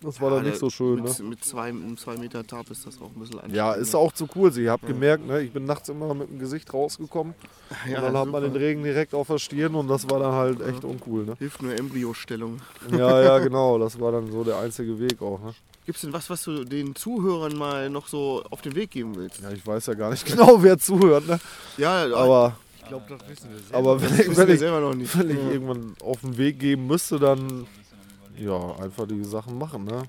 [0.00, 1.02] das war Ja, dann nicht so schön.
[1.02, 1.24] Mit, Ne?
[1.28, 3.98] mit zwei, einem zwei Meter Tab ist das auch ein bisschen Ja, anstrengend, ist ne?
[3.98, 4.52] auch zu cool.
[4.52, 4.88] Sie habt Ja.
[4.90, 7.34] gemerkt, ne, ich bin nachts immer mit dem Gesicht rausgekommen.
[7.90, 10.32] Ja, und dann hat man den Regen direkt auf der Stirn und das war dann
[10.32, 11.24] halt echt uncool.
[11.24, 11.34] Ne?
[11.38, 12.60] Hilft nur Embryostellung.
[12.92, 13.78] Ja, ja, genau.
[13.78, 15.40] Das war dann so der einzige Weg auch.
[15.42, 15.52] Ne?
[15.84, 19.14] Gibt es denn was, was du den Zuhörern mal noch so auf den Weg geben
[19.16, 19.40] willst?
[19.40, 21.26] Ja, ich weiß ja gar nicht genau, wer zuhört.
[21.26, 21.38] Ne?
[21.76, 22.56] Ja, aber.
[22.78, 24.80] Ich glaub, das wissen wir selber Aber wenn Das ich, wissen wenn wir ich, selber
[24.80, 25.18] noch nicht.
[25.18, 25.50] Wenn ich Ja.
[25.50, 27.66] irgendwann auf den Weg geben müsste, dann
[28.38, 29.84] ja, einfach die Sachen machen.
[29.84, 30.02] Ne?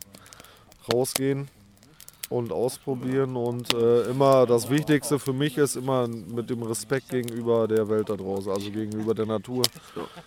[0.91, 1.49] Rausgehen
[2.29, 3.35] und ausprobieren.
[3.35, 8.09] Und äh, immer das Wichtigste für mich ist immer mit dem Respekt gegenüber der Welt
[8.09, 9.63] da draußen, also gegenüber der Natur.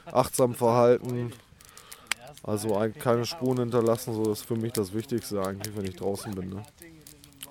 [0.06, 1.32] Achtsam verhalten.
[2.42, 6.50] Also keine Spuren hinterlassen, so ist für mich das Wichtigste eigentlich, wenn ich draußen bin.
[6.50, 6.62] Ne?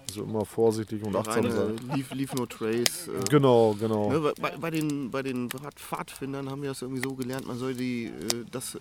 [0.09, 1.75] Also immer vorsichtig und achtsam sein.
[1.95, 3.07] Leave, leave no trace.
[3.07, 3.23] äh.
[3.29, 4.09] Genau, genau.
[4.11, 7.57] Ne, bei, bei den, bei den Pfad- Pfadfindern haben wir das irgendwie so gelernt, man
[7.57, 8.11] soll die, äh,
[8.51, 8.79] das äh,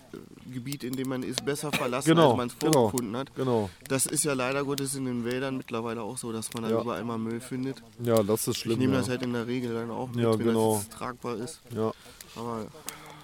[0.53, 3.35] Gebiet, in dem man ist, besser verlassen, Genau, als man es genau, vorgefunden hat.
[3.35, 3.69] genau.
[3.89, 6.81] Das ist ja leider Gottes in den Wäldern mittlerweile auch so, dass man da Ja.
[6.81, 7.83] überall mal Müll findet.
[8.03, 9.01] Ja, das ist schlimm, Ich nehme ja.
[9.01, 10.77] das halt in der Regel dann auch mit, Ja, wenn genau.
[10.77, 11.61] das tragbar ist.
[11.75, 11.93] Ja.
[12.37, 12.67] Aber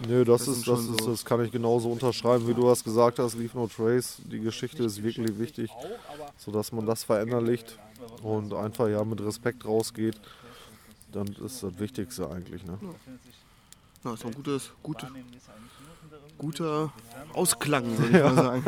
[0.09, 2.82] Nö, das, Das ist, das, ist, so- das kann ich genauso unterschreiben, wie du hast
[2.82, 4.16] gesagt hast, Leave No Trace.
[4.24, 5.70] Die Geschichte ist wirklich wichtig,
[6.36, 7.78] sodass man das verinnerlicht
[8.22, 10.20] und einfach ja mit Respekt rausgeht.
[11.12, 12.64] Dann ist das Wichtigste eigentlich.
[12.64, 12.78] Ne?
[14.05, 15.07] ja, ist ein gutes, gute,
[16.38, 16.92] guter
[17.32, 18.64] Ausklang, würde ich mal sagen.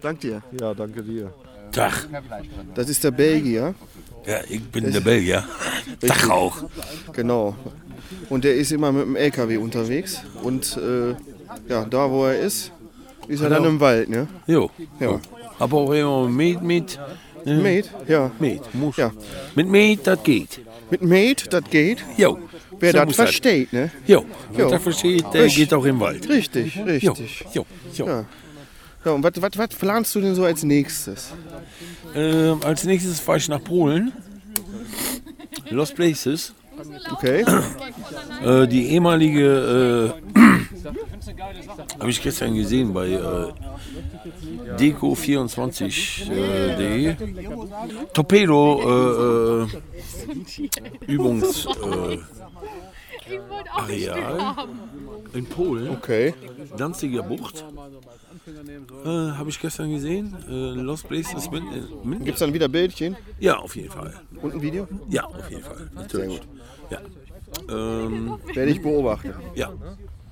[0.00, 0.42] Dank dir.
[0.60, 1.32] Ja, danke dir.
[1.72, 2.08] Tag.
[2.74, 3.74] Das ist der Belgier.
[4.26, 5.44] Ja, ich bin Das- der Belgier.
[6.00, 6.64] Tag auch.
[7.12, 7.56] Genau.
[8.30, 10.22] Und der ist immer mit dem LKW unterwegs.
[10.42, 11.10] Und äh,
[11.68, 12.70] ja, da wo er ist,
[13.28, 13.74] ist er dann Genau.
[13.74, 14.28] im Wald, ne?
[14.46, 14.70] Jo.
[15.00, 15.20] Ja.
[15.58, 17.00] Aber auch immer Met mit.
[17.46, 17.54] Ne?
[17.54, 18.30] Met, ja.
[18.38, 18.96] Met, muss.
[18.96, 19.12] Ja.
[19.54, 20.60] Mit Met, das geht.
[20.90, 22.04] Mit Met, das geht.
[22.16, 22.38] Jo.
[22.80, 23.90] Wer So das versteht, ne?
[24.06, 24.24] Jo.
[24.52, 24.70] Wer Jo.
[24.70, 25.64] das versteht, der Richtig.
[25.64, 26.28] geht auch im Wald.
[26.28, 27.44] Richtig, richtig.
[27.52, 27.66] Jo.
[27.94, 28.06] Jo.
[28.06, 28.24] Ja.
[29.04, 31.32] Ja, und was planst du denn so als nächstes?
[32.14, 34.12] Ähm, als nächstes fahre ich nach Polen.
[35.70, 36.54] Lost Places.
[37.12, 37.44] Okay.
[38.44, 40.38] Äh, die ehemalige, äh,
[42.00, 43.52] habe ich gestern gesehen bei äh,
[44.78, 47.16] Deco24.de.
[48.12, 49.66] Torpedo äh, äh,
[51.06, 52.18] Übungs äh,
[53.72, 54.54] Areal
[55.32, 55.88] in Polen.
[55.90, 56.34] Okay.
[56.76, 57.64] Danziger Bucht.
[59.04, 60.36] Äh, habe ich gestern gesehen.
[60.48, 61.62] Äh, Lost Places mit,
[62.04, 63.16] mit Gibt es dann wieder Bildchen?
[63.38, 64.14] Ja, auf jeden Fall.
[64.42, 64.86] Und ein Video?
[65.08, 65.88] Ja, auf jeden Fall.
[65.94, 66.10] Natürlich.
[66.10, 66.42] Sehr gut.
[66.90, 67.00] Ja.
[67.68, 69.34] Ähm, Werde ich beobachten.
[69.54, 69.72] Ja,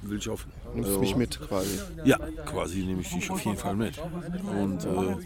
[0.03, 0.51] will ich hoffen.
[0.75, 1.79] Nimmst mich mit quasi.
[2.05, 3.95] Ja, quasi nehme ich dich auf jeden Fall mit.
[4.61, 5.17] Und äh,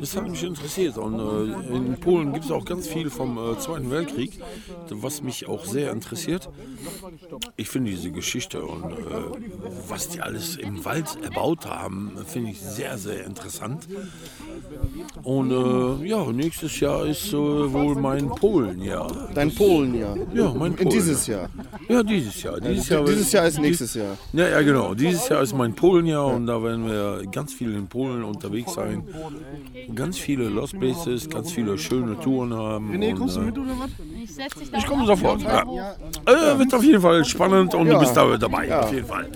[0.00, 0.96] das hat mich interessiert.
[0.98, 4.40] Und äh, in Polen gibt es auch ganz viel vom äh, Zweiten Weltkrieg,
[4.90, 6.48] was mich auch sehr interessiert.
[7.56, 8.96] Ich finde diese Geschichte und äh,
[9.88, 13.86] was die alles im Wald erbaut haben, finde ich sehr, sehr interessant.
[15.22, 19.30] Und äh, ja, nächstes Jahr ist äh, wohl mein Polenjahr.
[19.34, 20.16] Dein Polenjahr?
[20.34, 20.90] Ja, mein In Polen.
[20.90, 21.48] dieses Jahr?
[21.88, 22.60] Ja, dieses Jahr.
[22.60, 24.16] Dieses Ja, Jahr, dieses Jahr ist nächstes Jahr.
[24.32, 24.93] Ja, ja, genau.
[24.94, 29.04] Dieses Jahr ist mein Polenjahr und da werden wir ganz viel in Polen unterwegs sein.
[29.94, 32.92] Ganz viele Lost Places, ganz viele schöne Touren haben.
[32.92, 33.90] René, und, kommst du äh, mit oder was?
[34.22, 35.42] Ich setz dich da Ich komme sofort.
[35.42, 35.94] Ja.
[36.26, 38.78] Äh, wird auf jeden Fall spannend und du bist da dabei.
[38.78, 39.28] Auf jeden Fall.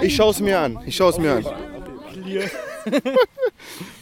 [0.00, 0.78] Ich, ich schaue es mir an.
[0.86, 1.44] Ich schaue es mir an.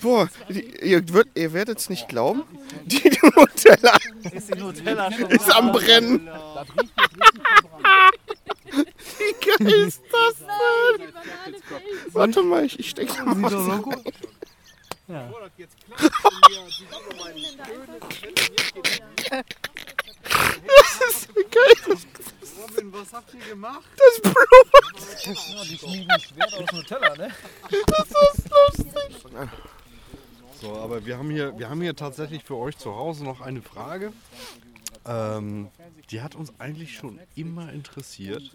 [0.01, 2.43] Boah, die- ihr, wird, ihr werdet es nicht glauben.
[2.85, 3.97] Die Nutella
[4.33, 6.29] Ist die Nutella schon ist am Brennen.
[9.19, 11.13] Wie geil ist das denn?
[12.13, 14.03] Warte mal, ich, ich stecke mal was rein.
[15.09, 15.29] Ja.
[20.67, 21.97] Das ist so geil.
[22.71, 23.85] Robin, was habt ihr gemacht?
[23.97, 25.47] Das Blut.
[25.55, 27.31] Ja, die schmieden Schwert aus Nutella, ne?
[27.87, 29.25] Das ist lustig.
[30.61, 33.63] So, aber wir haben, hier, wir haben hier tatsächlich für euch zu Hause noch eine
[33.63, 34.13] Frage.
[35.07, 35.69] Ähm,
[36.11, 38.55] die hat uns eigentlich schon immer interessiert.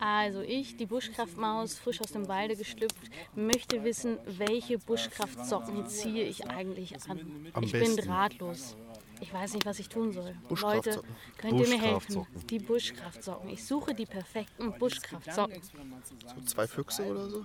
[0.00, 6.46] Also ich, die Buschkraftmaus, frisch aus dem Walde geschlüpft, möchte wissen, welche Buschkraftsocken ziehe ich
[6.48, 7.50] eigentlich an.
[7.52, 8.10] Am ich bin besten.
[8.10, 8.74] ratlos.
[9.20, 10.34] Ich weiß nicht, was ich tun soll.
[10.60, 11.02] Leute,
[11.38, 12.26] könnt ihr mir helfen?
[12.50, 13.48] Die Buschkraftsocken.
[13.50, 15.60] Ich suche die perfekten Buschkraftsocken.
[15.62, 17.44] So zwei Füchse oder so?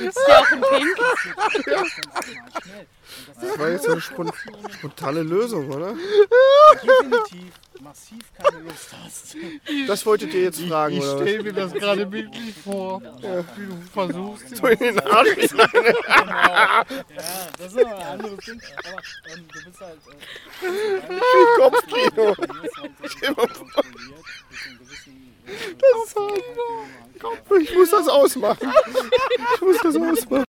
[0.00, 0.96] Gibt's die auch in Pink?
[3.40, 4.30] Das war jetzt so eine spon
[4.78, 5.94] spontane Lösung, oder?
[6.82, 9.36] Definitiv massiv keine Lust hast.
[9.86, 11.22] Das wolltet ihr jetzt fragen, Ich oder was?
[11.22, 14.56] stell mir das gerade bildlich vor, wie du versuchst.
[14.56, 15.68] So in den Arsch hinein.
[15.68, 16.84] Ja,
[17.58, 18.60] das ist aber ein anderes Ding.
[18.76, 19.02] Aber
[19.32, 19.98] ähm, du bist halt.
[20.62, 22.34] Äh, Kopfkino.
[25.78, 26.44] Das ist halt,
[27.62, 28.72] ich muss das ausmachen.
[29.54, 30.46] Ich muss das ausmachen.